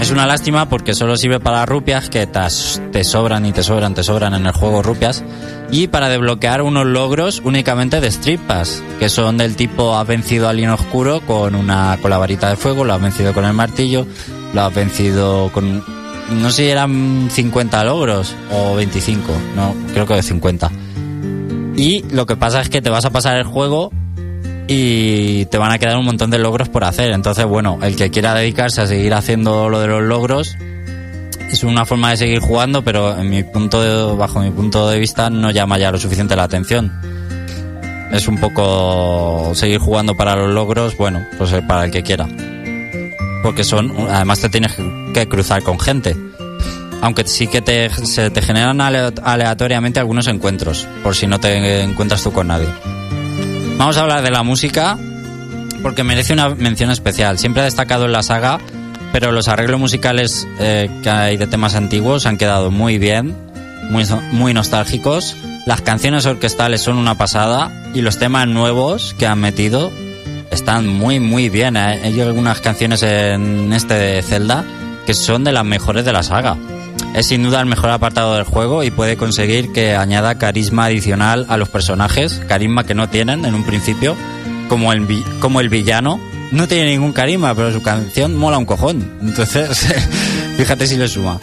Es 0.00 0.12
una 0.12 0.26
lástima 0.26 0.68
porque 0.68 0.94
solo 0.94 1.16
sirve 1.16 1.40
para 1.40 1.66
rupias 1.66 2.08
que 2.08 2.26
te 2.26 3.04
sobran 3.04 3.44
y 3.44 3.52
te 3.52 3.64
sobran, 3.64 3.94
te 3.94 4.04
sobran 4.04 4.34
en 4.34 4.46
el 4.46 4.52
juego 4.52 4.82
rupias 4.82 5.24
y 5.72 5.88
para 5.88 6.08
desbloquear 6.08 6.62
unos 6.62 6.86
logros 6.86 7.42
únicamente 7.44 8.00
de 8.00 8.06
Street 8.06 8.40
Pass, 8.46 8.82
que 9.00 9.08
son 9.08 9.36
del 9.36 9.56
tipo 9.56 9.96
has 9.96 10.06
vencido 10.06 10.48
al 10.48 10.58
lino 10.58 10.74
oscuro 10.74 11.20
con 11.22 11.56
una 11.56 11.98
con 12.00 12.10
la 12.10 12.18
varita 12.18 12.48
de 12.48 12.56
fuego, 12.56 12.84
lo 12.84 12.94
has 12.94 13.02
vencido 13.02 13.32
con 13.32 13.44
el 13.44 13.52
martillo, 13.52 14.06
lo 14.52 14.60
has 14.62 14.74
vencido 14.74 15.50
con 15.52 15.82
no 16.30 16.50
sé 16.50 16.62
si 16.64 16.68
eran 16.68 17.28
50 17.30 17.84
logros 17.84 18.34
o 18.52 18.74
25, 18.76 19.32
no, 19.56 19.74
creo 19.92 20.06
que 20.06 20.14
de 20.14 20.22
50. 20.22 20.70
Y 21.76 22.04
lo 22.10 22.26
que 22.26 22.36
pasa 22.36 22.60
es 22.60 22.68
que 22.68 22.80
te 22.80 22.90
vas 22.90 23.04
a 23.04 23.10
pasar 23.10 23.36
el 23.36 23.44
juego 23.44 23.90
y 24.68 25.44
te 25.46 25.58
van 25.58 25.72
a 25.72 25.78
quedar 25.78 25.96
un 25.98 26.04
montón 26.04 26.30
de 26.30 26.38
logros 26.38 26.68
por 26.68 26.84
hacer. 26.84 27.10
Entonces, 27.10 27.44
bueno, 27.44 27.78
el 27.82 27.96
que 27.96 28.10
quiera 28.10 28.34
dedicarse 28.34 28.80
a 28.82 28.86
seguir 28.86 29.12
haciendo 29.14 29.68
lo 29.68 29.80
de 29.80 29.88
los 29.88 30.02
logros 30.02 30.56
es 31.50 31.64
una 31.64 31.84
forma 31.84 32.10
de 32.10 32.16
seguir 32.16 32.38
jugando, 32.40 32.82
pero 32.82 33.18
en 33.18 33.28
mi 33.28 33.42
punto 33.42 33.82
de- 33.82 34.16
bajo 34.16 34.40
mi 34.40 34.50
punto 34.50 34.88
de 34.88 34.98
vista 34.98 35.28
no 35.28 35.50
llama 35.50 35.76
ya 35.78 35.90
lo 35.90 35.98
suficiente 35.98 36.36
la 36.36 36.44
atención. 36.44 36.92
Es 38.12 38.28
un 38.28 38.38
poco 38.38 39.52
seguir 39.54 39.78
jugando 39.78 40.14
para 40.14 40.36
los 40.36 40.50
logros, 40.54 40.96
bueno, 40.96 41.26
pues 41.36 41.52
eh, 41.52 41.62
para 41.66 41.84
el 41.84 41.90
que 41.90 42.02
quiera. 42.02 42.26
Porque 43.42 43.64
son, 43.64 43.92
además 44.10 44.40
te 44.40 44.48
tienes 44.48 44.76
que 45.14 45.28
cruzar 45.28 45.62
con 45.62 45.78
gente. 45.80 46.16
Aunque 47.00 47.26
sí 47.26 47.48
que 47.48 47.60
te, 47.60 47.90
se 47.90 48.30
te 48.30 48.40
generan 48.42 48.80
ale- 48.80 49.12
aleatoriamente 49.24 49.98
algunos 49.98 50.28
encuentros, 50.28 50.86
por 51.02 51.16
si 51.16 51.26
no 51.26 51.40
te 51.40 51.82
encuentras 51.82 52.22
tú 52.22 52.32
con 52.32 52.46
nadie. 52.46 52.68
Vamos 53.76 53.96
a 53.96 54.02
hablar 54.02 54.22
de 54.22 54.30
la 54.30 54.44
música 54.44 54.96
porque 55.82 56.04
merece 56.04 56.32
una 56.32 56.50
mención 56.50 56.90
especial. 56.92 57.38
Siempre 57.38 57.62
ha 57.62 57.64
destacado 57.64 58.04
en 58.04 58.12
la 58.12 58.22
saga, 58.22 58.60
pero 59.10 59.32
los 59.32 59.48
arreglos 59.48 59.80
musicales 59.80 60.46
eh, 60.60 60.88
que 61.02 61.10
hay 61.10 61.36
de 61.36 61.48
temas 61.48 61.74
antiguos 61.74 62.26
han 62.26 62.38
quedado 62.38 62.70
muy 62.70 62.98
bien, 62.98 63.34
muy, 63.90 64.04
muy 64.30 64.54
nostálgicos. 64.54 65.34
Las 65.66 65.80
canciones 65.80 66.24
orquestales 66.26 66.80
son 66.82 66.98
una 66.98 67.16
pasada 67.16 67.72
y 67.94 68.02
los 68.02 68.20
temas 68.20 68.46
nuevos 68.46 69.16
que 69.18 69.26
han 69.26 69.40
metido 69.40 69.90
están 70.52 70.86
muy, 70.86 71.18
muy 71.20 71.48
bien. 71.48 71.76
¿eh? 71.76 72.00
Hay 72.04 72.20
algunas 72.20 72.60
canciones 72.60 73.02
en 73.02 73.72
este 73.72 73.94
de 73.94 74.22
Zelda 74.22 74.64
que 75.06 75.14
son 75.14 75.42
de 75.44 75.52
las 75.52 75.64
mejores 75.64 76.04
de 76.04 76.12
la 76.12 76.22
saga. 76.22 76.56
Es 77.14 77.26
sin 77.26 77.42
duda 77.42 77.60
el 77.60 77.66
mejor 77.66 77.90
apartado 77.90 78.34
del 78.36 78.44
juego 78.44 78.84
y 78.84 78.90
puede 78.90 79.16
conseguir 79.16 79.72
que 79.72 79.94
añada 79.96 80.38
carisma 80.38 80.86
adicional 80.86 81.46
a 81.48 81.56
los 81.56 81.68
personajes, 81.68 82.40
carisma 82.48 82.84
que 82.84 82.94
no 82.94 83.08
tienen 83.08 83.44
en 83.44 83.54
un 83.54 83.64
principio, 83.64 84.16
como 84.68 84.92
el, 84.92 85.00
vi- 85.06 85.24
como 85.40 85.60
el 85.60 85.68
villano. 85.68 86.20
No 86.52 86.68
tiene 86.68 86.90
ningún 86.90 87.12
carisma, 87.12 87.54
pero 87.54 87.72
su 87.72 87.82
canción 87.82 88.36
mola 88.36 88.58
un 88.58 88.66
cojón. 88.66 89.10
Entonces, 89.22 89.86
fíjate 90.56 90.86
si 90.86 90.96
le 90.96 91.08
suma. 91.08 91.38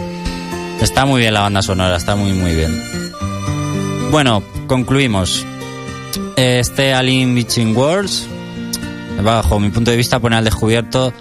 Está 0.82 1.05
muy 1.05 1.20
bien 1.22 1.34
la 1.34 1.41
banda 1.41 1.62
sonora, 1.62 1.97
está 1.97 2.16
muy, 2.16 2.32
muy 2.32 2.55
bien. 2.55 2.82
Bueno, 4.12 4.41
concluimos. 4.68 5.45
Este 6.36 6.93
Alien 6.93 7.36
Between 7.36 7.76
Worlds, 7.76 8.28
bajo 9.24 9.59
mi 9.59 9.70
punto 9.70 9.91
de 9.91 9.97
vista, 9.97 10.20
pone 10.20 10.36
al 10.36 10.43
descubierto 10.43 11.13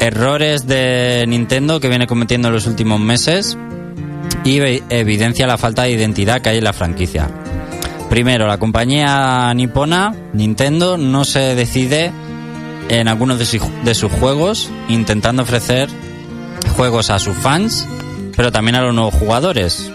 errores 0.00 0.66
de 0.66 1.24
Nintendo 1.28 1.80
que 1.80 1.88
viene 1.88 2.06
cometiendo 2.06 2.48
en 2.48 2.54
los 2.54 2.66
últimos 2.66 2.98
meses 3.00 3.58
y 4.44 4.58
evi- 4.58 4.82
evidencia 4.88 5.46
la 5.46 5.58
falta 5.58 5.82
de 5.82 5.90
identidad 5.92 6.40
que 6.40 6.48
hay 6.50 6.58
en 6.58 6.64
la 6.64 6.72
franquicia. 6.72 7.28
Primero, 8.08 8.46
la 8.46 8.58
compañía 8.58 9.52
nipona, 9.54 10.14
Nintendo, 10.32 10.96
no 10.96 11.24
se 11.24 11.54
decide 11.54 12.10
en 12.88 13.06
algunos 13.08 13.38
de, 13.38 13.60
de 13.84 13.94
sus 13.94 14.10
juegos, 14.10 14.70
intentando 14.88 15.42
ofrecer 15.42 15.88
juegos 16.76 17.10
a 17.10 17.18
sus 17.18 17.36
fans, 17.36 17.86
pero 18.36 18.50
también 18.50 18.74
a 18.76 18.82
los 18.82 18.94
nuevos 18.94 19.14
jugadores, 19.14 19.92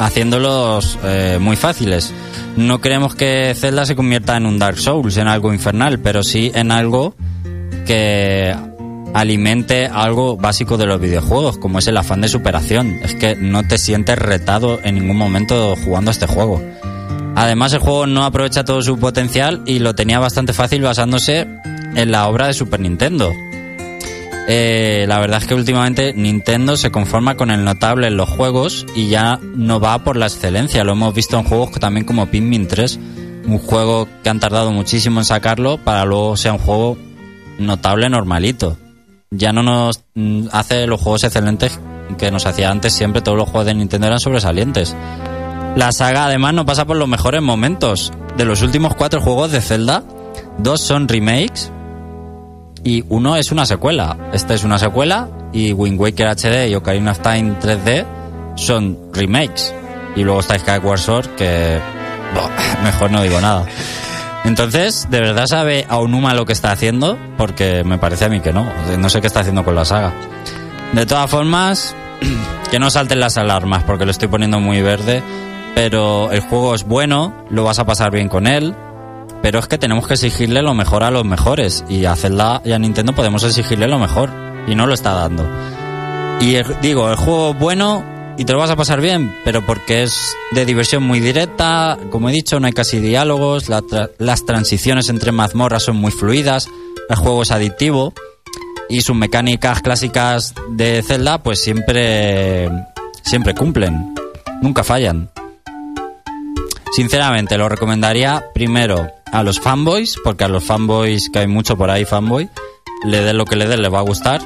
haciéndolos 0.00 0.98
eh, 1.04 1.38
muy 1.40 1.56
fáciles. 1.56 2.12
No 2.56 2.80
queremos 2.80 3.14
que 3.14 3.54
Zelda 3.54 3.84
se 3.84 3.94
convierta 3.94 4.36
en 4.36 4.46
un 4.46 4.58
Dark 4.58 4.78
Souls, 4.78 5.16
en 5.18 5.28
algo 5.28 5.52
infernal, 5.52 6.00
pero 6.00 6.22
sí 6.22 6.50
en 6.54 6.72
algo 6.72 7.14
que 7.86 8.54
alimente 9.12 9.86
algo 9.86 10.36
básico 10.36 10.78
de 10.78 10.86
los 10.86 11.00
videojuegos, 11.00 11.58
como 11.58 11.78
es 11.78 11.86
el 11.86 11.98
afán 11.98 12.22
de 12.22 12.28
superación. 12.28 12.98
Es 13.02 13.14
que 13.14 13.36
no 13.36 13.62
te 13.62 13.76
sientes 13.76 14.18
retado 14.18 14.78
en 14.82 14.94
ningún 14.96 15.18
momento 15.18 15.76
jugando 15.84 16.10
a 16.10 16.12
este 16.12 16.26
juego. 16.26 16.62
Además, 17.36 17.72
el 17.74 17.80
juego 17.80 18.06
no 18.06 18.24
aprovecha 18.24 18.64
todo 18.64 18.82
su 18.82 18.98
potencial 18.98 19.62
y 19.66 19.78
lo 19.78 19.94
tenía 19.94 20.18
bastante 20.18 20.52
fácil 20.52 20.82
basándose 20.82 21.46
en 21.94 22.10
la 22.10 22.26
obra 22.26 22.46
de 22.46 22.54
Super 22.54 22.80
Nintendo. 22.80 23.30
Eh, 24.48 25.04
la 25.08 25.18
verdad 25.18 25.40
es 25.42 25.46
que 25.46 25.54
últimamente 25.54 26.12
Nintendo 26.14 26.76
se 26.76 26.90
conforma 26.90 27.36
con 27.36 27.50
el 27.50 27.64
notable 27.64 28.08
en 28.08 28.16
los 28.16 28.28
juegos 28.28 28.86
y 28.94 29.08
ya 29.08 29.38
no 29.54 29.80
va 29.80 30.02
por 30.02 30.16
la 30.16 30.26
excelencia. 30.26 30.84
Lo 30.84 30.92
hemos 30.92 31.14
visto 31.14 31.38
en 31.38 31.44
juegos 31.44 31.70
también 31.72 32.06
como 32.06 32.26
Pikmin 32.26 32.66
3, 32.66 32.98
un 33.46 33.58
juego 33.58 34.08
que 34.22 34.30
han 34.30 34.40
tardado 34.40 34.72
muchísimo 34.72 35.20
en 35.20 35.24
sacarlo 35.24 35.78
para 35.78 36.04
luego 36.04 36.36
sea 36.36 36.52
un 36.52 36.58
juego 36.58 36.98
notable 37.58 38.08
normalito. 38.08 38.76
Ya 39.30 39.52
no 39.52 39.62
nos 39.62 40.02
mm, 40.14 40.48
hace 40.52 40.86
los 40.86 41.00
juegos 41.00 41.24
excelentes 41.24 41.78
que 42.18 42.30
nos 42.32 42.46
hacía 42.46 42.70
antes 42.70 42.92
siempre, 42.92 43.22
todos 43.22 43.38
los 43.38 43.48
juegos 43.48 43.66
de 43.66 43.74
Nintendo 43.74 44.08
eran 44.08 44.18
sobresalientes. 44.18 44.96
La 45.76 45.92
saga 45.92 46.26
además 46.26 46.54
no 46.54 46.66
pasa 46.66 46.84
por 46.84 46.96
los 46.96 47.08
mejores 47.08 47.40
momentos. 47.40 48.12
De 48.36 48.44
los 48.44 48.62
últimos 48.62 48.94
cuatro 48.96 49.20
juegos 49.20 49.52
de 49.52 49.60
Zelda, 49.60 50.02
dos 50.58 50.80
son 50.80 51.06
remakes 51.06 51.70
y 52.84 53.04
uno 53.08 53.36
es 53.36 53.52
una 53.52 53.66
secuela. 53.66 54.16
Esta 54.32 54.54
es 54.54 54.64
una 54.64 54.78
secuela 54.78 55.28
y 55.52 55.72
Wind 55.72 56.00
Waker 56.00 56.28
HD 56.28 56.68
y 56.68 56.74
Ocarina 56.74 57.12
of 57.12 57.20
Time 57.20 57.58
3D 57.60 58.06
son 58.56 58.98
remakes. 59.12 59.74
Y 60.16 60.24
luego 60.24 60.40
está 60.40 60.58
Skyward 60.58 60.98
Sword 60.98 61.28
que 61.36 61.78
buah, 62.34 62.82
mejor 62.84 63.10
no 63.10 63.22
digo 63.22 63.40
nada. 63.40 63.64
Entonces, 64.44 65.08
¿de 65.10 65.20
verdad 65.20 65.46
sabe 65.46 65.86
Aonuma 65.88 66.34
lo 66.34 66.46
que 66.46 66.52
está 66.52 66.72
haciendo? 66.72 67.18
Porque 67.36 67.84
me 67.84 67.98
parece 67.98 68.24
a 68.24 68.28
mí 68.28 68.40
que 68.40 68.52
no. 68.52 68.66
No 68.98 69.10
sé 69.10 69.20
qué 69.20 69.26
está 69.26 69.40
haciendo 69.40 69.64
con 69.64 69.74
la 69.74 69.84
saga. 69.84 70.12
De 70.92 71.04
todas 71.06 71.30
formas, 71.30 71.94
que 72.70 72.78
no 72.78 72.90
salten 72.90 73.20
las 73.20 73.36
alarmas 73.36 73.84
porque 73.84 74.04
lo 74.04 74.10
estoy 74.10 74.28
poniendo 74.28 74.58
muy 74.58 74.80
verde. 74.80 75.22
Pero 75.74 76.32
el 76.32 76.40
juego 76.40 76.74
es 76.74 76.84
bueno, 76.84 77.44
lo 77.50 77.64
vas 77.64 77.78
a 77.78 77.86
pasar 77.86 78.10
bien 78.10 78.28
con 78.28 78.46
él. 78.46 78.74
Pero 79.42 79.58
es 79.58 79.68
que 79.68 79.78
tenemos 79.78 80.06
que 80.06 80.14
exigirle 80.14 80.62
lo 80.62 80.74
mejor 80.74 81.02
a 81.02 81.10
los 81.10 81.24
mejores. 81.24 81.84
Y 81.88 82.04
a 82.04 82.16
Zelda 82.16 82.60
y 82.64 82.72
a 82.72 82.78
Nintendo 82.78 83.14
podemos 83.14 83.42
exigirle 83.44 83.88
lo 83.88 83.98
mejor. 83.98 84.30
Y 84.66 84.74
no 84.74 84.86
lo 84.86 84.94
está 84.94 85.12
dando. 85.12 85.48
Y 86.40 86.56
digo, 86.82 87.10
el 87.10 87.16
juego 87.16 87.50
es 87.50 87.58
bueno 87.58 88.04
y 88.36 88.44
te 88.46 88.54
lo 88.54 88.58
vas 88.58 88.70
a 88.70 88.76
pasar 88.76 89.02
bien, 89.02 89.36
pero 89.44 89.64
porque 89.66 90.02
es 90.02 90.34
de 90.52 90.64
diversión 90.64 91.02
muy 91.02 91.20
directa. 91.20 91.98
Como 92.10 92.30
he 92.30 92.32
dicho, 92.32 92.58
no 92.60 92.66
hay 92.66 92.72
casi 92.72 92.98
diálogos. 92.98 93.68
las 93.68 94.46
transiciones 94.46 95.08
entre 95.08 95.32
mazmorras 95.32 95.82
son 95.82 95.96
muy 95.96 96.10
fluidas. 96.10 96.68
El 97.08 97.16
juego 97.16 97.42
es 97.42 97.50
adictivo. 97.50 98.14
Y 98.88 99.02
sus 99.02 99.14
mecánicas 99.14 99.82
clásicas 99.82 100.54
de 100.70 101.02
Zelda, 101.02 101.42
pues 101.42 101.60
siempre, 101.60 102.70
siempre 103.22 103.54
cumplen. 103.54 104.14
Nunca 104.62 104.84
fallan. 104.84 105.30
Sinceramente, 106.92 107.56
lo 107.56 107.68
recomendaría 107.68 108.46
primero 108.52 109.06
a 109.32 109.42
los 109.42 109.60
fanboys, 109.60 110.16
porque 110.22 110.44
a 110.44 110.48
los 110.48 110.64
fanboys, 110.64 111.30
que 111.30 111.40
hay 111.40 111.46
mucho 111.46 111.76
por 111.76 111.90
ahí 111.90 112.04
fanboy, 112.04 112.48
le 113.04 113.22
den 113.22 113.38
lo 113.38 113.44
que 113.44 113.56
le 113.56 113.66
den, 113.66 113.82
les 113.82 113.92
va 113.92 113.98
a 114.00 114.02
gustar. 114.02 114.40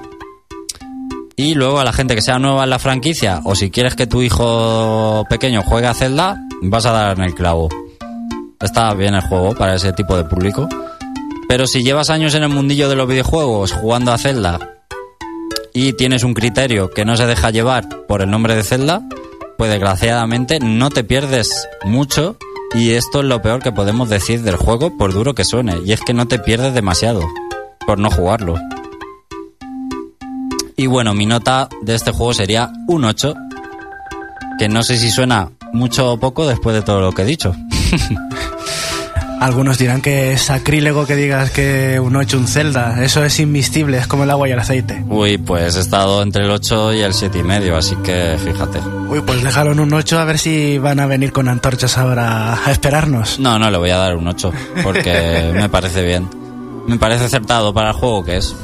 Y 1.36 1.54
luego 1.54 1.80
a 1.80 1.84
la 1.84 1.92
gente 1.92 2.14
que 2.14 2.22
sea 2.22 2.38
nueva 2.38 2.64
en 2.64 2.70
la 2.70 2.78
franquicia, 2.78 3.40
o 3.44 3.54
si 3.54 3.70
quieres 3.70 3.96
que 3.96 4.06
tu 4.06 4.22
hijo 4.22 5.24
pequeño 5.28 5.62
juegue 5.62 5.88
a 5.88 5.94
Zelda, 5.94 6.40
vas 6.62 6.86
a 6.86 6.92
dar 6.92 7.18
en 7.18 7.24
el 7.24 7.34
clavo. 7.34 7.68
Está 8.60 8.94
bien 8.94 9.14
el 9.14 9.22
juego 9.22 9.54
para 9.54 9.74
ese 9.74 9.92
tipo 9.92 10.16
de 10.16 10.24
público. 10.24 10.68
Pero 11.48 11.66
si 11.66 11.82
llevas 11.82 12.10
años 12.10 12.34
en 12.34 12.44
el 12.44 12.48
mundillo 12.48 12.88
de 12.88 12.96
los 12.96 13.08
videojuegos 13.08 13.72
jugando 13.72 14.12
a 14.12 14.18
Zelda 14.18 14.58
y 15.72 15.92
tienes 15.92 16.24
un 16.24 16.34
criterio 16.34 16.90
que 16.90 17.04
no 17.04 17.16
se 17.16 17.26
deja 17.26 17.50
llevar 17.50 17.88
por 18.06 18.22
el 18.22 18.30
nombre 18.30 18.54
de 18.54 18.62
Zelda, 18.62 19.02
pues 19.58 19.70
desgraciadamente 19.70 20.60
no 20.60 20.90
te 20.90 21.04
pierdes 21.04 21.68
mucho 21.84 22.38
y 22.74 22.90
esto 22.90 23.20
es 23.20 23.24
lo 23.26 23.40
peor 23.40 23.62
que 23.62 23.72
podemos 23.72 24.08
decir 24.08 24.42
del 24.42 24.56
juego 24.56 24.96
por 24.98 25.12
duro 25.12 25.34
que 25.34 25.44
suene 25.44 25.80
y 25.84 25.92
es 25.92 26.00
que 26.00 26.12
no 26.12 26.26
te 26.26 26.38
pierdes 26.38 26.74
demasiado 26.74 27.22
por 27.86 27.98
no 27.98 28.10
jugarlo. 28.10 28.56
Y 30.76 30.86
bueno, 30.86 31.14
mi 31.14 31.24
nota 31.24 31.68
de 31.82 31.94
este 31.94 32.10
juego 32.10 32.34
sería 32.34 32.72
un 32.88 33.04
8, 33.04 33.34
que 34.58 34.68
no 34.68 34.82
sé 34.82 34.98
si 34.98 35.10
suena 35.10 35.52
mucho 35.72 36.12
o 36.12 36.18
poco 36.18 36.46
después 36.46 36.74
de 36.74 36.82
todo 36.82 37.00
lo 37.00 37.12
que 37.12 37.22
he 37.22 37.26
dicho. 37.26 37.54
Algunos 39.44 39.76
dirán 39.76 40.00
que 40.00 40.32
es 40.32 40.40
sacrílego 40.40 41.04
que 41.04 41.16
digas 41.16 41.50
que 41.50 42.00
un 42.00 42.16
8 42.16 42.38
un 42.38 42.48
Zelda. 42.48 43.04
Eso 43.04 43.22
es 43.22 43.38
invistible, 43.38 43.98
es 43.98 44.06
como 44.06 44.24
el 44.24 44.30
agua 44.30 44.48
y 44.48 44.52
el 44.52 44.58
aceite. 44.58 45.04
Uy, 45.06 45.36
pues 45.36 45.76
he 45.76 45.80
estado 45.80 46.22
entre 46.22 46.44
el 46.44 46.50
8 46.50 46.94
y 46.94 47.00
el 47.00 47.12
siete 47.12 47.40
y 47.40 47.42
medio, 47.42 47.76
así 47.76 47.94
que 47.96 48.38
fíjate. 48.42 48.78
Uy, 49.06 49.20
pues 49.20 49.42
déjalo 49.42 49.72
en 49.72 49.80
un 49.80 49.92
8 49.92 50.18
a 50.18 50.24
ver 50.24 50.38
si 50.38 50.78
van 50.78 50.98
a 50.98 51.04
venir 51.04 51.30
con 51.30 51.50
antorchas 51.50 51.98
ahora 51.98 52.54
a 52.64 52.70
esperarnos. 52.70 53.38
No, 53.38 53.58
no, 53.58 53.70
le 53.70 53.76
voy 53.76 53.90
a 53.90 53.98
dar 53.98 54.16
un 54.16 54.26
8, 54.26 54.50
porque 54.82 55.52
me 55.54 55.68
parece 55.68 56.02
bien. 56.02 56.26
Me 56.86 56.96
parece 56.96 57.26
acertado 57.26 57.74
para 57.74 57.90
el 57.90 57.96
juego 57.96 58.24
que 58.24 58.38
es. 58.38 58.56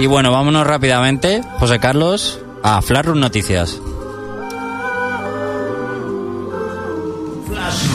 Y 0.00 0.06
bueno, 0.06 0.32
vámonos 0.32 0.66
rápidamente, 0.66 1.42
José 1.60 1.78
Carlos, 1.78 2.40
a 2.64 2.82
Flashroom 2.82 3.20
Noticias. 3.20 3.80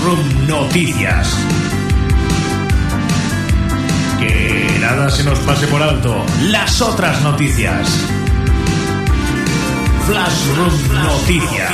Noticias. 0.07 1.35
Que 4.19 4.77
nada 4.79 5.09
se 5.09 5.25
nos 5.25 5.37
pase 5.39 5.67
por 5.67 5.83
alto. 5.83 6.25
Las 6.43 6.81
otras 6.81 7.21
noticias. 7.23 7.89
Flashroom 10.05 11.03
Noticias. 11.03 11.73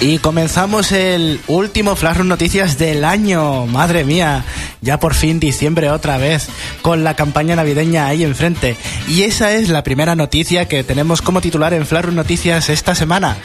Y 0.00 0.18
comenzamos 0.18 0.90
el 0.90 1.40
último 1.46 1.94
Flash 1.94 2.16
Room 2.16 2.28
Noticias 2.28 2.76
del 2.78 3.04
año. 3.04 3.66
Madre 3.66 4.04
mía, 4.04 4.44
ya 4.84 5.00
por 5.00 5.14
fin 5.14 5.40
diciembre 5.40 5.90
otra 5.90 6.18
vez, 6.18 6.48
con 6.82 7.02
la 7.02 7.14
campaña 7.14 7.56
navideña 7.56 8.06
ahí 8.06 8.22
enfrente. 8.22 8.76
Y 9.08 9.22
esa 9.22 9.52
es 9.52 9.68
la 9.68 9.82
primera 9.82 10.14
noticia 10.14 10.68
que 10.68 10.84
tenemos 10.84 11.22
como 11.22 11.40
titular 11.40 11.74
en 11.74 11.88
Room 11.88 12.14
Noticias 12.14 12.68
esta 12.68 12.94
semana. 12.94 13.36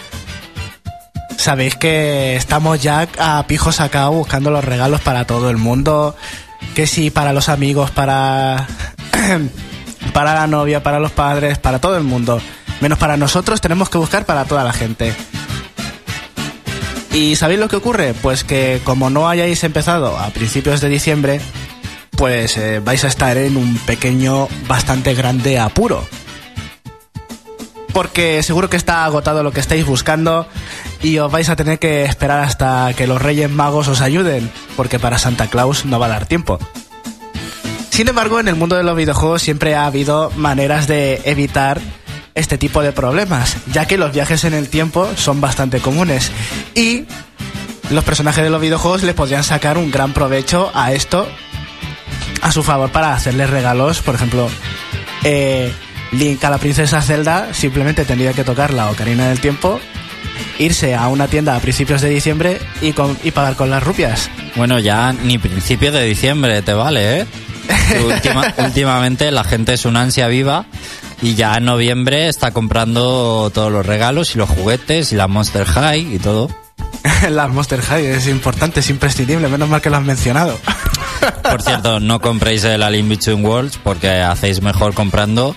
Sabéis 1.38 1.76
que 1.78 2.36
estamos 2.36 2.82
ya 2.82 3.08
a 3.18 3.46
pijo 3.48 3.72
sacado 3.72 4.12
buscando 4.12 4.52
los 4.52 4.64
regalos 4.64 5.00
para 5.02 5.26
todo 5.26 5.50
el 5.50 5.58
mundo. 5.58 6.16
Que 6.76 6.86
sí, 6.86 7.10
para 7.10 7.32
los 7.32 7.48
amigos, 7.48 7.92
para. 7.92 8.68
para 10.14 10.34
la 10.34 10.48
novia, 10.48 10.84
para 10.84 11.00
los 11.00 11.12
padres, 11.12 11.58
para 11.58 11.80
todo 11.80 11.98
el 11.98 12.04
mundo. 12.04 12.42
Menos 12.82 12.98
para 12.98 13.16
nosotros, 13.16 13.62
tenemos 13.62 13.90
que 13.90 13.98
buscar 13.98 14.26
para 14.26 14.46
toda 14.46 14.64
la 14.64 14.74
gente. 14.74 15.16
¿Y 17.12 17.36
sabéis 17.36 17.60
lo 17.60 17.68
que 17.68 17.76
ocurre? 17.76 18.14
Pues 18.14 18.44
que 18.44 18.82
como 18.84 19.10
no 19.10 19.28
hayáis 19.28 19.64
empezado 19.64 20.18
a 20.18 20.30
principios 20.30 20.80
de 20.82 20.90
diciembre, 20.90 21.42
pues 22.12 22.58
eh, 22.58 22.82
vais 22.84 23.04
a 23.04 23.08
estar 23.08 23.38
en 23.38 23.58
un 23.58 23.78
pequeño, 23.80 24.48
bastante 24.68 25.16
grande 25.16 25.58
apuro. 25.58 26.06
Porque 27.94 28.44
seguro 28.44 28.70
que 28.70 28.78
está 28.78 29.06
agotado 29.06 29.42
lo 29.42 29.52
que 29.52 29.60
estáis 29.60 29.86
buscando 29.86 30.48
y 31.02 31.18
os 31.18 31.32
vais 31.32 31.50
a 31.50 31.56
tener 31.56 31.80
que 31.80 32.06
esperar 32.06 32.42
hasta 32.42 32.94
que 32.96 33.08
los 33.08 33.22
Reyes 33.22 33.50
Magos 33.50 33.88
os 33.88 34.02
ayuden, 34.02 34.52
porque 34.76 35.00
para 35.00 35.18
Santa 35.18 35.48
Claus 35.48 35.86
no 35.86 36.00
va 36.00 36.06
a 36.06 36.10
dar 36.10 36.26
tiempo. 36.28 36.60
Sin 37.90 38.08
embargo, 38.08 38.40
en 38.40 38.48
el 38.48 38.56
mundo 38.56 38.76
de 38.76 38.84
los 38.84 38.96
videojuegos 38.96 39.42
siempre 39.42 39.76
ha 39.76 39.86
habido 39.86 40.32
maneras 40.36 40.88
de 40.88 41.22
evitar 41.26 41.82
este 42.40 42.58
tipo 42.58 42.82
de 42.82 42.92
problemas, 42.92 43.58
ya 43.72 43.86
que 43.86 43.98
los 43.98 44.12
viajes 44.12 44.44
en 44.44 44.54
el 44.54 44.70
tiempo 44.70 45.08
son 45.16 45.40
bastante 45.42 45.80
comunes 45.80 46.32
y 46.76 47.04
los 47.92 48.04
personajes 48.04 48.44
de 48.44 48.50
los 48.50 48.62
videojuegos 48.62 49.04
le 49.04 49.14
podrían 49.14 49.44
sacar 49.44 49.78
un 49.78 49.92
gran 49.92 50.14
provecho 50.14 50.72
a 50.74 50.94
esto 50.94 51.28
a 52.42 52.52
su 52.52 52.64
favor 52.64 52.92
para 52.92 53.14
hacerles 53.14 53.50
regalos, 53.50 54.02
por 54.02 54.16
ejemplo, 54.16 54.50
eh, 55.24 55.72
Link 56.12 56.44
a 56.44 56.50
la 56.50 56.58
princesa 56.58 57.02
Zelda 57.02 57.54
simplemente 57.54 58.06
tendría 58.06 58.34
que 58.34 58.44
tocar 58.44 58.74
la 58.74 58.90
Ocarina 58.90 59.28
del 59.30 59.40
Tiempo, 59.40 59.80
irse 60.58 60.96
a 60.96 61.08
una 61.08 61.28
tienda 61.28 61.56
a 61.56 61.60
principios 61.60 62.02
de 62.02 62.10
diciembre 62.10 62.60
y, 62.82 62.94
con- 62.94 63.18
y 63.24 63.32
pagar 63.32 63.56
con 63.56 63.70
las 63.70 63.84
rupias. 63.84 64.30
Bueno, 64.56 64.80
ya 64.80 65.14
ni 65.14 65.38
principios 65.38 65.94
de 65.94 66.04
diciembre 66.06 66.62
te 66.62 66.74
vale, 66.74 67.20
¿eh? 67.22 67.26
Última- 68.06 68.54
últimamente 68.58 69.30
la 69.32 69.44
gente 69.44 69.74
es 69.74 69.86
una 69.86 70.02
ansia 70.02 70.28
viva 70.28 70.66
y 71.22 71.36
ya 71.36 71.56
en 71.56 71.66
noviembre 71.66 72.28
está 72.28 72.52
comprando 72.52 73.52
todos 73.54 73.72
los 73.72 73.86
regalos 73.86 74.36
y 74.36 74.38
los 74.38 74.50
juguetes 74.50 75.12
y 75.12 75.16
la 75.16 75.28
Monster 75.28 75.66
High 75.66 76.16
y 76.16 76.20
todo. 76.20 76.50
las 77.30 77.50
Monster 77.50 77.82
High 77.82 78.06
es 78.06 78.28
importante, 78.28 78.80
es 78.80 78.90
imprescindible, 78.90 79.48
menos 79.48 79.70
mal 79.70 79.82
que 79.82 79.90
lo 79.90 79.98
has 79.98 80.04
mencionado. 80.04 80.58
Por 81.44 81.62
cierto, 81.62 82.00
no 82.00 82.22
compréis 82.22 82.64
el 82.64 82.84
Alien 82.84 83.10
Between 83.10 83.44
Worlds 83.44 83.78
porque 83.84 84.10
hacéis 84.10 84.62
mejor 84.62 84.94
comprando 84.94 85.56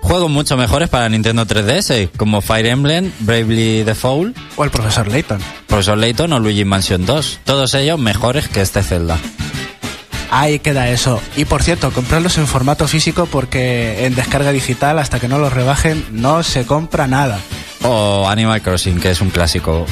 juegos 0.00 0.30
mucho 0.30 0.56
mejores 0.56 0.88
para 0.88 1.08
Nintendo 1.08 1.44
3DS, 1.44 2.10
como 2.16 2.40
Fire 2.40 2.66
Emblem, 2.66 3.12
Bravely 3.20 3.82
Default, 3.84 4.36
o 4.56 4.64
el 4.64 4.70
profesor 4.70 5.08
Layton. 5.08 5.40
Professor 5.66 5.98
Layton 5.98 6.32
o 6.32 6.38
Luigi 6.38 6.64
Mansion 6.64 7.04
2. 7.04 7.40
Todos 7.44 7.74
ellos 7.74 7.98
mejores 7.98 8.48
que 8.48 8.62
este 8.62 8.82
Zelda. 8.82 9.18
Ahí 10.30 10.58
queda 10.58 10.88
eso. 10.88 11.20
Y 11.36 11.44
por 11.44 11.62
cierto, 11.62 11.90
comprarlos 11.90 12.38
en 12.38 12.46
formato 12.46 12.86
físico 12.86 13.26
porque 13.26 14.06
en 14.06 14.14
descarga 14.14 14.52
digital, 14.52 14.98
hasta 14.98 15.20
que 15.20 15.28
no 15.28 15.38
los 15.38 15.52
rebajen, 15.52 16.04
no 16.10 16.42
se 16.42 16.66
compra 16.66 17.06
nada. 17.06 17.38
O 17.82 18.28
Animal 18.28 18.60
Crossing, 18.60 19.00
que 19.00 19.10
es 19.10 19.20
un 19.20 19.30
clásico. 19.30 19.86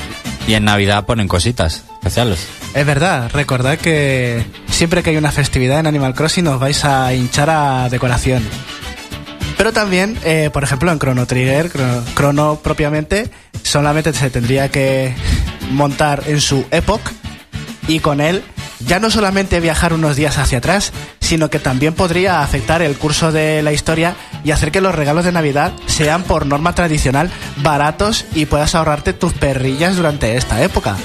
Y 0.46 0.54
en 0.54 0.64
Navidad 0.64 1.06
ponen 1.06 1.28
cositas 1.28 1.84
especiales. 1.94 2.46
Es 2.74 2.86
verdad, 2.86 3.30
recordad 3.32 3.78
que 3.78 4.44
siempre 4.68 5.02
que 5.02 5.10
hay 5.10 5.16
una 5.16 5.32
festividad 5.32 5.80
en 5.80 5.86
Animal 5.86 6.14
Crossing 6.14 6.46
os 6.46 6.60
vais 6.60 6.84
a 6.84 7.12
hinchar 7.14 7.50
a 7.50 7.88
decoración. 7.88 8.44
Pero 9.56 9.72
también, 9.72 10.18
eh, 10.22 10.50
por 10.52 10.62
ejemplo, 10.62 10.92
en 10.92 10.98
Chrono 10.98 11.26
Trigger, 11.26 11.70
Chrono, 11.70 12.04
Chrono 12.14 12.60
propiamente, 12.62 13.30
solamente 13.62 14.12
se 14.12 14.30
tendría 14.30 14.70
que 14.70 15.14
montar 15.70 16.24
en 16.26 16.40
su 16.40 16.66
Epoch 16.70 17.00
y 17.88 18.00
con 18.00 18.20
él 18.20 18.44
ya 18.80 19.00
no 19.00 19.10
solamente 19.10 19.60
viajar 19.60 19.92
unos 19.92 20.16
días 20.16 20.38
hacia 20.38 20.58
atrás, 20.58 20.92
sino 21.20 21.50
que 21.50 21.58
también 21.58 21.94
podría 21.94 22.42
afectar 22.42 22.82
el 22.82 22.96
curso 22.96 23.32
de 23.32 23.62
la 23.62 23.72
historia 23.72 24.14
y 24.44 24.50
hacer 24.50 24.70
que 24.70 24.80
los 24.80 24.94
regalos 24.94 25.24
de 25.24 25.32
Navidad 25.32 25.72
sean 25.86 26.22
por 26.22 26.46
norma 26.46 26.74
tradicional 26.74 27.30
baratos 27.58 28.24
y 28.34 28.46
puedas 28.46 28.74
ahorrarte 28.74 29.12
tus 29.12 29.32
perrillas 29.32 29.96
durante 29.96 30.36
esta 30.36 30.62
época. 30.62 30.96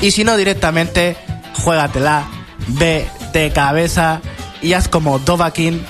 Y 0.00 0.10
si 0.10 0.24
no 0.24 0.36
directamente, 0.36 1.16
juégatela, 1.54 2.24
ve 2.68 3.08
de 3.32 3.50
cabeza 3.52 4.20
y 4.62 4.72
haz 4.74 4.88
como 4.88 5.18
Dovahkiin 5.18 5.84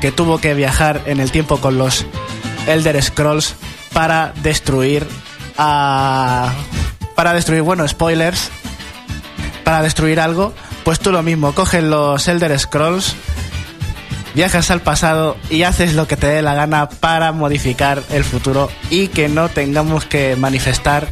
que 0.00 0.12
tuvo 0.12 0.38
que 0.38 0.54
viajar 0.54 1.02
en 1.06 1.20
el 1.20 1.30
tiempo 1.30 1.58
con 1.58 1.78
los 1.78 2.06
Elder 2.66 3.02
Scrolls 3.02 3.54
para 3.92 4.32
destruir 4.42 5.06
a 5.56 6.52
para 7.18 7.32
destruir, 7.32 7.62
bueno, 7.62 7.86
spoilers, 7.88 8.48
para 9.68 9.82
destruir 9.82 10.18
algo, 10.18 10.54
pues 10.82 10.98
tú 10.98 11.12
lo 11.12 11.22
mismo, 11.22 11.52
coges 11.52 11.84
los 11.84 12.26
Elder 12.26 12.58
Scrolls, 12.58 13.14
viajas 14.34 14.70
al 14.70 14.80
pasado 14.80 15.36
y 15.50 15.64
haces 15.64 15.92
lo 15.92 16.08
que 16.08 16.16
te 16.16 16.26
dé 16.26 16.40
la 16.40 16.54
gana 16.54 16.88
para 16.88 17.32
modificar 17.32 18.02
el 18.08 18.24
futuro 18.24 18.70
y 18.88 19.08
que 19.08 19.28
no 19.28 19.50
tengamos 19.50 20.06
que 20.06 20.36
manifestar 20.36 21.06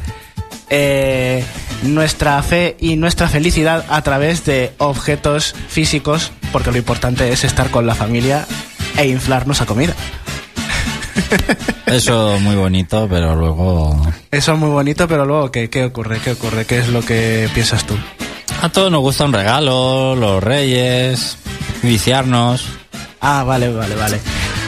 eh, 0.70 1.44
nuestra 1.82 2.42
fe 2.42 2.78
y 2.80 2.96
nuestra 2.96 3.28
felicidad 3.28 3.84
a 3.90 4.00
través 4.00 4.46
de 4.46 4.72
objetos 4.78 5.54
físicos, 5.68 6.32
porque 6.50 6.72
lo 6.72 6.78
importante 6.78 7.30
es 7.30 7.44
estar 7.44 7.70
con 7.70 7.86
la 7.86 7.94
familia 7.94 8.46
e 8.96 9.06
inflarnos 9.06 9.60
a 9.60 9.66
comida. 9.66 9.92
Eso 11.84 12.38
muy 12.40 12.56
bonito, 12.56 13.06
pero 13.10 13.36
luego... 13.36 14.00
Eso 14.30 14.54
es 14.54 14.58
muy 14.58 14.70
bonito, 14.70 15.06
pero 15.06 15.26
luego, 15.26 15.50
¿qué, 15.50 15.68
qué 15.68 15.84
ocurre? 15.84 16.20
¿Qué 16.24 16.30
ocurre? 16.30 16.64
¿Qué 16.64 16.78
es 16.78 16.88
lo 16.88 17.02
que 17.02 17.50
piensas 17.52 17.84
tú? 17.84 17.98
A 18.66 18.68
todos 18.68 18.90
nos 18.90 19.00
gusta 19.00 19.24
un 19.24 19.32
regalo, 19.32 20.16
los 20.16 20.42
reyes, 20.42 21.38
viciarnos. 21.84 22.66
Ah, 23.20 23.44
vale, 23.44 23.72
vale, 23.72 23.94
vale. 23.94 24.18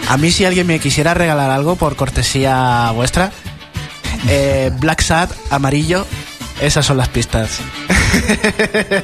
A 0.08 0.16
mí 0.16 0.30
si 0.30 0.44
alguien 0.44 0.68
me 0.68 0.78
quisiera 0.78 1.14
regalar 1.14 1.50
algo 1.50 1.74
por 1.74 1.96
cortesía 1.96 2.92
vuestra, 2.94 3.32
eh, 4.28 4.70
Black 4.78 5.00
Sad, 5.00 5.30
amarillo, 5.50 6.06
esas 6.60 6.86
son 6.86 6.96
las 6.96 7.08
pistas. 7.08 7.58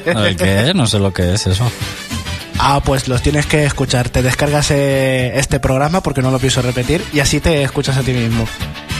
¿El 0.05 0.37
qué? 0.37 0.71
No 0.73 0.87
sé 0.87 0.97
lo 0.99 1.11
que 1.11 1.33
es 1.33 1.45
eso. 1.45 1.69
Ah, 2.57 2.81
pues 2.81 3.09
los 3.09 3.21
tienes 3.21 3.47
que 3.47 3.65
escuchar. 3.65 4.07
Te 4.07 4.21
descargas 4.21 4.71
eh, 4.71 5.37
este 5.37 5.59
programa 5.59 6.01
porque 6.01 6.21
no 6.21 6.31
lo 6.31 6.39
pienso 6.39 6.61
repetir 6.61 7.03
y 7.11 7.19
así 7.19 7.41
te 7.41 7.63
escuchas 7.63 7.97
a 7.97 8.01
ti 8.01 8.13
mismo. 8.13 8.47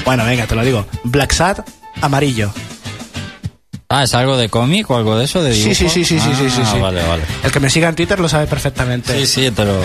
Bueno, 0.04 0.26
venga, 0.26 0.46
te 0.46 0.56
lo 0.56 0.66
digo. 0.66 0.86
Black 1.06 1.32
Sad, 1.32 1.60
amarillo. 2.02 2.52
Ah, 3.98 4.04
¿es 4.04 4.14
algo 4.14 4.36
de 4.36 4.50
cómic 4.50 4.92
o 4.92 4.98
algo 4.98 5.18
de 5.18 5.24
eso? 5.24 5.42
De 5.42 5.54
Sí, 5.56 5.74
sí, 5.74 5.88
sí, 5.88 6.04
sí, 6.04 6.20
sí, 6.20 6.30
sí, 6.38 6.50
sí, 6.50 6.62
Ah, 6.62 6.70
sí. 6.74 6.80
Vale, 6.80 7.02
vale. 7.08 7.24
El 7.46 7.50
que 7.50 7.62
me 7.62 7.70
siga 7.70 7.88
en 7.88 7.96
Twitter 7.96 8.20
lo 8.20 8.28
sabe 8.28 8.46
perfectamente. 8.46 9.18
Sí, 9.20 9.26
sí, 9.26 9.52
pero... 9.56 9.80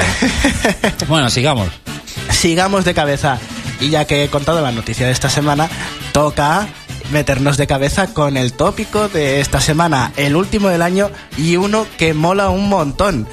bueno, 1.08 1.30
sigamos. 1.30 1.68
Sigamos 2.28 2.84
de 2.84 2.92
cabeza. 2.92 3.38
Y 3.78 3.90
ya 3.90 4.06
que 4.06 4.24
he 4.24 4.28
contado 4.28 4.62
la 4.62 4.72
noticia 4.72 5.06
de 5.06 5.12
esta 5.12 5.30
semana, 5.30 5.68
toca 6.10 6.66
meternos 7.12 7.56
de 7.56 7.68
cabeza 7.68 8.12
con 8.12 8.36
el 8.36 8.52
tópico 8.52 9.08
de 9.08 9.38
esta 9.38 9.60
semana, 9.60 10.12
el 10.16 10.34
último 10.34 10.70
del 10.70 10.82
año 10.82 11.08
y 11.38 11.54
uno 11.54 11.86
que 11.96 12.12
mola 12.12 12.48
un 12.48 12.68
montón. 12.68 13.28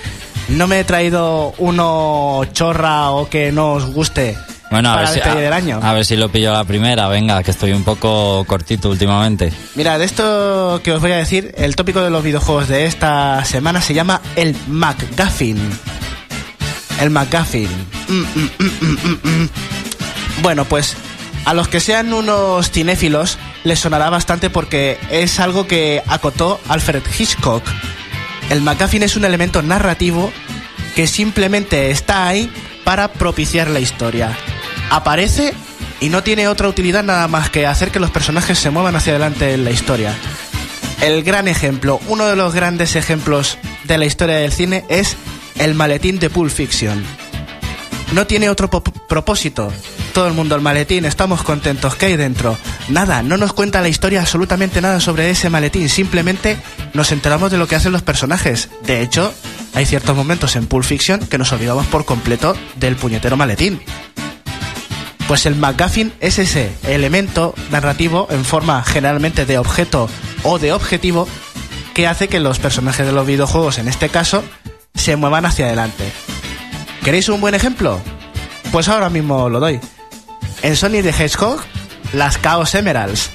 No 0.48 0.68
me 0.68 0.82
he 0.82 0.84
traído 0.84 1.56
uno 1.58 2.44
chorra 2.54 3.10
o 3.10 3.28
que 3.30 3.52
no 3.52 3.74
os 3.74 3.88
guste 3.88 4.38
Bueno, 4.70 4.92
a 4.92 4.96
para 4.96 5.12
ver, 5.12 5.24
si, 5.24 5.30
a, 5.30 5.56
año. 5.56 5.80
a 5.82 5.94
ver 5.94 6.06
si 6.06 6.16
lo 6.18 6.30
pillo 6.30 6.52
a 6.52 6.58
la 6.58 6.64
primera. 6.66 7.08
Venga, 7.08 7.42
que 7.44 7.52
estoy 7.52 7.72
un 7.72 7.84
poco 7.84 8.44
cortito 8.46 8.90
últimamente. 8.90 9.52
Mira, 9.76 9.98
de 9.98 10.06
esto 10.06 10.82
que 10.84 10.92
os 10.92 11.02
voy 11.02 11.12
a 11.14 11.18
decir, 11.18 11.54
el 11.58 11.76
tópico 11.76 12.02
de 12.02 12.10
los 12.10 12.24
videojuegos 12.24 12.68
de 12.68 12.86
esta 12.86 13.44
semana 13.46 13.82
se 13.82 13.94
llama 13.94 14.22
el 14.36 14.56
MacGuffin. 14.68 15.58
El 17.00 17.10
MacGuffin. 17.12 17.70
Mm, 18.10 18.14
mm, 18.14 19.20
mm. 19.24 19.50
Bueno, 20.42 20.66
pues 20.66 20.96
a 21.46 21.54
los 21.54 21.68
que 21.70 21.80
sean 21.80 22.14
unos 22.14 22.72
cinéfilos 22.72 23.38
les 23.64 23.80
sonará 23.80 24.10
bastante 24.10 24.50
porque 24.50 24.98
es 25.10 25.40
algo 25.40 25.66
que 25.66 26.04
acotó 26.08 26.60
Alfred 26.68 27.04
Hitchcock. 27.18 27.64
El 28.50 28.62
MacGuffin 28.62 29.04
es 29.04 29.16
un 29.16 29.26
elemento 29.26 29.62
narrativo 29.62 30.32
que 30.96 31.08
simplemente 31.08 31.92
está 31.92 32.28
ahí 32.28 32.52
para 32.84 33.10
propiciar 33.10 33.70
la 33.70 33.80
historia. 33.80 34.36
Aparece 34.90 35.54
y 36.00 36.10
no 36.10 36.24
tiene 36.24 36.48
otra 36.48 36.68
utilidad 36.68 37.04
nada 37.04 37.28
más 37.28 37.50
que 37.50 37.66
hacer 37.66 37.92
que 37.92 38.00
los 38.00 38.12
personajes 38.12 38.58
se 38.58 38.70
muevan 38.70 38.96
hacia 38.96 39.14
adelante 39.14 39.54
en 39.54 39.64
la 39.64 39.72
historia. 39.72 40.16
El 41.02 41.24
gran 41.24 41.48
ejemplo, 41.48 42.00
uno 42.08 42.26
de 42.26 42.36
los 42.36 42.54
grandes 42.54 42.96
ejemplos 42.96 43.58
de 43.84 43.98
la 43.98 44.06
historia 44.06 44.38
del 44.38 44.52
cine 44.52 44.86
es 44.90 45.16
el 45.56 45.76
maletín 45.76 46.20
de 46.20 46.30
Pulp 46.30 46.52
Fiction. 46.52 47.04
No 48.14 48.26
tiene 48.26 48.50
otro 48.50 48.70
propósito. 48.70 49.72
Todo 50.14 50.28
el 50.28 50.34
mundo 50.34 50.56
al 50.56 50.62
maletín, 50.62 51.06
estamos 51.06 51.44
contentos. 51.44 51.96
¿Qué 51.96 52.08
hay 52.08 52.18
dentro? 52.18 52.58
Nada, 52.90 53.22
no 53.22 53.38
nos 53.38 53.54
cuenta 53.54 53.82
la 53.82 53.90
historia 53.90 54.22
absolutamente 54.22 54.82
nada 54.82 55.00
sobre 55.00 55.30
ese 55.30 55.50
maletín. 55.50 55.90
Simplemente 55.90 56.58
nos 56.94 57.12
enteramos 57.12 57.52
de 57.52 57.58
lo 57.58 57.68
que 57.68 57.76
hacen 57.76 57.92
los 57.92 58.02
personajes. 58.02 58.70
De 58.86 59.02
hecho, 59.02 59.32
hay 59.76 59.86
ciertos 59.86 60.16
momentos 60.16 60.56
en 60.56 60.66
Pulp 60.66 60.86
Fiction 60.86 61.20
que 61.20 61.38
nos 61.38 61.52
olvidamos 61.52 61.86
por 61.88 62.06
completo 62.06 62.56
del 62.78 62.96
puñetero 62.96 63.38
maletín. 63.38 63.82
Pues 65.28 65.46
el 65.46 65.56
MacGuffin 65.56 66.14
es 66.22 66.40
ese 66.40 66.72
elemento 66.84 67.54
narrativo 67.70 68.28
en 68.32 68.46
forma 68.46 68.82
generalmente 68.84 69.46
de 69.46 69.58
objeto 69.58 70.10
o 70.44 70.58
de 70.58 70.72
objetivo 70.72 71.28
que 71.94 72.08
hace 72.08 72.30
que 72.30 72.40
los 72.40 72.60
personajes 72.60 73.06
de 73.06 73.12
los 73.12 73.28
videojuegos, 73.28 73.78
en 73.78 73.90
este 73.90 74.08
caso, 74.08 74.44
se 74.96 75.18
muevan 75.18 75.46
hacia 75.46 75.66
adelante. 75.66 76.12
¿Queréis 77.04 77.28
un 77.28 77.42
buen 77.42 77.56
ejemplo? 77.56 78.00
Pues 78.72 78.88
ahora 78.88 79.10
mismo 79.10 79.50
lo 79.50 79.60
doy. 79.60 79.82
En 80.62 80.76
Sonic 80.76 81.04
the 81.04 81.10
Hedgehog, 81.10 81.62
las 82.14 82.42
Chaos 82.42 82.74
Emeralds. 82.76 83.30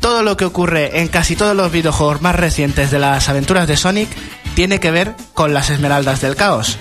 Todo 0.00 0.22
lo 0.22 0.36
que 0.36 0.44
ocurre 0.44 1.00
en 1.00 1.08
casi 1.08 1.34
todos 1.34 1.56
los 1.56 1.72
videojuegos 1.72 2.22
más 2.22 2.36
recientes 2.36 2.90
de 2.92 3.00
las 3.00 3.28
aventuras 3.28 3.66
de 3.66 3.76
Sonic 3.76 4.08
tiene 4.54 4.78
que 4.80 4.90
ver 4.92 5.14
con 5.34 5.52
las 5.52 5.70
Esmeraldas 5.70 6.20
del 6.20 6.36
Caos. 6.36 6.78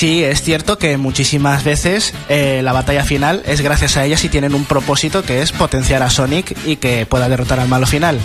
Sí, 0.00 0.24
es 0.24 0.40
cierto 0.40 0.78
que 0.78 0.96
muchísimas 0.96 1.62
veces 1.62 2.14
eh, 2.30 2.62
la 2.64 2.72
batalla 2.72 3.04
final 3.04 3.42
es 3.44 3.60
gracias 3.60 3.98
a 3.98 4.04
ellas 4.06 4.24
y 4.24 4.30
tienen 4.30 4.54
un 4.54 4.64
propósito 4.64 5.22
que 5.22 5.42
es 5.42 5.52
potenciar 5.52 6.02
a 6.02 6.08
Sonic 6.08 6.56
y 6.64 6.76
que 6.76 7.04
pueda 7.04 7.28
derrotar 7.28 7.60
al 7.60 7.68
malo 7.68 7.86
final. 7.86 8.18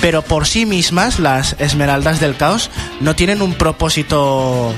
Pero 0.00 0.22
por 0.22 0.46
sí 0.46 0.64
mismas, 0.64 1.18
las 1.18 1.56
Esmeraldas 1.58 2.20
del 2.20 2.36
Caos 2.36 2.70
no 3.00 3.16
tienen 3.16 3.42
un 3.42 3.54
propósito 3.54 4.72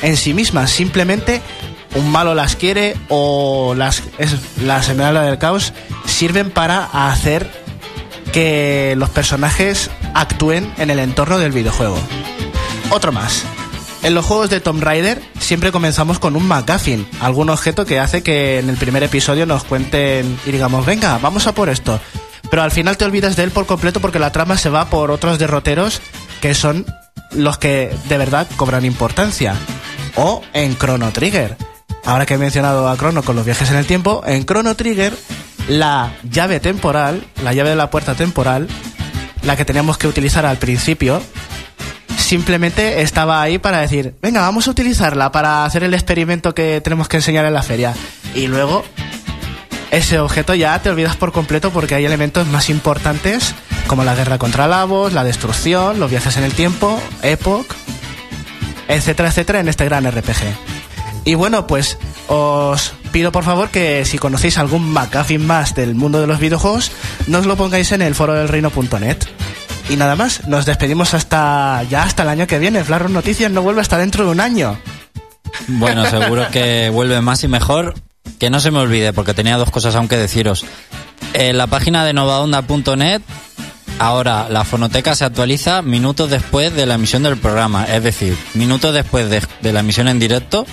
en 0.00 0.16
sí 0.16 0.32
mismas, 0.32 0.70
simplemente 0.70 1.42
un 1.94 2.10
malo 2.10 2.34
las 2.34 2.56
quiere 2.56 2.96
o 3.10 3.74
las, 3.76 4.02
es- 4.16 4.36
las 4.62 4.88
Esmeraldas 4.88 5.26
del 5.26 5.36
Caos 5.36 5.74
sirven 6.06 6.50
para 6.50 6.84
hacer 7.10 7.50
que 8.32 8.94
los 8.96 9.10
personajes 9.10 9.90
actúen 10.14 10.72
en 10.78 10.88
el 10.88 11.00
entorno 11.00 11.38
del 11.38 11.52
videojuego. 11.52 11.98
Otro 12.88 13.12
más. 13.12 13.44
En 14.02 14.14
los 14.14 14.24
juegos 14.24 14.48
de 14.48 14.60
Tomb 14.60 14.82
Raider 14.82 15.20
siempre 15.38 15.72
comenzamos 15.72 16.18
con 16.18 16.34
un 16.34 16.46
MacGuffin, 16.46 17.06
algún 17.20 17.50
objeto 17.50 17.84
que 17.84 17.98
hace 17.98 18.22
que 18.22 18.58
en 18.58 18.70
el 18.70 18.76
primer 18.76 19.02
episodio 19.02 19.44
nos 19.44 19.64
cuenten 19.64 20.38
y 20.46 20.52
digamos, 20.52 20.86
venga, 20.86 21.18
vamos 21.18 21.46
a 21.46 21.52
por 21.52 21.68
esto. 21.68 22.00
Pero 22.50 22.62
al 22.62 22.70
final 22.70 22.96
te 22.96 23.04
olvidas 23.04 23.36
de 23.36 23.44
él 23.44 23.50
por 23.50 23.66
completo 23.66 24.00
porque 24.00 24.18
la 24.18 24.32
trama 24.32 24.56
se 24.56 24.70
va 24.70 24.88
por 24.88 25.10
otros 25.10 25.38
derroteros 25.38 26.00
que 26.40 26.54
son 26.54 26.86
los 27.32 27.58
que 27.58 27.94
de 28.08 28.18
verdad 28.18 28.48
cobran 28.56 28.86
importancia. 28.86 29.54
O 30.16 30.42
en 30.54 30.76
Chrono 30.76 31.12
Trigger. 31.12 31.56
Ahora 32.04 32.24
que 32.24 32.34
he 32.34 32.38
mencionado 32.38 32.88
a 32.88 32.96
Chrono 32.96 33.22
con 33.22 33.36
los 33.36 33.44
viajes 33.44 33.70
en 33.70 33.76
el 33.76 33.86
tiempo, 33.86 34.22
en 34.26 34.46
Chrono 34.46 34.74
Trigger 34.74 35.14
la 35.68 36.12
llave 36.28 36.58
temporal, 36.58 37.22
la 37.42 37.52
llave 37.52 37.70
de 37.70 37.76
la 37.76 37.90
puerta 37.90 38.14
temporal, 38.14 38.66
la 39.42 39.56
que 39.56 39.64
teníamos 39.66 39.98
que 39.98 40.08
utilizar 40.08 40.46
al 40.46 40.56
principio, 40.56 41.22
simplemente 42.20 43.02
estaba 43.02 43.42
ahí 43.42 43.58
para 43.58 43.80
decir, 43.80 44.14
venga, 44.22 44.40
vamos 44.42 44.68
a 44.68 44.70
utilizarla 44.70 45.32
para 45.32 45.64
hacer 45.64 45.82
el 45.82 45.94
experimento 45.94 46.54
que 46.54 46.80
tenemos 46.80 47.08
que 47.08 47.16
enseñar 47.16 47.44
en 47.44 47.54
la 47.54 47.62
feria. 47.62 47.94
Y 48.34 48.46
luego, 48.46 48.84
ese 49.90 50.18
objeto 50.20 50.54
ya 50.54 50.80
te 50.80 50.90
olvidas 50.90 51.16
por 51.16 51.32
completo 51.32 51.70
porque 51.70 51.94
hay 51.94 52.04
elementos 52.04 52.46
más 52.46 52.70
importantes 52.70 53.54
como 53.86 54.04
la 54.04 54.14
guerra 54.14 54.38
contra 54.38 54.68
Lavos, 54.68 55.12
la 55.12 55.24
destrucción, 55.24 55.98
los 55.98 56.10
viajes 56.10 56.36
en 56.36 56.44
el 56.44 56.52
tiempo, 56.52 57.00
Epoch, 57.22 57.66
etcétera, 58.86 59.30
etcétera, 59.30 59.60
en 59.60 59.68
este 59.68 59.84
gran 59.84 60.08
RPG. 60.08 60.44
Y 61.24 61.34
bueno, 61.34 61.66
pues 61.66 61.98
os 62.28 62.92
pido 63.12 63.32
por 63.32 63.44
favor 63.44 63.70
que 63.70 64.04
si 64.04 64.18
conocéis 64.18 64.58
algún 64.58 64.92
McGuffin 64.92 65.44
más 65.44 65.74
del 65.74 65.94
mundo 65.94 66.20
de 66.20 66.26
los 66.26 66.38
videojuegos, 66.38 66.92
nos 67.26 67.46
lo 67.46 67.56
pongáis 67.56 67.90
en 67.92 68.02
el 68.02 68.14
foro 68.14 68.34
del 68.34 68.48
reino.net. 68.48 69.18
Y 69.90 69.96
nada 69.96 70.14
más, 70.14 70.46
nos 70.46 70.66
despedimos 70.66 71.14
hasta 71.14 71.82
ya 71.82 72.04
hasta 72.04 72.22
el 72.22 72.28
año 72.28 72.46
que 72.46 72.60
viene. 72.60 72.84
Flarros 72.84 73.10
Noticias 73.10 73.50
no 73.50 73.62
vuelve 73.62 73.80
hasta 73.80 73.98
dentro 73.98 74.24
de 74.24 74.30
un 74.30 74.38
año. 74.38 74.78
Bueno, 75.66 76.08
seguro 76.08 76.46
que 76.52 76.90
vuelve 76.90 77.20
más 77.20 77.42
y 77.42 77.48
mejor. 77.48 77.94
Que 78.38 78.50
no 78.50 78.60
se 78.60 78.70
me 78.70 78.78
olvide, 78.78 79.12
porque 79.12 79.34
tenía 79.34 79.56
dos 79.56 79.70
cosas 79.70 79.96
aún 79.96 80.06
que 80.06 80.16
deciros. 80.16 80.64
En 81.34 81.58
la 81.58 81.66
página 81.66 82.04
de 82.04 82.12
novaonda.net, 82.12 83.20
ahora 83.98 84.48
la 84.48 84.64
fonoteca 84.64 85.16
se 85.16 85.24
actualiza 85.24 85.82
minutos 85.82 86.30
después 86.30 86.72
de 86.74 86.86
la 86.86 86.94
emisión 86.94 87.24
del 87.24 87.36
programa. 87.36 87.84
Es 87.84 88.04
decir, 88.04 88.38
minutos 88.54 88.94
después 88.94 89.28
de, 89.28 89.42
de 89.60 89.72
la 89.72 89.80
emisión 89.80 90.06
en 90.06 90.20
directo, 90.20 90.66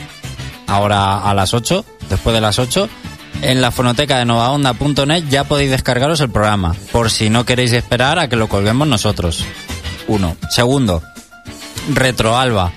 ahora 0.68 1.22
a 1.28 1.34
las 1.34 1.56
8, 1.56 1.84
después 2.10 2.36
de 2.36 2.42
las 2.42 2.60
8. 2.60 2.88
En 3.42 3.62
la 3.62 3.72
fonoteca 3.72 4.18
de 4.18 4.26
novaonda.net 4.26 5.26
ya 5.30 5.44
podéis 5.44 5.72
descargaros 5.72 6.22
el 6.22 6.30
programa, 6.30 6.76
por 6.92 7.12
si 7.12 7.30
no 7.30 7.46
queréis 7.46 7.72
esperar 7.74 8.18
a 8.20 8.28
que 8.28 8.36
lo 8.36 8.50
colguemos 8.50 8.88
nosotros. 8.88 9.46
Uno. 10.08 10.36
Segundo, 10.50 11.04
Retroalba, 11.94 12.72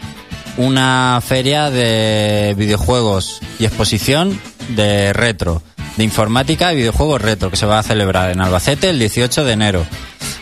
una 0.56 1.20
feria 1.26 1.70
de 1.70 2.54
videojuegos 2.56 3.40
y 3.58 3.64
exposición 3.64 4.38
de 4.68 5.12
retro, 5.12 5.62
de 5.96 6.04
informática 6.04 6.72
y 6.72 6.76
videojuegos 6.76 7.22
retro, 7.22 7.50
que 7.50 7.56
se 7.56 7.66
va 7.66 7.78
a 7.78 7.82
celebrar 7.82 8.30
en 8.30 8.40
Albacete 8.40 8.90
el 8.90 8.98
18 8.98 9.44
de 9.44 9.52
enero, 9.52 9.86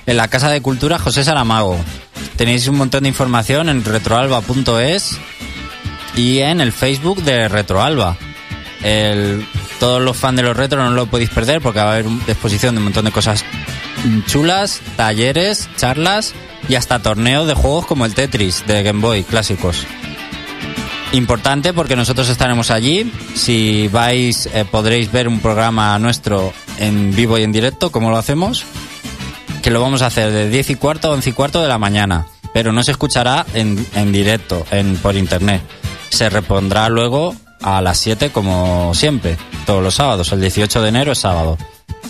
en 0.07 0.17
la 0.17 0.29
Casa 0.29 0.51
de 0.51 0.61
Cultura 0.61 0.99
José 0.99 1.25
Saramago. 1.25 1.79
Tenéis 2.37 2.67
un 2.69 2.77
montón 2.77 3.05
de 3.05 3.09
información 3.09 3.69
en 3.69 3.85
retroalba.es 3.85 5.19
y 6.17 6.39
en 6.39 6.61
el 6.61 6.73
Facebook 6.73 7.23
de 7.23 7.49
Retroalba. 7.49 8.17
El, 8.83 9.47
todos 9.79 10.03
los 10.03 10.17
fans 10.17 10.37
de 10.37 10.43
los 10.43 10.57
retro 10.57 10.83
no 10.83 10.91
lo 10.91 11.07
podéis 11.07 11.31
perder 11.31 11.61
porque 11.61 11.81
va 11.81 11.91
a 11.91 11.93
haber 11.95 12.07
exposición 12.27 12.75
de 12.75 12.79
un 12.79 12.85
montón 12.85 13.05
de 13.05 13.13
cosas 13.13 13.45
chulas, 14.27 14.81
talleres, 14.97 15.69
charlas 15.77 16.35
y 16.69 16.75
hasta 16.75 17.01
torneos 17.01 17.47
de 17.47 17.55
juegos 17.55 17.87
como 17.87 18.05
el 18.05 18.15
Tetris 18.15 18.67
de 18.67 18.83
Game 18.83 19.01
Boy 19.01 19.23
clásicos. 19.25 19.87
Importante 21.13 21.73
porque 21.73 21.97
nosotros 21.97 22.29
estaremos 22.29 22.71
allí. 22.71 23.11
Si 23.35 23.89
vais, 23.89 24.47
eh, 24.53 24.67
podréis 24.71 25.11
ver 25.11 25.27
un 25.27 25.41
programa 25.41 25.99
nuestro 25.99 26.53
en 26.79 27.15
vivo 27.17 27.39
y 27.39 27.45
en 27.45 27.53
directo, 27.53 27.91
como 27.91 28.11
lo 28.11 28.19
hacemos. 28.19 28.65
Que 29.63 29.71
lo 29.71 29.81
vamos 29.81 30.03
a 30.03 30.07
hacer 30.07 30.31
de 30.31 30.51
10 30.51 30.71
y 30.71 30.75
cuarto 30.75 31.09
a 31.09 31.13
11 31.13 31.31
y 31.31 31.33
cuarto 31.33 31.63
de 31.63 31.69
la 31.69 31.79
mañana. 31.79 32.27
Pero 32.53 32.73
no 32.73 32.83
se 32.83 32.91
escuchará 32.91 33.47
en, 33.55 33.85
en 33.95 34.13
directo, 34.13 34.67
en, 34.71 34.97
por 34.97 35.17
internet. 35.17 35.63
Se 36.11 36.29
repondrá 36.29 36.89
luego 36.91 37.35
a 37.63 37.81
las 37.81 37.99
7 37.99 38.31
como 38.31 38.95
siempre, 38.95 39.37
todos 39.67 39.83
los 39.83 39.95
sábados. 39.95 40.33
El 40.33 40.41
18 40.41 40.83
de 40.83 40.89
enero 40.89 41.13
es 41.13 41.19
sábado. 41.19 41.59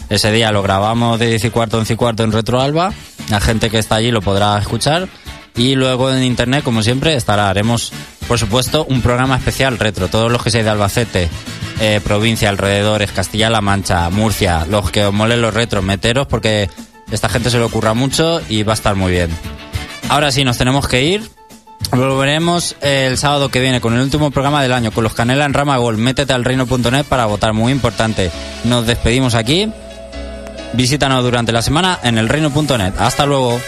Ese 0.08 0.32
día 0.32 0.52
lo 0.52 0.62
grabamos 0.62 1.18
de 1.18 1.28
10 1.28 1.44
y 1.44 1.50
cuarto 1.50 1.76
a 1.76 1.80
11 1.80 1.92
y 1.92 1.96
cuarto 1.96 2.22
en 2.24 2.32
Retroalba. 2.32 2.92
La 3.30 3.40
gente 3.40 3.70
que 3.70 3.78
está 3.78 3.96
allí 3.96 4.10
lo 4.10 4.22
podrá 4.22 4.58
escuchar. 4.58 5.08
Y 5.54 5.74
luego 5.74 6.10
en 6.12 6.22
internet, 6.22 6.62
como 6.64 6.82
siempre, 6.82 7.14
estará. 7.14 7.50
Haremos, 7.50 7.92
por 8.26 8.38
supuesto, 8.38 8.86
un 8.88 9.02
programa 9.02 9.36
especial 9.36 9.78
retro. 9.78 10.08
Todos 10.08 10.30
los 10.30 10.42
que 10.42 10.50
seáis 10.50 10.64
de 10.64 10.70
Albacete, 10.70 11.28
eh, 11.80 12.00
provincia, 12.02 12.48
alrededores, 12.48 13.12
Castilla-La 13.12 13.60
Mancha, 13.60 14.08
Murcia, 14.10 14.64
los 14.66 14.90
que 14.90 15.04
os 15.04 15.12
molen 15.12 15.42
los 15.42 15.52
retros, 15.52 15.84
meteros 15.84 16.26
porque 16.26 16.70
esta 17.10 17.28
gente 17.28 17.50
se 17.50 17.58
le 17.58 17.64
ocurra 17.64 17.94
mucho 17.94 18.40
y 18.48 18.62
va 18.62 18.72
a 18.72 18.74
estar 18.74 18.94
muy 18.94 19.12
bien. 19.12 19.30
Ahora 20.08 20.30
sí, 20.30 20.44
nos 20.44 20.58
tenemos 20.58 20.88
que 20.88 21.02
ir. 21.04 21.37
Volveremos 21.90 22.76
el 22.80 23.16
sábado 23.16 23.50
que 23.50 23.60
viene 23.60 23.80
con 23.80 23.94
el 23.94 24.00
último 24.00 24.30
programa 24.30 24.62
del 24.62 24.72
año, 24.72 24.90
con 24.90 25.04
los 25.04 25.14
Canela 25.14 25.44
en 25.44 25.54
Rama 25.54 25.78
Gol. 25.78 25.96
Métete 25.96 26.32
al 26.32 26.44
reino.net 26.44 27.04
para 27.04 27.26
votar, 27.26 27.52
muy 27.54 27.72
importante. 27.72 28.30
Nos 28.64 28.86
despedimos 28.86 29.34
aquí. 29.34 29.70
Visítanos 30.74 31.24
durante 31.24 31.52
la 31.52 31.62
semana 31.62 31.98
en 32.02 32.18
el 32.18 32.28
reino.net. 32.28 32.92
Hasta 32.98 33.24
luego. 33.24 33.58